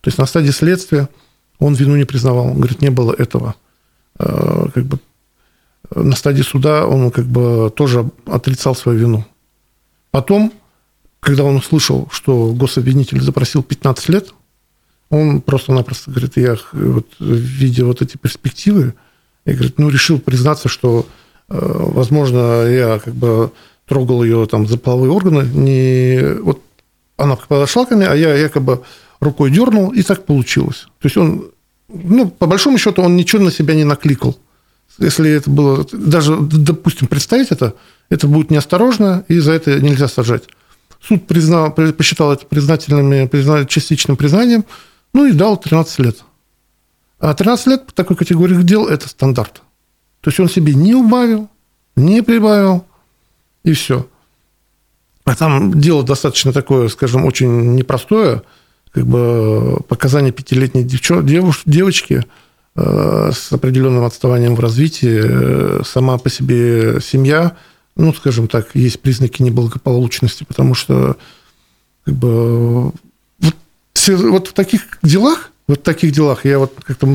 То 0.00 0.08
есть 0.08 0.18
на 0.18 0.26
стадии 0.26 0.50
следствия 0.50 1.08
он 1.58 1.74
вину 1.74 1.96
не 1.96 2.04
признавал. 2.04 2.46
Он 2.48 2.56
говорит, 2.56 2.80
не 2.80 2.90
было 2.90 3.14
этого. 3.16 3.54
Э, 4.18 4.66
как 4.74 4.84
бы 4.84 4.98
на 5.94 6.16
стадии 6.16 6.42
суда 6.42 6.86
он 6.86 7.10
как 7.10 7.26
бы 7.26 7.70
тоже 7.74 8.10
отрицал 8.26 8.74
свою 8.74 8.98
вину. 8.98 9.26
Потом, 10.10 10.52
когда 11.20 11.44
он 11.44 11.56
услышал, 11.56 12.08
что 12.10 12.52
гособвинитель 12.52 13.20
запросил 13.20 13.62
15 13.62 14.08
лет, 14.08 14.32
он 15.08 15.40
просто-напросто 15.40 16.10
говорит, 16.10 16.36
я 16.36 16.56
вот, 16.72 17.06
видя 17.18 17.84
вот 17.84 18.02
эти 18.02 18.16
перспективы, 18.16 18.94
я 19.44 19.54
говорит, 19.54 19.78
ну, 19.78 19.88
решил 19.88 20.20
признаться, 20.20 20.68
что, 20.68 21.00
э, 21.00 21.04
возможно, 21.50 22.64
я 22.66 22.98
как 22.98 23.14
бы 23.14 23.50
трогал 23.86 24.22
ее 24.22 24.46
там 24.46 24.66
за 24.66 24.78
половые 24.78 25.10
органы, 25.10 25.42
не 25.42 26.40
вот 26.40 26.62
она 27.16 27.36
подошла 27.36 27.84
ко 27.84 27.96
мне, 27.96 28.06
а 28.06 28.14
я 28.14 28.34
якобы 28.34 28.82
рукой 29.20 29.50
дернул, 29.50 29.90
и 29.90 30.02
так 30.02 30.24
получилось. 30.24 30.86
То 31.00 31.06
есть 31.06 31.16
он, 31.16 31.50
ну, 31.88 32.30
по 32.30 32.46
большому 32.46 32.78
счету, 32.78 33.02
он 33.02 33.16
ничего 33.16 33.42
на 33.42 33.50
себя 33.50 33.74
не 33.74 33.84
накликал. 33.84 34.38
Если 34.98 35.30
это 35.30 35.50
было, 35.50 35.86
даже, 35.92 36.36
допустим, 36.38 37.06
представить 37.08 37.50
это, 37.50 37.74
это 38.08 38.26
будет 38.26 38.50
неосторожно, 38.50 39.24
и 39.28 39.38
за 39.38 39.52
это 39.52 39.80
нельзя 39.80 40.08
сажать. 40.08 40.44
Суд 41.00 41.26
признал, 41.26 41.72
посчитал 41.72 42.32
это 42.32 42.46
признательным, 42.46 43.28
признал, 43.28 43.64
частичным 43.66 44.16
признанием, 44.16 44.64
ну 45.12 45.26
и 45.26 45.32
дал 45.32 45.56
13 45.56 45.98
лет. 46.00 46.18
А 47.18 47.34
13 47.34 47.66
лет 47.66 47.86
по 47.86 47.92
такой 47.92 48.16
категории 48.16 48.62
дел– 48.62 48.86
это 48.88 49.08
стандарт. 49.08 49.62
То 50.20 50.28
есть 50.28 50.40
он 50.40 50.48
себе 50.48 50.74
не 50.74 50.94
убавил, 50.94 51.48
не 51.96 52.22
прибавил, 52.22 52.84
и 53.64 53.72
все. 53.72 54.06
А 55.24 55.34
там 55.34 55.80
дело 55.80 56.02
достаточно 56.02 56.52
такое, 56.52 56.88
скажем, 56.88 57.24
очень 57.24 57.74
непростое, 57.74 58.42
как 58.92 59.06
бы 59.06 59.78
показания 59.88 60.32
пятилетней 60.32 60.82
девчо, 60.82 61.22
девуш, 61.22 61.62
девочки 61.64 62.24
э, 62.74 63.30
с 63.32 63.52
определенным 63.52 64.04
отставанием 64.04 64.56
в 64.56 64.60
развитии, 64.60 65.20
э, 65.22 65.82
сама 65.84 66.18
по 66.18 66.28
себе 66.28 67.00
семья, 67.00 67.56
ну, 67.96 68.12
скажем 68.12 68.48
так, 68.48 68.74
есть 68.74 69.00
признаки 69.00 69.42
неблагополучности, 69.42 70.44
потому 70.44 70.74
что 70.74 71.16
как 72.04 72.14
бы, 72.14 72.92
вот, 73.38 73.54
вот 74.08 74.48
в 74.48 74.52
таких 74.52 74.98
делах, 75.02 75.50
вот 75.68 75.80
в 75.80 75.82
таких 75.82 76.12
делах 76.12 76.44
я 76.44 76.58
вот 76.58 76.74
как-то 76.82 77.06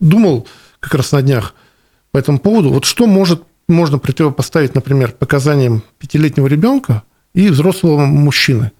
думал 0.00 0.46
как 0.78 0.94
раз 0.94 1.12
на 1.12 1.22
днях 1.22 1.54
по 2.14 2.18
этому 2.18 2.38
поводу, 2.38 2.70
вот 2.70 2.84
что 2.84 3.08
может, 3.08 3.42
можно 3.66 3.98
противопоставить, 3.98 4.76
например, 4.76 5.10
показаниям 5.10 5.82
пятилетнего 5.98 6.46
ребенка 6.46 7.02
и 7.34 7.48
взрослого 7.48 8.04
мужчины. 8.04 8.70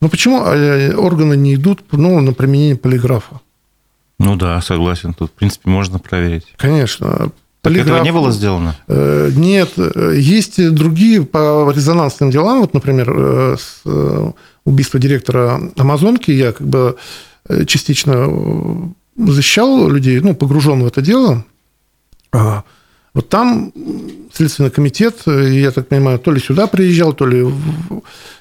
Ну, 0.00 0.08
почему 0.08 0.42
э, 0.44 0.92
органы 0.96 1.36
не 1.36 1.54
идут 1.54 1.84
ну, 1.92 2.18
на 2.18 2.32
применение 2.32 2.74
полиграфа? 2.74 3.40
Ну 4.18 4.34
да, 4.34 4.60
согласен. 4.60 5.14
Тут, 5.14 5.30
в 5.30 5.34
принципе, 5.34 5.70
можно 5.70 6.00
проверить. 6.00 6.52
Конечно. 6.56 7.30
Полиграф... 7.62 7.86
этого 7.86 8.02
не 8.02 8.12
было 8.12 8.32
сделано? 8.32 8.74
Э, 8.88 9.30
нет. 9.32 9.74
Есть 10.12 10.74
другие 10.74 11.22
по 11.22 11.70
резонансным 11.72 12.32
делам. 12.32 12.62
Вот, 12.62 12.74
например, 12.74 13.14
э, 13.16 14.32
убийство 14.64 14.98
директора 14.98 15.60
Амазонки. 15.76 16.32
Я 16.32 16.50
как 16.50 16.66
бы 16.66 16.96
частично 17.68 18.92
защищал 19.16 19.88
людей, 19.88 20.18
ну, 20.18 20.34
погружен 20.34 20.82
в 20.82 20.86
это 20.88 21.02
дело. 21.02 21.44
Вот 23.14 23.28
там 23.28 23.72
Следственный 24.32 24.70
комитет, 24.70 25.22
я 25.26 25.70
так 25.70 25.88
понимаю, 25.88 26.18
то 26.18 26.32
ли 26.32 26.40
сюда 26.40 26.66
приезжал, 26.66 27.12
то 27.12 27.26
ли... 27.26 27.46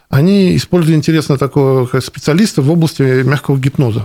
Они 0.10 0.56
используют, 0.56 0.98
интересно, 0.98 1.38
такого 1.38 1.88
специалиста 2.00 2.62
в 2.62 2.72
области 2.72 3.24
мягкого 3.24 3.58
гипноза. 3.58 4.02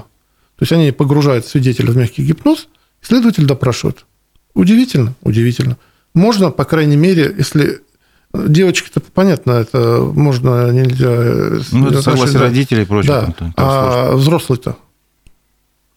То 0.57 0.63
есть 0.63 0.73
они 0.73 0.91
погружают 0.91 1.47
свидетеля 1.47 1.93
в 1.93 1.97
мягкий 1.97 2.23
гипноз, 2.23 2.69
следователь 3.03 3.47
допрашивает. 3.47 4.05
Удивительно, 4.55 5.15
удивительно. 5.23 5.77
Можно, 6.15 6.51
по 6.51 6.65
крайней 6.65 6.97
мере, 6.97 7.35
если 7.37 7.83
Девочки-то 8.35 9.01
понятно, 9.01 9.53
это 9.53 10.01
можно 10.01 10.71
нельзя. 10.71 11.63
Ну, 11.73 11.89
это 11.89 12.03
согласие 12.03 12.39
родителей 12.39 12.83
и 12.83 12.85
прочее. 12.87 13.35
Да. 13.41 13.53
а 13.57 14.17
взрослый-то 14.17 14.77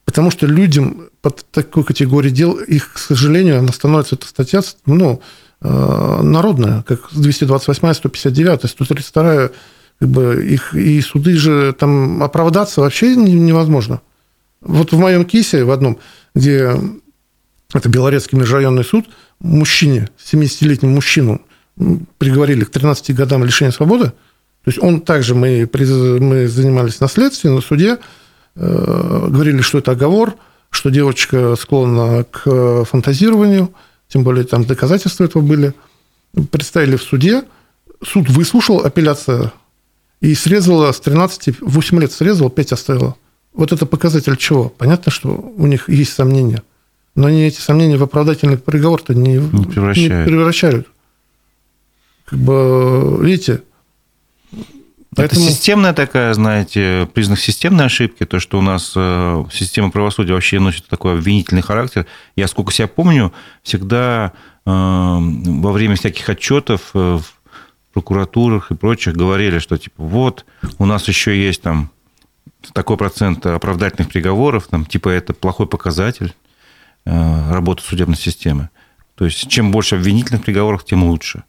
Потому 0.06 0.32
что 0.32 0.48
людям 0.48 1.10
под 1.22 1.46
такой 1.52 1.84
категорией 1.84 2.34
дел, 2.34 2.54
их, 2.56 2.94
к 2.94 2.98
сожалению, 2.98 3.60
она 3.60 3.72
становится, 3.72 4.16
эта 4.16 4.28
статья, 4.28 4.62
ну, 4.86 5.22
э, 5.62 6.20
народная, 6.24 6.84
как 6.84 7.10
228 7.12 7.94
159 7.94 8.70
132 8.70 9.50
как 10.00 10.10
бы 10.10 10.44
их 10.44 10.74
и 10.74 11.00
суды 11.02 11.36
же 11.38 11.74
там 11.74 12.24
оправдаться 12.24 12.82
вообще 12.82 13.16
невозможно. 13.16 14.02
Вот 14.62 14.92
в 14.92 14.98
моем 14.98 15.26
кейсе, 15.26 15.64
в 15.64 15.70
одном, 15.70 16.00
где 16.34 16.76
это 17.72 17.88
Белорецкий 17.88 18.38
межрайонный 18.38 18.84
суд, 18.84 19.06
мужчине, 19.40 20.10
70-летнему 20.18 20.96
мужчину 20.96 21.42
приговорили 22.18 22.64
к 22.64 22.72
13 22.72 23.16
годам 23.16 23.44
лишения 23.44 23.72
свободы. 23.72 24.06
То 24.64 24.68
есть 24.68 24.80
он 24.80 25.02
также, 25.02 25.36
мы, 25.36 25.70
мы 26.20 26.48
занимались 26.48 27.00
на 27.00 27.08
следствии, 27.08 27.50
на 27.50 27.62
суде, 27.62 28.00
Э, 28.56 29.28
говорили, 29.30 29.62
что 29.62 29.78
это 29.78 29.92
оговор, 29.92 30.36
что 30.72 30.90
девочка 30.90 31.56
склонна 31.56 32.24
к 32.24 32.86
фантазированию, 32.86 33.72
тем 34.08 34.24
более 34.24 34.46
там 34.46 34.66
доказательства 34.66 35.26
этого 35.26 35.44
были. 35.44 35.74
Представили 36.50 36.96
в 36.96 37.04
суде, 37.04 37.44
суд 38.04 38.30
выслушал 38.30 38.80
апелляция 38.84 39.54
и 40.22 40.34
срезала 40.34 40.92
с 40.92 41.00
13, 41.00 41.62
8 41.62 42.00
лет 42.00 42.12
срезала, 42.12 42.50
5 42.50 42.72
оставила. 42.72 43.16
Вот 43.54 43.72
это 43.72 43.86
показатель 43.86 44.38
чего? 44.38 44.70
Понятно, 44.70 45.12
что 45.12 45.30
у 45.30 45.68
них 45.68 45.90
есть 45.90 46.14
сомнения. 46.14 46.64
Но 47.16 47.28
они 47.28 47.44
эти 47.44 47.60
сомнения 47.60 47.98
в 47.98 48.04
оправдательный 48.04 48.58
приговор-то 48.58 49.14
не, 49.14 49.36
не, 49.36 49.66
превращают. 49.66 50.26
не 50.26 50.26
превращают. 50.26 50.88
Как 52.26 52.40
бы, 52.40 53.18
видите, 53.22 53.62
Поэтому... 55.14 55.42
Это 55.42 55.52
системная 55.52 55.94
такая, 55.94 56.34
знаете, 56.34 57.10
признак 57.14 57.40
системной 57.40 57.86
ошибки, 57.86 58.26
то, 58.26 58.40
что 58.40 58.58
у 58.58 58.62
нас 58.62 58.94
э, 58.96 59.44
система 59.52 59.92
правосудия 59.92 60.34
вообще 60.34 60.60
носит 60.60 60.88
такой 60.88 61.14
обвинительный 61.14 61.62
характер. 61.62 62.06
Я, 62.38 62.48
сколько 62.48 62.72
себя 62.72 62.88
помню, 62.88 63.34
всегда 63.62 64.32
э, 64.66 64.70
во 64.70 65.72
время 65.74 65.98
всяких 65.98 66.30
отчетов 66.30 66.92
э, 66.94 67.20
в 67.20 67.94
прокуратурах 67.94 68.72
и 68.72 68.76
прочих 68.76 69.14
говорили, 69.16 69.60
что 69.60 69.78
типа 69.78 70.02
вот 70.02 70.46
у 70.78 70.86
нас 70.86 71.06
еще 71.10 71.38
есть 71.38 71.62
там 71.62 71.92
такой 72.74 72.96
процент 72.96 73.46
оправдательных 73.46 74.08
приговоров, 74.08 74.68
там, 74.68 74.86
типа 74.86 75.10
это 75.10 75.34
плохой 75.34 75.68
показатель 75.68 76.34
работы 77.04 77.82
судебной 77.82 78.16
системы. 78.16 78.70
То 79.16 79.26
есть 79.26 79.50
чем 79.50 79.72
больше 79.72 79.96
обвинительных 79.96 80.44
приговоров, 80.44 80.86
тем 80.86 81.04
лучше. 81.04 81.44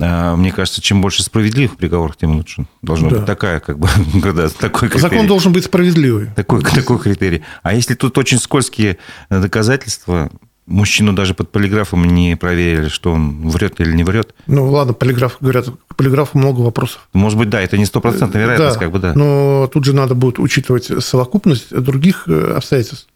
А, 0.00 0.36
мне 0.36 0.52
кажется, 0.52 0.80
чем 0.80 1.00
больше 1.00 1.22
справедливых 1.22 1.76
приговоров, 1.76 2.16
тем 2.16 2.36
лучше. 2.36 2.66
Должна 2.82 3.08
да. 3.08 3.16
быть 3.16 3.26
такая, 3.26 3.60
как 3.60 3.78
бы, 3.78 3.88
такой 4.58 4.88
критерий. 4.88 5.00
Закон 5.00 5.26
должен 5.26 5.52
быть 5.52 5.64
справедливый. 5.64 6.30
Такой, 6.36 6.62
такой 6.62 6.98
критерий. 6.98 7.42
А 7.62 7.74
если 7.74 7.94
тут 7.94 8.18
очень 8.18 8.38
скользкие 8.38 8.98
доказательства, 9.30 10.30
мужчину 10.66 11.12
даже 11.12 11.34
под 11.34 11.50
полиграфом 11.50 12.04
не 12.04 12.36
проверили, 12.36 12.88
что 12.88 13.12
он 13.12 13.48
врет 13.48 13.80
или 13.80 13.92
не 13.92 14.04
врет. 14.04 14.34
Ну, 14.46 14.68
ладно, 14.70 14.92
полиграф, 14.92 15.38
говорят, 15.40 15.68
к 15.88 15.94
полиграфу 15.94 16.38
много 16.38 16.60
вопросов. 16.60 17.08
Может 17.12 17.38
быть, 17.38 17.48
да, 17.48 17.60
это 17.60 17.78
не 17.78 17.86
стопроцентная 17.86 18.42
вероятность, 18.42 18.74
да, 18.74 18.80
как 18.80 18.92
бы, 18.92 18.98
да. 18.98 19.14
Но 19.14 19.68
тут 19.72 19.84
же 19.84 19.94
надо 19.94 20.14
будет 20.14 20.38
учитывать 20.38 20.90
совокупность 21.02 21.74
других 21.74 22.24
э, 22.26 22.54
обстоятельств. 22.56 23.08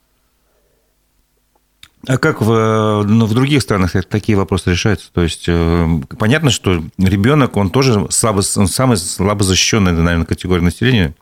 А 2.06 2.16
как 2.16 2.40
в, 2.40 3.04
ну, 3.06 3.26
в 3.26 3.34
других 3.34 3.60
странах 3.60 3.92
такие 4.08 4.36
вопросы 4.36 4.70
решаются? 4.70 5.12
То 5.12 5.22
есть 5.22 5.44
э, 5.48 6.00
понятно, 6.18 6.50
что 6.50 6.82
ребенок, 6.98 7.56
он 7.56 7.70
тоже 7.70 8.06
слабо, 8.10 8.42
он 8.56 8.68
самый 8.68 8.96
слабо 8.96 9.44
защищенный, 9.44 9.92
наверное, 9.92 10.24
категория 10.24 10.62
населения, 10.62 11.14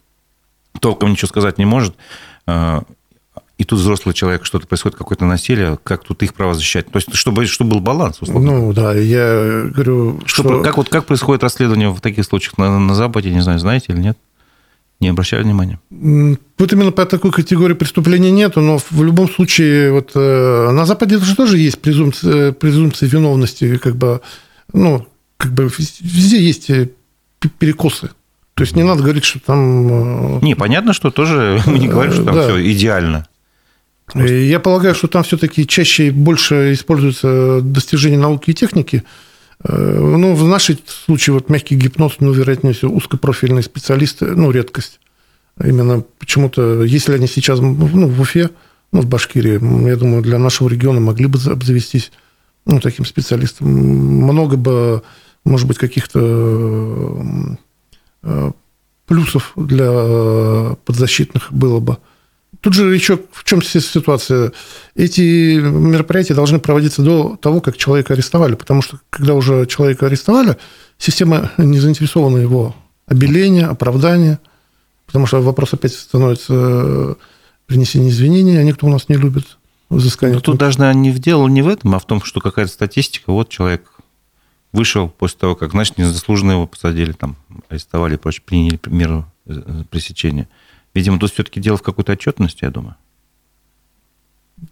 толком 0.81 1.11
ничего 1.11 1.27
сказать 1.29 1.59
не 1.59 1.65
может. 1.65 1.97
Э, 2.47 2.83
и 3.59 3.65
тут 3.65 3.81
взрослый 3.81 4.15
человек, 4.15 4.45
что-то 4.45 4.69
происходит, 4.69 4.97
какое-то 4.97 5.25
насилие, 5.25 5.79
как 5.83 6.05
тут 6.05 6.23
их 6.23 6.33
право 6.33 6.55
защищать? 6.55 6.87
То 6.93 6.99
есть, 6.99 7.13
чтобы, 7.13 7.45
чтобы 7.47 7.73
был 7.73 7.81
баланс, 7.81 8.19
условно. 8.21 8.53
Ну, 8.53 8.73
да, 8.73 8.95
я 8.95 9.65
говорю, 9.65 10.21
чтобы, 10.27 10.51
что... 10.51 10.63
Как, 10.63 10.77
вот, 10.77 10.89
как 10.89 11.07
происходит 11.07 11.43
расследование 11.43 11.91
в 11.91 12.01
таких 12.01 12.25
случаях 12.25 12.57
на, 12.57 12.79
на 12.79 12.95
Западе, 12.95 13.33
не 13.33 13.41
знаю, 13.41 13.59
знаете 13.59 13.93
или 13.93 14.01
нет? 14.01 14.19
Не 15.01 15.09
обращали 15.09 15.45
внимания? 15.45 15.79
Вот 15.91 16.73
именно 16.73 16.91
по 16.91 17.07
такой 17.07 17.31
категории 17.31 17.75
преступления 17.75 18.33
нету, 18.33 18.61
но 18.61 18.79
в 18.79 19.05
любом 19.05 19.31
случае 19.31 19.93
вот 19.93 20.11
э, 20.15 20.71
на 20.73 20.87
Западе 20.87 21.19
же 21.19 21.37
тоже 21.37 21.59
есть 21.59 21.79
презумпция, 21.81 22.53
презумпция 22.53 23.09
виновности, 23.09 23.77
как 23.77 23.95
бы, 23.97 24.21
ну, 24.73 25.07
как 25.37 25.53
бы 25.53 25.71
везде 26.01 26.43
есть 26.43 26.69
э, 26.71 26.89
перекосы. 27.61 28.11
То 28.55 28.65
есть 28.65 28.75
не 28.75 28.83
надо 28.83 29.05
говорить, 29.05 29.25
что 29.25 29.39
там... 29.39 30.39
Э, 30.39 30.45
не, 30.45 30.57
понятно, 30.57 30.93
что 30.93 31.13
тоже 31.13 31.63
мы 31.67 31.79
не 31.79 31.87
говорим, 31.87 32.13
что 32.13 32.25
там 32.25 32.35
да. 32.35 32.43
все 32.43 32.73
идеально. 32.73 33.29
Просто... 34.07 34.35
Я 34.35 34.59
полагаю, 34.59 34.97
что 34.97 35.07
там 35.07 35.23
все-таки 35.23 35.65
чаще 35.65 36.09
и 36.09 36.11
больше 36.11 36.73
используются 36.73 37.61
достижения 37.63 38.19
науки 38.19 38.51
и 38.51 38.55
техники, 38.55 39.05
Э, 39.05 39.28
ну, 39.65 40.35
в 40.35 40.47
нашем 40.47 40.79
случае 40.87 41.35
вот 41.35 41.51
мягкий 41.51 41.77
гипноз, 41.77 42.17
ну, 42.21 42.33
вероятнее 42.33 42.75
всего, 42.75 42.95
узкопрофильные 42.95 43.63
специалисты, 43.63 44.27
ну, 44.27 44.51
редкость. 44.51 45.01
Именно 45.63 46.05
почему-то, 46.19 46.85
если 46.85 47.15
они 47.15 47.27
сейчас 47.27 47.59
ну, 47.59 47.75
в 47.75 48.21
Уфе, 48.21 48.51
ну, 48.93 49.01
в 49.01 49.07
Башкирии, 49.07 49.89
я 49.89 49.97
думаю, 49.97 50.23
для 50.23 50.39
нашего 50.39 50.69
региона 50.69 51.01
могли 51.01 51.27
бы 51.27 51.39
обзавестись 51.51 52.13
ну, 52.65 52.81
таким 52.81 53.05
специалистом. 53.05 53.69
Много 53.69 54.57
бы, 54.57 55.03
может 55.45 55.67
быть, 55.67 55.79
каких-то 55.79 57.25
э, 58.23 58.53
плюсов 59.07 59.53
для 59.57 60.77
подзащитных 60.85 61.53
было 61.53 61.81
бы. 61.81 61.97
Тут 62.61 62.75
же 62.75 62.93
еще 62.95 63.21
в 63.31 63.45
чем 63.45 63.63
ситуация? 63.63 64.53
Эти 64.97 65.59
мероприятия 65.59 66.35
должны 66.35 66.59
проводиться 66.59 67.03
до 67.03 67.37
того, 67.37 67.61
как 67.61 67.77
человека 67.77 68.15
арестовали, 68.15 68.55
потому 68.55 68.83
что 68.83 68.99
когда 69.11 69.35
уже 69.35 69.67
человека 69.67 70.07
арестовали, 70.07 70.57
система 70.99 71.53
не 71.57 71.79
заинтересована 71.79 72.39
его 72.39 72.75
обеления, 73.07 73.67
оправдания, 73.67 74.41
потому 75.07 75.27
что 75.27 75.41
вопрос 75.41 75.73
опять 75.73 75.95
становится 75.95 76.53
э, 76.53 77.15
принесение 77.67 78.11
извинений, 78.11 78.59
а 78.59 78.65
никто 78.65 78.87
у 78.89 78.91
нас 78.91 79.09
не 79.09 79.17
любит 79.17 79.57
взыскание. 79.89 80.35
Но 80.35 80.41
тут 80.41 80.59
даже 80.59 80.79
не 80.95 81.13
в 81.13 81.21
дело 81.21 81.47
не 81.47 81.63
в 81.63 81.69
этом, 81.69 81.95
а 81.95 82.01
в 82.01 82.07
том, 82.07 82.23
что 82.23 82.41
какая-то 82.41 82.73
статистика, 82.73 83.33
вот 83.33 83.51
человек 83.51 83.89
вышел 84.73 85.09
после 85.09 85.39
того, 85.39 85.55
как, 85.55 85.71
значит, 85.71 85.97
незаслуженно 85.97 86.53
его 86.53 86.67
посадили, 86.67 87.13
там, 87.13 87.37
арестовали 87.69 88.15
и 88.15 88.19
прочее, 88.19 88.43
приняли 88.45 88.81
меру 88.87 89.27
э, 89.47 89.85
пресечения– 89.91 90.49
Видимо, 90.99 91.21
тут 91.21 91.33
все-таки 91.33 91.61
дело 91.61 91.77
в 91.77 91.83
какой-то 91.83 92.11
отчетности, 92.11 92.65
я 92.65 92.71
думаю. 92.73 92.97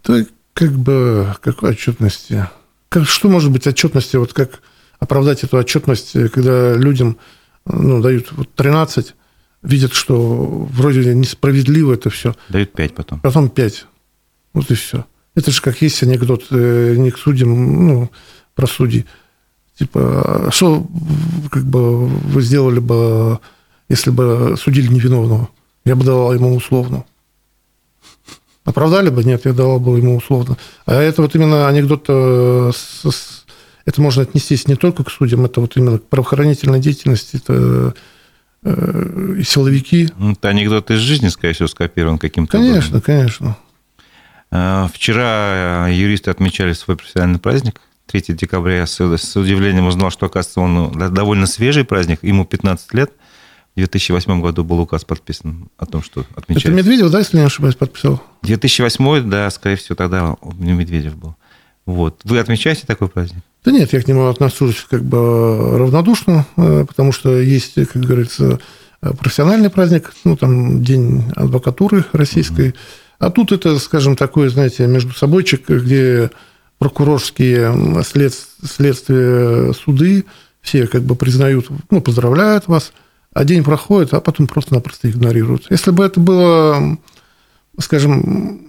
Да, 0.03 0.25
как 0.51 0.73
бы, 0.73 1.33
какой 1.41 1.69
отчетности? 1.69 2.49
Как, 2.89 3.07
что 3.07 3.29
может 3.29 3.49
быть 3.49 3.65
отчетности? 3.65 4.17
Вот 4.17 4.33
как 4.33 4.61
оправдать 4.99 5.45
эту 5.45 5.55
отчетность, 5.55 6.11
когда 6.33 6.73
людям 6.73 7.17
ну, 7.65 8.01
дают 8.01 8.33
вот 8.33 8.53
13, 8.55 9.15
видят, 9.61 9.93
что 9.93 10.67
вроде 10.69 11.15
несправедливо 11.15 11.93
это 11.93 12.09
все. 12.09 12.35
Дают 12.49 12.73
5 12.73 12.93
потом. 12.93 13.21
Потом 13.21 13.47
5. 13.47 13.85
Вот 14.51 14.69
и 14.69 14.75
все. 14.75 15.05
Это 15.33 15.51
же 15.51 15.61
как 15.61 15.81
есть 15.81 16.03
анекдот 16.03 16.47
э, 16.49 16.95
не 16.97 17.11
к 17.11 17.17
судьям, 17.17 17.87
ну, 17.87 18.11
про 18.53 18.67
судей. 18.67 19.05
Типа, 19.79 20.47
а 20.47 20.51
что 20.51 20.85
как 21.51 21.63
бы 21.63 22.05
вы 22.05 22.41
сделали 22.41 22.79
бы, 22.79 23.39
если 23.87 24.09
бы 24.09 24.57
судили 24.57 24.91
невиновного? 24.91 25.51
Я 25.87 25.95
бы 25.95 26.03
давал 26.03 26.33
ему 26.33 26.53
условно. 26.53 27.05
Оправдали 28.65 29.09
бы? 29.09 29.23
Нет, 29.23 29.45
я 29.45 29.53
давал 29.53 29.79
бы 29.79 29.97
ему 29.97 30.17
условно. 30.17 30.57
А 30.85 31.01
это 31.01 31.21
вот 31.21 31.33
именно 31.33 31.69
анекдот, 31.69 32.05
э, 32.09 32.71
с, 32.75 33.45
это 33.85 34.01
можно 34.01 34.23
отнестись 34.23 34.67
не 34.67 34.75
только 34.75 35.05
к 35.05 35.09
судьям, 35.09 35.45
это 35.45 35.61
вот 35.61 35.77
именно 35.77 35.99
к 35.99 36.03
правоохранительной 36.03 36.81
деятельности, 36.81 37.37
это 37.37 37.93
э, 38.63 39.41
силовики. 39.45 40.09
Ну, 40.17 40.33
это 40.33 40.49
анекдот 40.49 40.91
из 40.91 40.99
жизни, 40.99 41.29
скорее 41.29 41.53
всего, 41.53 41.69
скопирован 41.69 42.17
каким-то 42.17 42.57
Конечно, 42.57 42.97
образом. 42.97 43.01
конечно. 43.01 43.57
А, 44.51 44.89
вчера 44.93 45.87
юристы 45.87 46.31
отмечали 46.31 46.73
свой 46.73 46.97
профессиональный 46.97 47.39
праздник. 47.39 47.79
3 48.07 48.35
декабря 48.35 48.79
я 48.79 48.85
с 48.85 48.99
удивлением 49.37 49.87
узнал, 49.87 50.11
что, 50.11 50.25
оказывается, 50.25 50.59
он 50.59 51.13
довольно 51.13 51.45
свежий 51.45 51.85
праздник, 51.85 52.19
ему 52.23 52.43
15 52.43 52.93
лет. 52.93 53.13
В 53.77 53.79
2008 53.79 54.41
году 54.41 54.63
был 54.63 54.79
указ 54.79 55.05
подписан 55.05 55.69
о 55.77 55.85
том, 55.85 56.01
что 56.01 56.25
отмечается. 56.35 56.69
Это 56.69 56.77
Медведев, 56.77 57.11
да, 57.11 57.19
если 57.19 57.37
не 57.37 57.43
ошибаюсь, 57.43 57.75
подписал? 57.75 58.23
2008, 58.41 59.29
да, 59.29 59.47
скорее 59.51 59.75
всего, 59.75 59.95
тогда 59.95 60.35
Медведев 60.57 61.15
был. 61.15 61.35
Вот. 61.85 62.19
Вы 62.23 62.39
отмечаете 62.39 62.87
такой 62.87 63.07
праздник? 63.07 63.43
Да 63.63 63.71
нет, 63.71 63.93
я 63.93 64.01
к 64.01 64.07
нему 64.07 64.29
отношусь 64.29 64.83
как 64.89 65.03
бы 65.03 65.77
равнодушно, 65.77 66.47
э, 66.57 66.85
потому 66.87 67.11
что 67.11 67.39
есть, 67.39 67.75
как 67.75 68.01
говорится, 68.01 68.59
профессиональный 68.99 69.69
праздник, 69.69 70.11
ну, 70.23 70.35
там, 70.35 70.83
День 70.83 71.25
адвокатуры 71.35 72.03
российской. 72.13 72.69
Угу. 72.69 72.77
А 73.19 73.29
тут 73.29 73.51
это, 73.51 73.77
скажем, 73.77 74.15
такой, 74.15 74.49
знаете, 74.49 74.87
между 74.87 75.13
собойчик, 75.13 75.69
где 75.69 76.31
прокурорские 76.79 78.03
след... 78.03 78.33
следствия, 78.33 79.71
суды 79.73 80.25
все 80.61 80.87
как 80.87 81.03
бы 81.03 81.15
признают, 81.15 81.67
ну, 81.91 82.01
поздравляют 82.01 82.67
вас, 82.67 82.91
а 83.37 83.43
день 83.43 83.63
проходит, 83.63 84.13
а 84.13 84.21
потом 84.21 84.47
просто-напросто 84.47 85.09
игнорируют. 85.09 85.67
Если 85.69 85.91
бы 85.91 86.03
это 86.03 86.19
было, 86.19 86.97
скажем... 87.79 88.61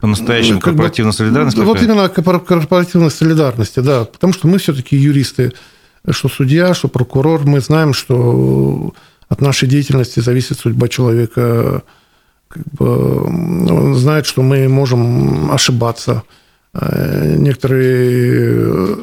По-настоящему 0.00 0.60
корпоративной 0.60 1.12
солидарности? 1.12 1.58
Вот 1.60 1.82
именно 1.82 2.08
корпоративной 2.08 3.10
солидарности, 3.10 3.80
да. 3.80 4.04
Потому 4.04 4.32
что 4.32 4.46
мы 4.48 4.58
все-таки 4.58 4.96
юристы, 4.96 5.52
что 6.08 6.28
судья, 6.28 6.72
что 6.74 6.88
прокурор, 6.88 7.44
мы 7.44 7.60
знаем, 7.60 7.92
что 7.92 8.94
от 9.28 9.40
нашей 9.40 9.68
деятельности 9.68 10.20
зависит 10.20 10.58
судьба 10.58 10.88
человека, 10.88 11.82
как 12.48 12.64
бы, 12.72 13.24
он 13.24 13.94
знает, 13.96 14.24
что 14.26 14.42
мы 14.42 14.68
можем 14.68 15.50
ошибаться, 15.50 16.22
Э, 16.74 17.36
некоторые, 17.36 18.96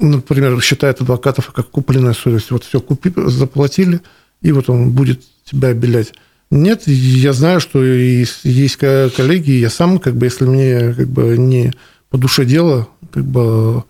например, 0.00 0.60
считают 0.62 1.00
адвокатов 1.00 1.52
как 1.52 1.70
купленная 1.70 2.14
совесть. 2.14 2.50
Вот 2.50 2.64
все 2.64 2.80
купи, 2.80 3.12
заплатили, 3.16 4.00
и 4.42 4.52
вот 4.52 4.68
он 4.70 4.90
будет 4.90 5.22
тебя 5.44 5.68
обелять. 5.68 6.12
Нет, 6.50 6.82
я 6.86 7.32
знаю, 7.32 7.60
что 7.60 7.82
есть 7.82 8.76
коллеги, 8.76 9.50
я 9.52 9.70
сам, 9.70 9.98
как 9.98 10.16
бы, 10.16 10.26
если 10.26 10.44
мне 10.44 10.94
как 10.94 11.08
бы 11.08 11.36
не 11.36 11.72
по 12.08 12.18
душе 12.18 12.44
дело, 12.44 12.88
как 13.12 13.24
бы 13.24 13.84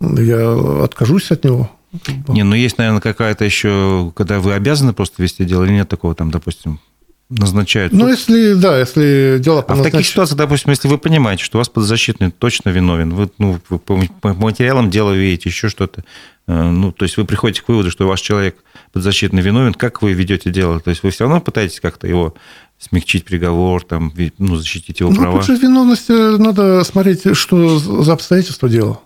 я 0.00 0.82
откажусь 0.84 1.30
от 1.30 1.44
него. 1.44 1.70
Как 2.04 2.14
бы. 2.16 2.34
Не, 2.34 2.42
ну 2.42 2.54
есть, 2.54 2.76
наверное, 2.76 3.00
какая-то 3.00 3.44
еще, 3.46 4.12
когда 4.14 4.40
вы 4.40 4.52
обязаны 4.52 4.92
просто 4.92 5.22
вести 5.22 5.46
дело, 5.46 5.64
или 5.64 5.72
нет 5.72 5.88
такого 5.88 6.14
там, 6.14 6.30
допустим, 6.30 6.80
назначают. 7.28 7.92
Ну, 7.92 8.08
если, 8.08 8.54
да, 8.54 8.78
если 8.78 9.38
дело 9.40 9.62
по 9.62 9.74
А 9.74 9.76
в 9.76 9.82
таких 9.82 10.06
ситуациях, 10.06 10.38
допустим, 10.38 10.70
если 10.70 10.86
вы 10.86 10.96
понимаете, 10.96 11.42
что 11.42 11.58
у 11.58 11.60
вас 11.60 11.68
подзащитный 11.68 12.30
точно 12.30 12.70
виновен, 12.70 13.14
вы, 13.14 13.30
ну, 13.38 13.58
вы 13.68 13.78
по 13.78 14.34
материалам 14.34 14.90
дела 14.90 15.12
видите 15.12 15.48
еще 15.48 15.68
что-то, 15.68 16.04
э, 16.46 16.70
ну, 16.70 16.92
то 16.92 17.04
есть 17.04 17.16
вы 17.16 17.24
приходите 17.24 17.62
к 17.62 17.68
выводу, 17.68 17.90
что 17.90 18.06
ваш 18.06 18.20
человек 18.20 18.56
подзащитный 18.92 19.42
виновен, 19.42 19.74
как 19.74 20.02
вы 20.02 20.12
ведете 20.12 20.50
дело? 20.50 20.78
То 20.78 20.90
есть 20.90 21.02
вы 21.02 21.10
все 21.10 21.24
равно 21.24 21.40
пытаетесь 21.40 21.80
как-то 21.80 22.06
его 22.06 22.34
смягчить 22.78 23.24
приговор, 23.24 23.82
там, 23.82 24.12
ну, 24.38 24.56
защитить 24.56 25.00
его 25.00 25.10
ну, 25.10 25.16
права? 25.16 25.42
Ну, 25.46 25.56
виновность 25.56 26.10
э, 26.10 26.36
надо 26.38 26.84
смотреть, 26.84 27.36
что 27.36 27.78
за 27.78 28.12
обстоятельства 28.12 28.68
дела. 28.68 29.00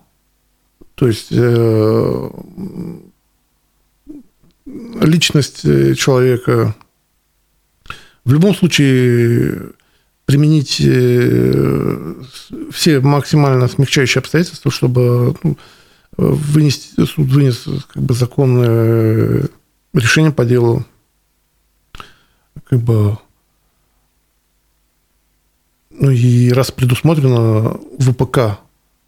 То 0.95 1.09
есть 1.09 1.29
э, 1.31 2.31
личность 5.01 5.63
человека, 5.97 6.75
в 8.25 8.33
любом 8.33 8.55
случае 8.55 9.73
применить 10.27 10.81
э, 10.81 12.15
все 12.71 13.01
максимально 13.01 13.67
смягчающие 13.67 14.21
обстоятельства, 14.21 14.71
чтобы 14.71 15.35
ну, 15.43 15.57
вынести, 16.17 17.05
суд 17.05 17.29
вынес 17.29 17.67
как 17.93 18.03
бы 18.03 18.15
законное 18.15 19.49
решение 19.93 20.33
по 20.33 20.45
делу. 20.45 20.85
Как 22.65 22.79
бы, 22.79 23.19
ну 25.91 26.11
и 26.11 26.53
раз 26.53 26.71
предусмотрено 26.71 27.81
ВПК 27.99 28.61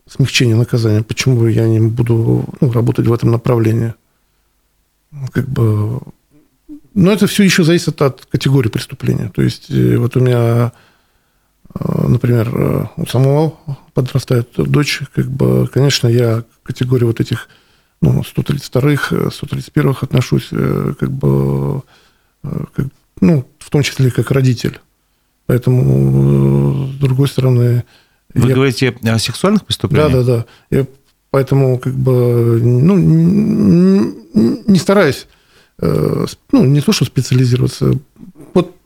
смягчение 0.08 0.56
наказания, 0.56 1.02
почему 1.02 1.46
я 1.46 1.68
не 1.68 1.80
буду 1.80 2.44
ну, 2.60 2.72
работать 2.72 3.06
в 3.06 3.12
этом 3.12 3.30
направлении? 3.30 3.94
Как 5.32 5.48
бы 5.48 6.00
но 6.94 7.12
это 7.12 7.26
все 7.26 7.42
еще 7.42 7.64
зависит 7.64 8.00
от 8.02 8.26
категории 8.26 8.68
преступления. 8.68 9.30
То 9.34 9.42
есть 9.42 9.70
э, 9.70 9.96
вот 9.96 10.16
у 10.16 10.20
меня, 10.20 10.72
э, 11.74 12.08
например, 12.08 12.50
э, 12.52 12.86
у 12.96 13.06
самого 13.06 13.58
подрастает 13.94 14.50
дочь, 14.56 15.00
как 15.14 15.30
бы, 15.30 15.68
конечно, 15.68 16.08
я 16.08 16.42
к 16.42 16.46
категории 16.64 17.04
вот 17.04 17.20
этих 17.20 17.48
ну, 18.00 18.20
132-х, 18.22 19.16
131-х 19.16 20.06
отношусь 20.06 20.48
как 20.48 21.10
бы, 21.12 21.82
как, 22.42 22.86
ну, 23.20 23.46
в 23.58 23.70
том 23.70 23.82
числе 23.82 24.10
как 24.10 24.30
родитель. 24.32 24.80
Поэтому, 25.46 26.88
с 26.88 26.96
другой 26.96 27.28
стороны... 27.28 27.84
Вы 28.34 28.48
я... 28.48 28.54
говорите 28.54 28.96
о 29.04 29.18
сексуальных 29.18 29.64
преступлениях? 29.64 30.12
Да, 30.12 30.22
да, 30.24 30.36
да. 30.70 30.76
Я 30.76 30.86
поэтому 31.30 31.78
как 31.78 31.94
бы 31.94 32.60
ну, 32.60 32.96
не 34.66 34.78
стараюсь 34.78 35.26
Э, 35.26 35.41
ну, 35.80 36.64
не 36.64 36.80
то, 36.80 36.92
что 36.92 37.04
специализироваться, 37.04 37.98
вот 38.54 38.76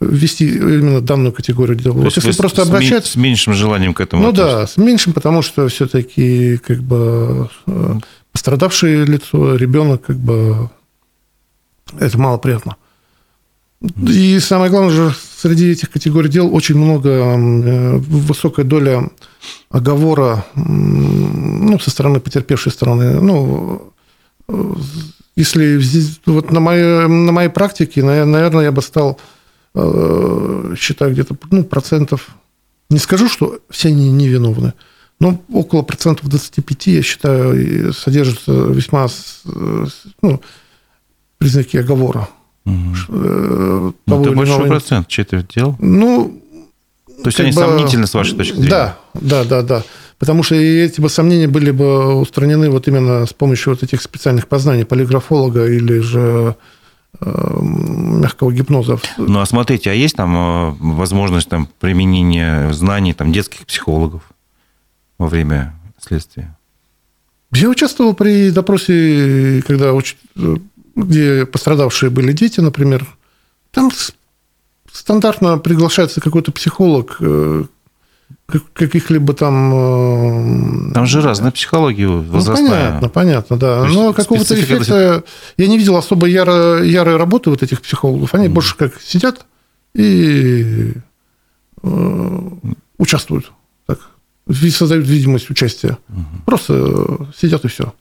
вести 0.00 0.48
именно 0.48 1.00
данную 1.00 1.32
категорию 1.32 1.76
дел. 1.76 1.94
То 1.94 2.00
вот 2.00 2.16
если 2.16 2.32
просто 2.32 2.64
с, 2.64 2.68
обращаться... 2.68 3.12
С 3.12 3.16
меньшим 3.16 3.54
желанием 3.54 3.94
к 3.94 4.00
этому 4.00 4.22
Ну 4.22 4.28
относиться. 4.30 4.56
да, 4.56 4.66
с 4.66 4.76
меньшим, 4.76 5.12
потому 5.12 5.42
что 5.42 5.68
все-таки 5.68 6.58
как 6.58 6.82
бы 6.82 7.48
э, 7.66 7.94
пострадавшее 8.32 9.04
лицо, 9.04 9.56
ребенок, 9.56 10.02
как 10.02 10.16
бы 10.16 10.70
это 11.98 12.18
мало 12.18 12.38
приятно. 12.38 12.76
И 14.08 14.38
самое 14.38 14.70
главное 14.70 14.90
же, 14.92 15.14
среди 15.36 15.70
этих 15.70 15.90
категорий 15.90 16.28
дел 16.28 16.54
очень 16.54 16.76
много, 16.76 17.10
э, 17.10 17.96
высокая 17.96 18.64
доля 18.64 19.10
оговора 19.70 20.46
ну, 20.54 21.78
со 21.80 21.90
стороны 21.90 22.20
потерпевшей 22.20 22.72
стороны. 22.72 23.20
Ну, 23.20 23.92
если 25.36 25.80
вот 26.26 26.50
на 26.50 26.60
моей, 26.60 27.08
на 27.08 27.32
моей 27.32 27.48
практике, 27.48 28.02
наверное, 28.02 28.64
я 28.64 28.72
бы 28.72 28.82
стал 28.82 29.18
э, 29.74 30.74
считать 30.78 31.12
где-то 31.12 31.36
ну, 31.50 31.64
процентов, 31.64 32.28
не 32.90 32.98
скажу, 32.98 33.28
что 33.28 33.58
все 33.70 33.88
они 33.88 34.10
невиновны, 34.10 34.74
но 35.18 35.40
около 35.52 35.82
процентов 35.82 36.28
25, 36.28 36.86
я 36.88 37.02
считаю, 37.02 37.92
содержатся 37.94 38.52
весьма 38.52 39.06
ну, 40.20 40.42
признаки 41.38 41.76
оговора. 41.76 42.28
Угу. 42.64 42.94
ну, 43.08 43.94
это 44.06 44.32
большой 44.32 44.66
процент, 44.68 45.08
четверть 45.08 45.48
дел? 45.54 45.76
Ну, 45.80 46.42
то 47.22 47.28
есть 47.28 47.40
они 47.40 47.50
бы, 47.50 47.60
сомнительны 47.60 48.06
с 48.06 48.14
вашей 48.14 48.36
точки 48.36 48.54
зрения? 48.54 48.70
Да, 48.70 48.98
да, 49.14 49.44
да, 49.44 49.62
да. 49.62 49.84
Потому 50.22 50.44
что 50.44 50.54
эти 50.54 51.00
бы 51.00 51.08
сомнения 51.08 51.48
были 51.48 51.72
бы 51.72 52.14
устранены 52.14 52.70
вот 52.70 52.86
именно 52.86 53.26
с 53.26 53.32
помощью 53.32 53.72
вот 53.72 53.82
этих 53.82 54.00
специальных 54.00 54.46
познаний 54.46 54.84
полиграфолога 54.84 55.66
или 55.66 55.98
же 55.98 56.54
э, 57.20 57.58
мягкого 57.60 58.52
гипноза. 58.52 59.00
Ну, 59.18 59.40
а 59.40 59.46
смотрите, 59.46 59.90
а 59.90 59.94
есть 59.94 60.14
там 60.14 60.36
э, 60.36 60.74
возможность 60.78 61.48
там, 61.48 61.68
применения 61.80 62.72
знаний 62.72 63.14
там, 63.14 63.32
детских 63.32 63.66
психологов 63.66 64.22
во 65.18 65.26
время 65.26 65.74
следствия? 65.98 66.56
Я 67.52 67.68
участвовал 67.68 68.14
при 68.14 68.52
допросе, 68.52 69.60
когда, 69.66 69.92
где 70.94 71.46
пострадавшие 71.46 72.10
были 72.10 72.30
дети, 72.32 72.60
например. 72.60 73.08
Там 73.72 73.90
стандартно 74.92 75.58
приглашается 75.58 76.20
какой-то 76.20 76.52
психолог, 76.52 77.16
э, 77.18 77.64
каких-либо 78.46 79.34
там... 79.34 80.90
Там 80.92 81.06
же 81.06 81.22
разная 81.22 81.50
психология 81.50 82.06
возрастная. 82.06 82.62
Ну, 82.62 82.70
понятно, 82.70 83.08
понятно, 83.08 83.56
да. 83.56 83.84
Но 83.84 84.12
какого-то 84.12 84.54
эффекта... 84.58 85.24
Я 85.56 85.66
не 85.66 85.78
видел 85.78 85.96
особо 85.96 86.26
яро, 86.26 86.82
ярой 86.82 87.16
работы 87.16 87.50
вот 87.50 87.62
этих 87.62 87.80
психологов. 87.80 88.34
Они 88.34 88.48
mm. 88.48 88.52
больше 88.52 88.76
как 88.76 89.00
сидят 89.00 89.46
и 89.94 90.92
э, 91.82 92.50
участвуют. 92.98 93.52
Так, 93.86 94.00
создают 94.70 95.06
видимость 95.06 95.50
участия. 95.50 95.98
Mm. 96.08 96.24
Просто 96.44 97.28
сидят 97.36 97.64
и 97.64 97.68
все. 97.68 97.94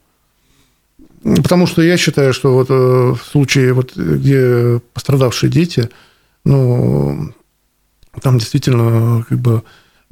Потому 1.24 1.68
что 1.68 1.82
я 1.82 1.98
считаю, 1.98 2.34
что 2.34 2.54
вот 2.54 2.70
в 2.70 3.20
случае, 3.32 3.74
вот, 3.74 3.96
где 3.96 4.82
пострадавшие 4.94 5.52
дети, 5.52 5.90
ну, 6.44 7.32
там 8.22 8.40
действительно 8.40 9.24
как 9.30 9.38
бы 9.38 9.62
Э, 9.62 9.64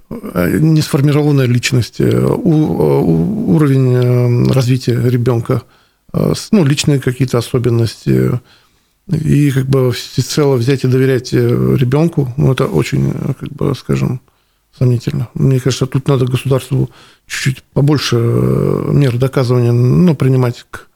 несформированная 0.09 1.45
личность, 1.45 1.99
э, 1.99 2.25
уровень 2.25 3.93
э, 3.93 4.51
развития 4.51 4.99
ребенка, 5.07 5.63
ну, 6.51 6.65
личные 6.65 6.99
какие-то 6.99 7.37
особенности. 7.37 8.31
И 9.11 9.51
как 9.51 9.65
бы 9.67 9.91
всецело 9.91 10.55
взять 10.55 10.83
и 10.83 10.87
доверять 10.87 11.33
ребенку, 11.33 12.33
ну, 12.35 12.51
это 12.51 12.65
очень, 12.65 13.11
как 13.39 13.49
бы, 13.49 13.75
скажем, 13.75 14.19
сомнительно. 14.75 15.29
Мне 15.35 15.59
кажется, 15.59 15.85
тут 15.85 16.07
надо 16.07 16.25
государству 16.25 16.89
чуть-чуть 17.27 17.63
побольше 17.73 18.15
мер 18.15 19.17
доказывания 19.17 19.71
ну, 19.71 20.15
принимать 20.15 20.65
к 20.71 20.88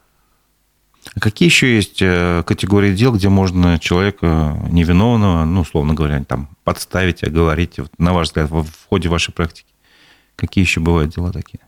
а 1.15 1.19
какие 1.19 1.47
еще 1.47 1.75
есть 1.75 2.01
э, 2.01 2.43
категории 2.45 2.93
дел, 2.95 3.13
где 3.13 3.29
можно 3.29 3.77
человека 3.79 4.57
невиновного, 4.69 5.45
ну, 5.45 5.61
условно 5.61 5.93
говоря, 5.93 6.23
там, 6.23 6.49
подставить, 6.63 7.23
оговорить, 7.23 7.77
вот, 7.77 7.91
на 7.97 8.13
ваш 8.13 8.27
взгляд, 8.27 8.49
в, 8.49 8.65
ходе 8.89 9.09
вашей 9.09 9.33
практики? 9.33 9.67
Какие 10.35 10.63
еще 10.63 10.79
бывают 10.79 11.13
дела 11.13 11.31
такие? 11.31 11.59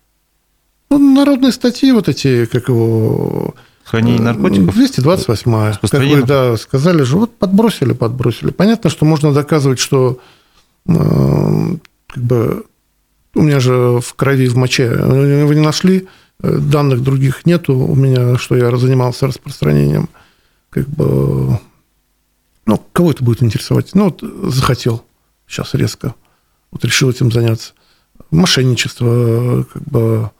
Ну, 0.89 0.97
народные 0.97 1.51
статьи 1.51 1.91
вот 1.91 2.09
эти, 2.09 2.45
как 2.45 2.69
его... 2.69 3.53
Хранение 3.83 4.21
наркотиков? 4.21 4.75
228-я. 4.75 5.77
Как 5.79 6.01
вы, 6.01 6.23
да, 6.23 6.57
сказали 6.57 7.03
же, 7.03 7.17
вот 7.17 7.37
подбросили, 7.37 7.93
подбросили. 7.93 8.49
Понятно, 8.49 8.89
что 8.89 9.05
можно 9.05 9.31
доказывать, 9.31 9.77
что 9.77 10.19
э, 10.87 11.75
как 12.07 12.23
бы 12.23 12.65
у 13.35 13.41
меня 13.41 13.59
же 13.59 13.99
в 13.99 14.13
крови, 14.15 14.47
в 14.47 14.57
моче, 14.57 14.89
вы 14.89 15.53
не 15.53 15.61
нашли, 15.61 16.07
Э, 16.07 16.09
данных 16.39 17.01
других 17.01 17.45
нету 17.45 17.77
у 17.77 17.95
меня, 17.95 18.37
что 18.37 18.55
я 18.55 18.75
занимался 18.77 19.27
распространением. 19.27 20.09
Как 20.69 20.87
бы, 20.89 21.59
ну, 22.65 22.83
кого 22.91 23.11
это 23.11 23.23
будет 23.23 23.41
интересовать? 23.41 23.95
Ну, 23.95 24.05
вот 24.05 24.21
захотел 24.53 25.05
сейчас 25.47 25.73
резко, 25.73 26.13
вот 26.71 26.83
решил 26.83 27.09
этим 27.09 27.31
заняться. 27.31 27.73
Мошенничество, 28.31 29.65
как 29.71 29.83
бы, 29.83 30.31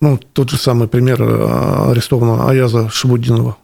ну, 0.00 0.18
тот 0.32 0.50
же 0.50 0.56
самый 0.56 0.88
пример 0.88 1.22
э, 1.22 1.90
арестованного 1.90 2.50
Аяза 2.50 2.88
Шабудинова. 2.88 3.56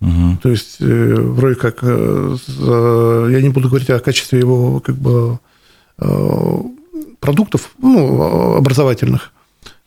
Угу. 0.00 0.38
То 0.42 0.48
есть, 0.50 0.76
э, 0.80 1.14
вроде 1.14 1.54
как, 1.56 1.82
я 1.82 3.40
не 3.42 3.48
буду 3.48 3.68
говорить 3.68 3.90
о 3.90 4.00
качестве 4.00 4.38
его, 4.38 4.80
как 4.80 4.96
бы, 4.96 5.38
продуктов, 7.20 7.70
ну, 7.78 8.56
образовательных, 8.56 9.32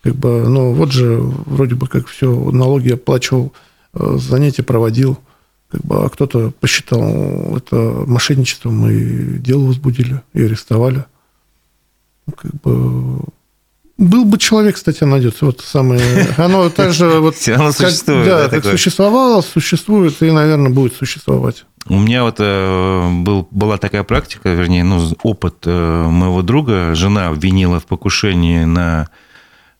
как 0.05 0.15
бы, 0.17 0.47
ну, 0.47 0.71
вот 0.71 0.91
же 0.91 1.17
вроде 1.19 1.73
бы 1.73 1.87
как 1.87 2.05
все, 2.05 2.31
налоги 2.51 2.91
оплачивал, 2.91 3.53
э, 3.95 4.17
занятия 4.19 4.61
проводил, 4.61 5.17
как 5.67 5.81
бы, 5.81 6.05
а 6.05 6.09
кто-то 6.09 6.51
посчитал 6.59 7.57
это 7.57 7.75
мошенничеством 8.05 8.87
и 8.87 9.39
дело 9.39 9.65
возбудили, 9.65 10.21
и 10.33 10.43
арестовали. 10.43 11.05
Ну, 12.27 12.33
как 12.33 12.51
бы, 12.61 13.19
был 13.97 14.25
бы 14.25 14.37
человек, 14.37 14.75
кстати, 14.75 15.03
найдется. 15.05 15.47
Вот 15.47 15.61
самое. 15.61 15.99
Оно 16.37 16.69
также 16.69 17.07
вот 17.19 17.35
Все 17.37 17.55
равно 17.55 17.71
существует. 17.71 18.25
Да, 18.27 18.47
как 18.47 18.63
существовало, 18.63 19.41
существует 19.41 20.21
и, 20.21 20.29
наверное, 20.29 20.69
будет 20.69 20.93
существовать. 20.93 21.65
У 21.87 21.97
меня 21.97 22.21
вот 22.21 22.35
э, 22.37 23.09
был, 23.23 23.47
была 23.49 23.79
такая 23.79 24.03
практика, 24.03 24.49
вернее, 24.49 24.83
ну, 24.83 25.01
опыт 25.23 25.63
э, 25.65 26.07
моего 26.07 26.43
друга. 26.43 26.93
Жена 26.93 27.29
обвинила 27.29 27.79
в 27.79 27.87
покушении 27.87 28.65
на 28.65 29.09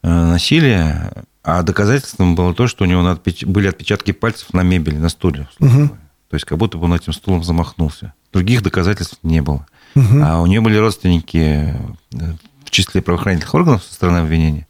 насилия, 0.10 1.12
а 1.44 1.64
доказательством 1.64 2.36
было 2.36 2.54
то, 2.54 2.68
что 2.68 2.84
у 2.84 2.88
него 2.88 3.18
были 3.46 3.68
отпечатки 3.68 4.12
пальцев 4.12 4.54
на 4.54 4.62
мебели, 4.62 4.98
на 4.98 5.10
стуле. 5.10 5.48
Угу. 5.60 5.90
То 6.30 6.34
есть 6.34 6.46
как 6.46 6.58
будто 6.58 6.78
бы 6.78 6.86
он 6.86 6.94
этим 6.94 7.14
стулом 7.14 7.44
замахнулся. 7.44 8.14
Других 8.34 8.62
доказательств 8.64 9.20
не 9.24 9.42
было. 9.42 9.66
Угу. 9.96 10.22
А 10.24 10.42
у 10.42 10.46
нее 10.46 10.62
были 10.62 10.78
родственники 10.78 11.74
э, 12.14 12.34
в 12.66 12.70
числе 12.72 13.02
правоохранительных 13.02 13.54
органов 13.54 13.84
со 13.84 13.94
стороны 13.94 14.18
обвинения. 14.18 14.68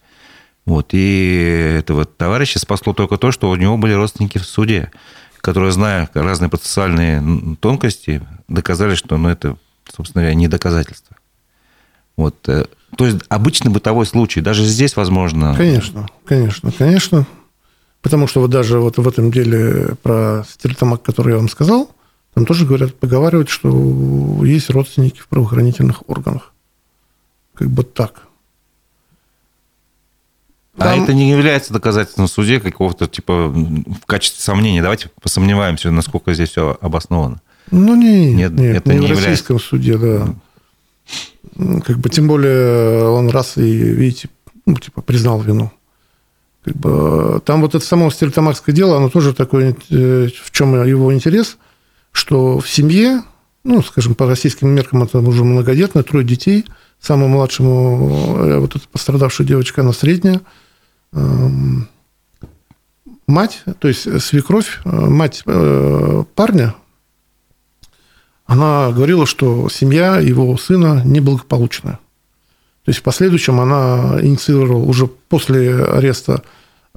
Вот. 0.66 0.90
И 0.92 1.76
этого 1.80 2.06
товарища 2.06 2.60
спасло 2.60 2.94
только 2.94 3.18
то, 3.18 3.32
что 3.32 3.50
у 3.50 3.56
него 3.56 3.78
были 3.78 3.94
родственники 3.94 4.38
в 4.38 4.46
суде, 4.46 4.92
которые, 5.42 5.72
зная 5.72 6.10
разные 6.14 6.50
процессуальные 6.50 7.56
тонкости, 7.60 8.22
доказали, 8.48 8.96
что 8.96 9.18
ну, 9.18 9.30
это, 9.30 9.58
собственно 9.96 10.24
говоря, 10.24 10.36
не 10.36 10.48
доказательство. 10.48 11.16
Вот. 12.18 12.48
То 12.98 13.06
есть 13.06 13.20
обычный 13.30 13.72
бытовой 13.72 14.06
случай, 14.06 14.42
даже 14.42 14.64
здесь 14.64 14.96
возможно. 14.96 15.54
Конечно, 15.56 16.08
конечно, 16.26 16.72
конечно. 16.72 17.26
Потому 18.02 18.28
что 18.28 18.42
вот 18.42 18.52
даже 18.52 18.80
вот 18.80 18.98
в 18.98 19.08
этом 19.08 19.32
деле 19.32 19.96
про 20.04 20.46
стерлитамак, 20.48 21.02
который 21.02 21.32
я 21.32 21.38
вам 21.38 21.50
сказал, 21.50 21.90
там 22.34 22.46
тоже 22.46 22.66
говорят, 22.66 22.94
поговаривают, 22.96 23.50
что 23.50 24.40
есть 24.44 24.70
родственники 24.70 25.20
в 25.20 25.28
правоохранительных 25.28 26.08
органах. 26.08 26.54
Как 27.54 27.70
бы 27.70 27.84
так. 27.84 28.24
А 30.78 30.84
там... 30.84 31.00
А 31.00 31.04
это 31.04 31.14
не 31.14 31.32
является 31.32 31.74
доказательством 31.74 32.28
в 32.28 32.32
суде 32.32 32.60
какого-то 32.60 33.08
типа 33.08 33.48
в 33.48 34.06
качестве 34.06 34.44
сомнения. 34.44 34.82
Давайте 34.82 35.10
посомневаемся, 35.22 35.90
насколько 35.92 36.34
здесь 36.34 36.50
все 36.50 36.78
обосновано. 36.82 37.42
Ну, 37.72 37.96
не, 37.96 38.34
нет, 38.34 38.52
нет 38.52 38.78
это 38.78 38.94
не, 38.94 39.00
не 39.00 39.08
в 39.08 39.10
является... 39.10 39.30
российском 39.30 39.60
суде, 39.60 39.98
да. 39.98 40.36
Как 41.86 41.98
бы, 42.00 42.10
тем 42.10 42.28
более 42.28 43.08
он 43.08 43.30
раз 43.30 43.58
и, 43.58 43.62
видите, 43.62 44.30
ну, 44.66 44.76
типа, 44.76 45.02
признал 45.02 45.40
вину. 45.42 45.72
Как 46.64 46.76
бы, 46.76 47.42
там 47.46 47.62
вот 47.62 47.76
это 47.76 47.86
само 47.86 48.10
стерлитамакское 48.10 48.76
дело, 48.76 48.98
оно 48.98 49.10
тоже 49.10 49.34
такое, 49.34 49.76
э, 49.90 50.30
в 50.44 50.52
чем 50.52 50.84
его 50.84 51.14
интерес, 51.14 51.58
что 52.12 52.60
в 52.60 52.70
семье, 52.70 53.24
ну, 53.64 53.82
скажем, 53.84 54.16
по 54.16 54.26
российским 54.26 54.70
меркам 54.70 55.04
это 55.04 55.20
уже 55.20 55.44
многодетно, 55.44 56.04
трое 56.04 56.26
детей, 56.26 56.66
самому 57.00 57.30
младшему, 57.30 58.38
э, 58.38 58.58
вот 58.58 58.76
эта 58.76 58.88
пострадавшая 58.92 59.46
девочка, 59.46 59.82
она 59.82 59.94
средняя, 59.94 60.42
эм, 61.14 61.88
мать, 63.28 63.64
то 63.80 63.88
есть 63.88 64.22
свекровь, 64.24 64.82
э, 64.84 64.90
мать 64.90 65.44
парня, 66.36 66.76
она 68.46 68.92
говорила, 68.92 69.26
что 69.26 69.70
семья 69.70 70.20
его 70.20 70.56
сына 70.58 71.02
неблагополучная. 71.04 72.00
То 72.86 72.90
есть 72.90 73.00
в 73.00 73.04
последующем 73.04 73.60
она 73.60 74.20
инициировала, 74.22 74.84
уже 74.84 75.08
после 75.08 75.84
ареста 75.84 76.44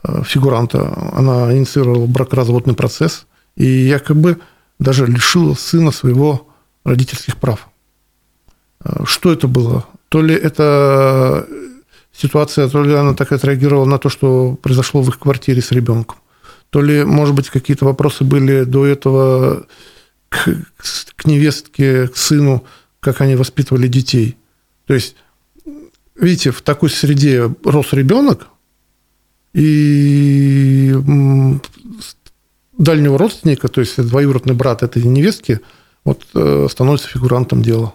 э, 0.03 0.23
фигуранта, 0.25 1.11
она 1.15 1.57
инициировала 1.57 2.07
бракоразводный 2.07 2.75
процесс 2.75 3.27
и 3.57 3.65
якобы 3.65 4.39
даже 4.79 5.07
лишила 5.07 5.55
сына 5.55 5.91
своего 5.91 6.47
родительских 6.85 7.39
прав. 7.39 7.69
Э, 8.85 9.05
что 9.05 9.33
это 9.33 9.49
было? 9.49 9.87
То 10.11 10.21
ли 10.21 10.35
это 10.35 11.47
ситуация, 12.13 12.69
то 12.69 12.83
ли 12.83 12.93
она 12.93 13.15
так 13.15 13.33
отреагировала 13.33 13.87
на 13.87 13.99
то, 13.99 14.11
что 14.11 14.59
произошло 14.61 15.01
в 15.01 15.09
их 15.09 15.19
квартире 15.19 15.63
с 15.63 15.73
ребенком, 15.73 16.19
то 16.69 16.83
ли, 16.83 17.05
может 17.05 17.35
быть, 17.35 17.49
какие-то 17.49 17.87
вопросы 17.87 18.25
были 18.25 18.65
до 18.65 18.85
этого 18.85 19.67
к, 20.29 20.57
к 21.17 21.27
невестке, 21.27 22.09
к 22.09 22.17
сыну, 22.17 22.65
как 23.01 23.21
они 23.21 23.37
воспитывали 23.37 23.89
детей. 23.89 24.37
То 24.87 24.95
есть, 24.95 25.17
видите, 26.15 26.51
в 26.51 26.63
такой 26.63 26.91
среде 26.91 27.55
рос 27.65 27.93
ребенок, 27.93 28.49
и 29.55 30.95
дальнего 32.77 33.19
родственника, 33.19 33.69
то 33.69 33.81
есть 33.81 34.01
двоюродный 34.01 34.55
брат 34.55 34.83
этой 34.83 35.03
невестки, 35.03 35.61
вот 36.05 36.23
э, 36.35 36.69
становится 36.71 37.09
фигурантом 37.09 37.63
дела. 37.63 37.95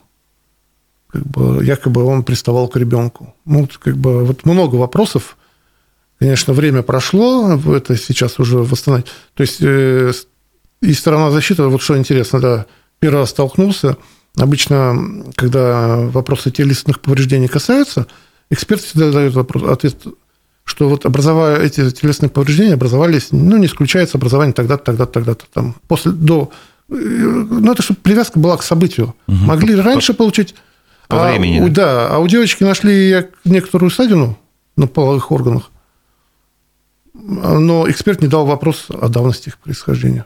Как 1.07 1.25
бы, 1.25 1.63
якобы 1.63 2.03
он 2.03 2.23
приставал 2.23 2.67
к 2.67 2.75
ребенку. 2.75 3.35
Ну, 3.45 3.61
вот, 3.61 3.77
как 3.77 3.97
бы, 3.97 4.25
вот 4.25 4.45
много 4.45 4.75
вопросов. 4.75 5.37
Конечно, 6.19 6.53
время 6.53 6.83
прошло, 6.83 7.59
это 7.75 7.95
сейчас 7.97 8.39
уже 8.39 8.57
восстановить. 8.57 9.07
То 9.35 9.41
есть 9.41 9.57
э, 9.61 10.11
и 10.83 10.93
сторона 10.93 11.31
защиты, 11.31 11.63
вот 11.63 11.81
что 11.81 11.97
интересно, 11.97 12.39
да, 12.39 12.65
первый 12.99 13.21
раз 13.21 13.29
столкнулся. 13.29 13.97
Обычно, 14.35 15.23
когда 15.35 15.97
вопросы 15.97 16.51
телесных 16.51 16.99
повреждений 16.99 17.47
касаются, 17.47 18.07
эксперт 18.49 18.81
всегда 18.81 19.11
дает 19.11 19.33
вопрос, 19.33 19.63
ответ, 19.63 19.95
что 20.65 20.89
вот 20.89 21.05
образовая 21.05 21.61
эти 21.61 21.89
телесные 21.91 22.29
повреждения 22.29 22.73
образовались, 22.73 23.29
ну, 23.31 23.57
не 23.57 23.67
исключается 23.67 24.17
образование 24.17 24.53
тогда-то, 24.53 24.83
тогда-то, 24.83 25.11
тогда-то. 25.11 25.45
Там, 25.53 25.75
после, 25.87 26.11
до 26.11 26.51
ну, 26.89 27.71
это 27.71 27.81
чтобы 27.81 27.99
привязка 28.01 28.39
была 28.39 28.57
к 28.57 28.63
событию. 28.63 29.15
Угу. 29.27 29.37
Могли 29.37 29.75
раньше 29.75 30.13
получить... 30.13 30.55
По 31.07 31.27
а, 31.27 31.31
времени. 31.31 31.67
Да, 31.69 32.09
а 32.09 32.19
у 32.19 32.27
девочки 32.27 32.63
нашли 32.63 33.27
некоторую 33.45 33.89
ссадину 33.89 34.37
на 34.75 34.87
половых 34.87 35.31
органах, 35.31 35.69
но 37.13 37.89
эксперт 37.89 38.21
не 38.21 38.27
дал 38.27 38.45
вопрос 38.45 38.87
о 38.89 39.07
давности 39.09 39.49
их 39.49 39.57
происхождения. 39.59 40.25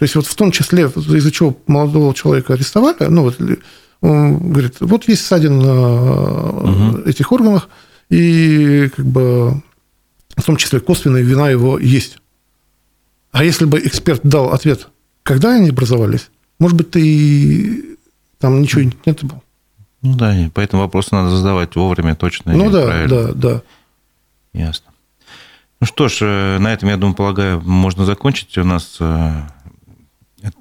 То 0.00 0.04
есть 0.04 0.14
вот 0.14 0.26
в 0.26 0.34
том 0.34 0.50
числе, 0.50 0.84
из-за 0.84 1.30
чего 1.30 1.54
молодого 1.66 2.14
человека 2.14 2.54
арестовали, 2.54 3.04
ну 3.10 3.24
вот 3.24 3.36
он 4.00 4.50
говорит, 4.50 4.76
вот 4.80 5.06
есть 5.06 5.26
ссадин 5.26 5.58
на 5.58 6.50
угу. 6.52 6.98
этих 7.00 7.30
органах, 7.32 7.68
и 8.08 8.90
как 8.96 9.04
бы 9.04 9.62
в 10.38 10.42
том 10.42 10.56
числе 10.56 10.80
косвенная 10.80 11.20
вина 11.20 11.50
его 11.50 11.78
есть. 11.78 12.16
А 13.30 13.44
если 13.44 13.66
бы 13.66 13.78
эксперт 13.78 14.22
дал 14.24 14.54
ответ, 14.54 14.88
когда 15.22 15.54
они 15.56 15.68
образовались, 15.68 16.30
может 16.58 16.78
быть, 16.78 16.92
ты 16.92 17.98
там 18.38 18.62
ничего 18.62 18.90
нет 19.04 19.22
было. 19.22 19.42
Ну 20.00 20.14
да, 20.14 20.34
поэтому 20.54 20.80
вопросы 20.80 21.10
надо 21.12 21.36
задавать 21.36 21.76
вовремя, 21.76 22.14
точно. 22.14 22.54
Ну 22.54 22.70
да, 22.70 22.86
правильно. 22.86 23.08
да, 23.08 23.32
да. 23.34 23.62
Ясно. 24.54 24.86
Ну 25.78 25.86
что 25.86 26.08
ж, 26.08 26.18
э, 26.22 26.58
на 26.58 26.72
этом, 26.72 26.88
я 26.88 26.96
думаю, 26.96 27.14
полагаю, 27.14 27.60
можно 27.60 28.06
закончить. 28.06 28.56
У 28.56 28.64
нас 28.64 28.96
э, 28.98 29.42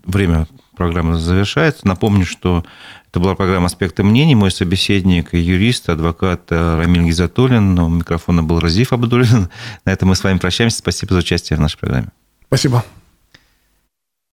время 0.06 0.48
программы 0.76 1.18
завершается. 1.18 1.88
Напомню, 1.88 2.26
что 2.26 2.64
это 3.10 3.20
была 3.20 3.36
программа 3.36 3.66
«Аспекты 3.66 4.04
мнений». 4.04 4.36
Мой 4.36 4.52
собеседник, 4.52 5.34
юрист, 5.34 5.90
адвокат 5.90 6.52
э, 6.52 6.78
Рамиль 6.78 7.04
Гизатуллин. 7.04 7.78
У 7.80 7.90
микрофона 7.90 8.44
был 8.44 8.60
Разиф 8.60 8.94
Абдулин. 8.94 9.50
На 9.86 9.92
этом 9.92 10.10
мы 10.10 10.16
с 10.16 10.24
вами 10.24 10.38
прощаемся. 10.38 10.78
Спасибо 10.78 11.14
за 11.14 11.20
участие 11.20 11.58
в 11.58 11.60
нашей 11.60 11.78
программе. 11.78 12.10
Спасибо. 12.48 12.84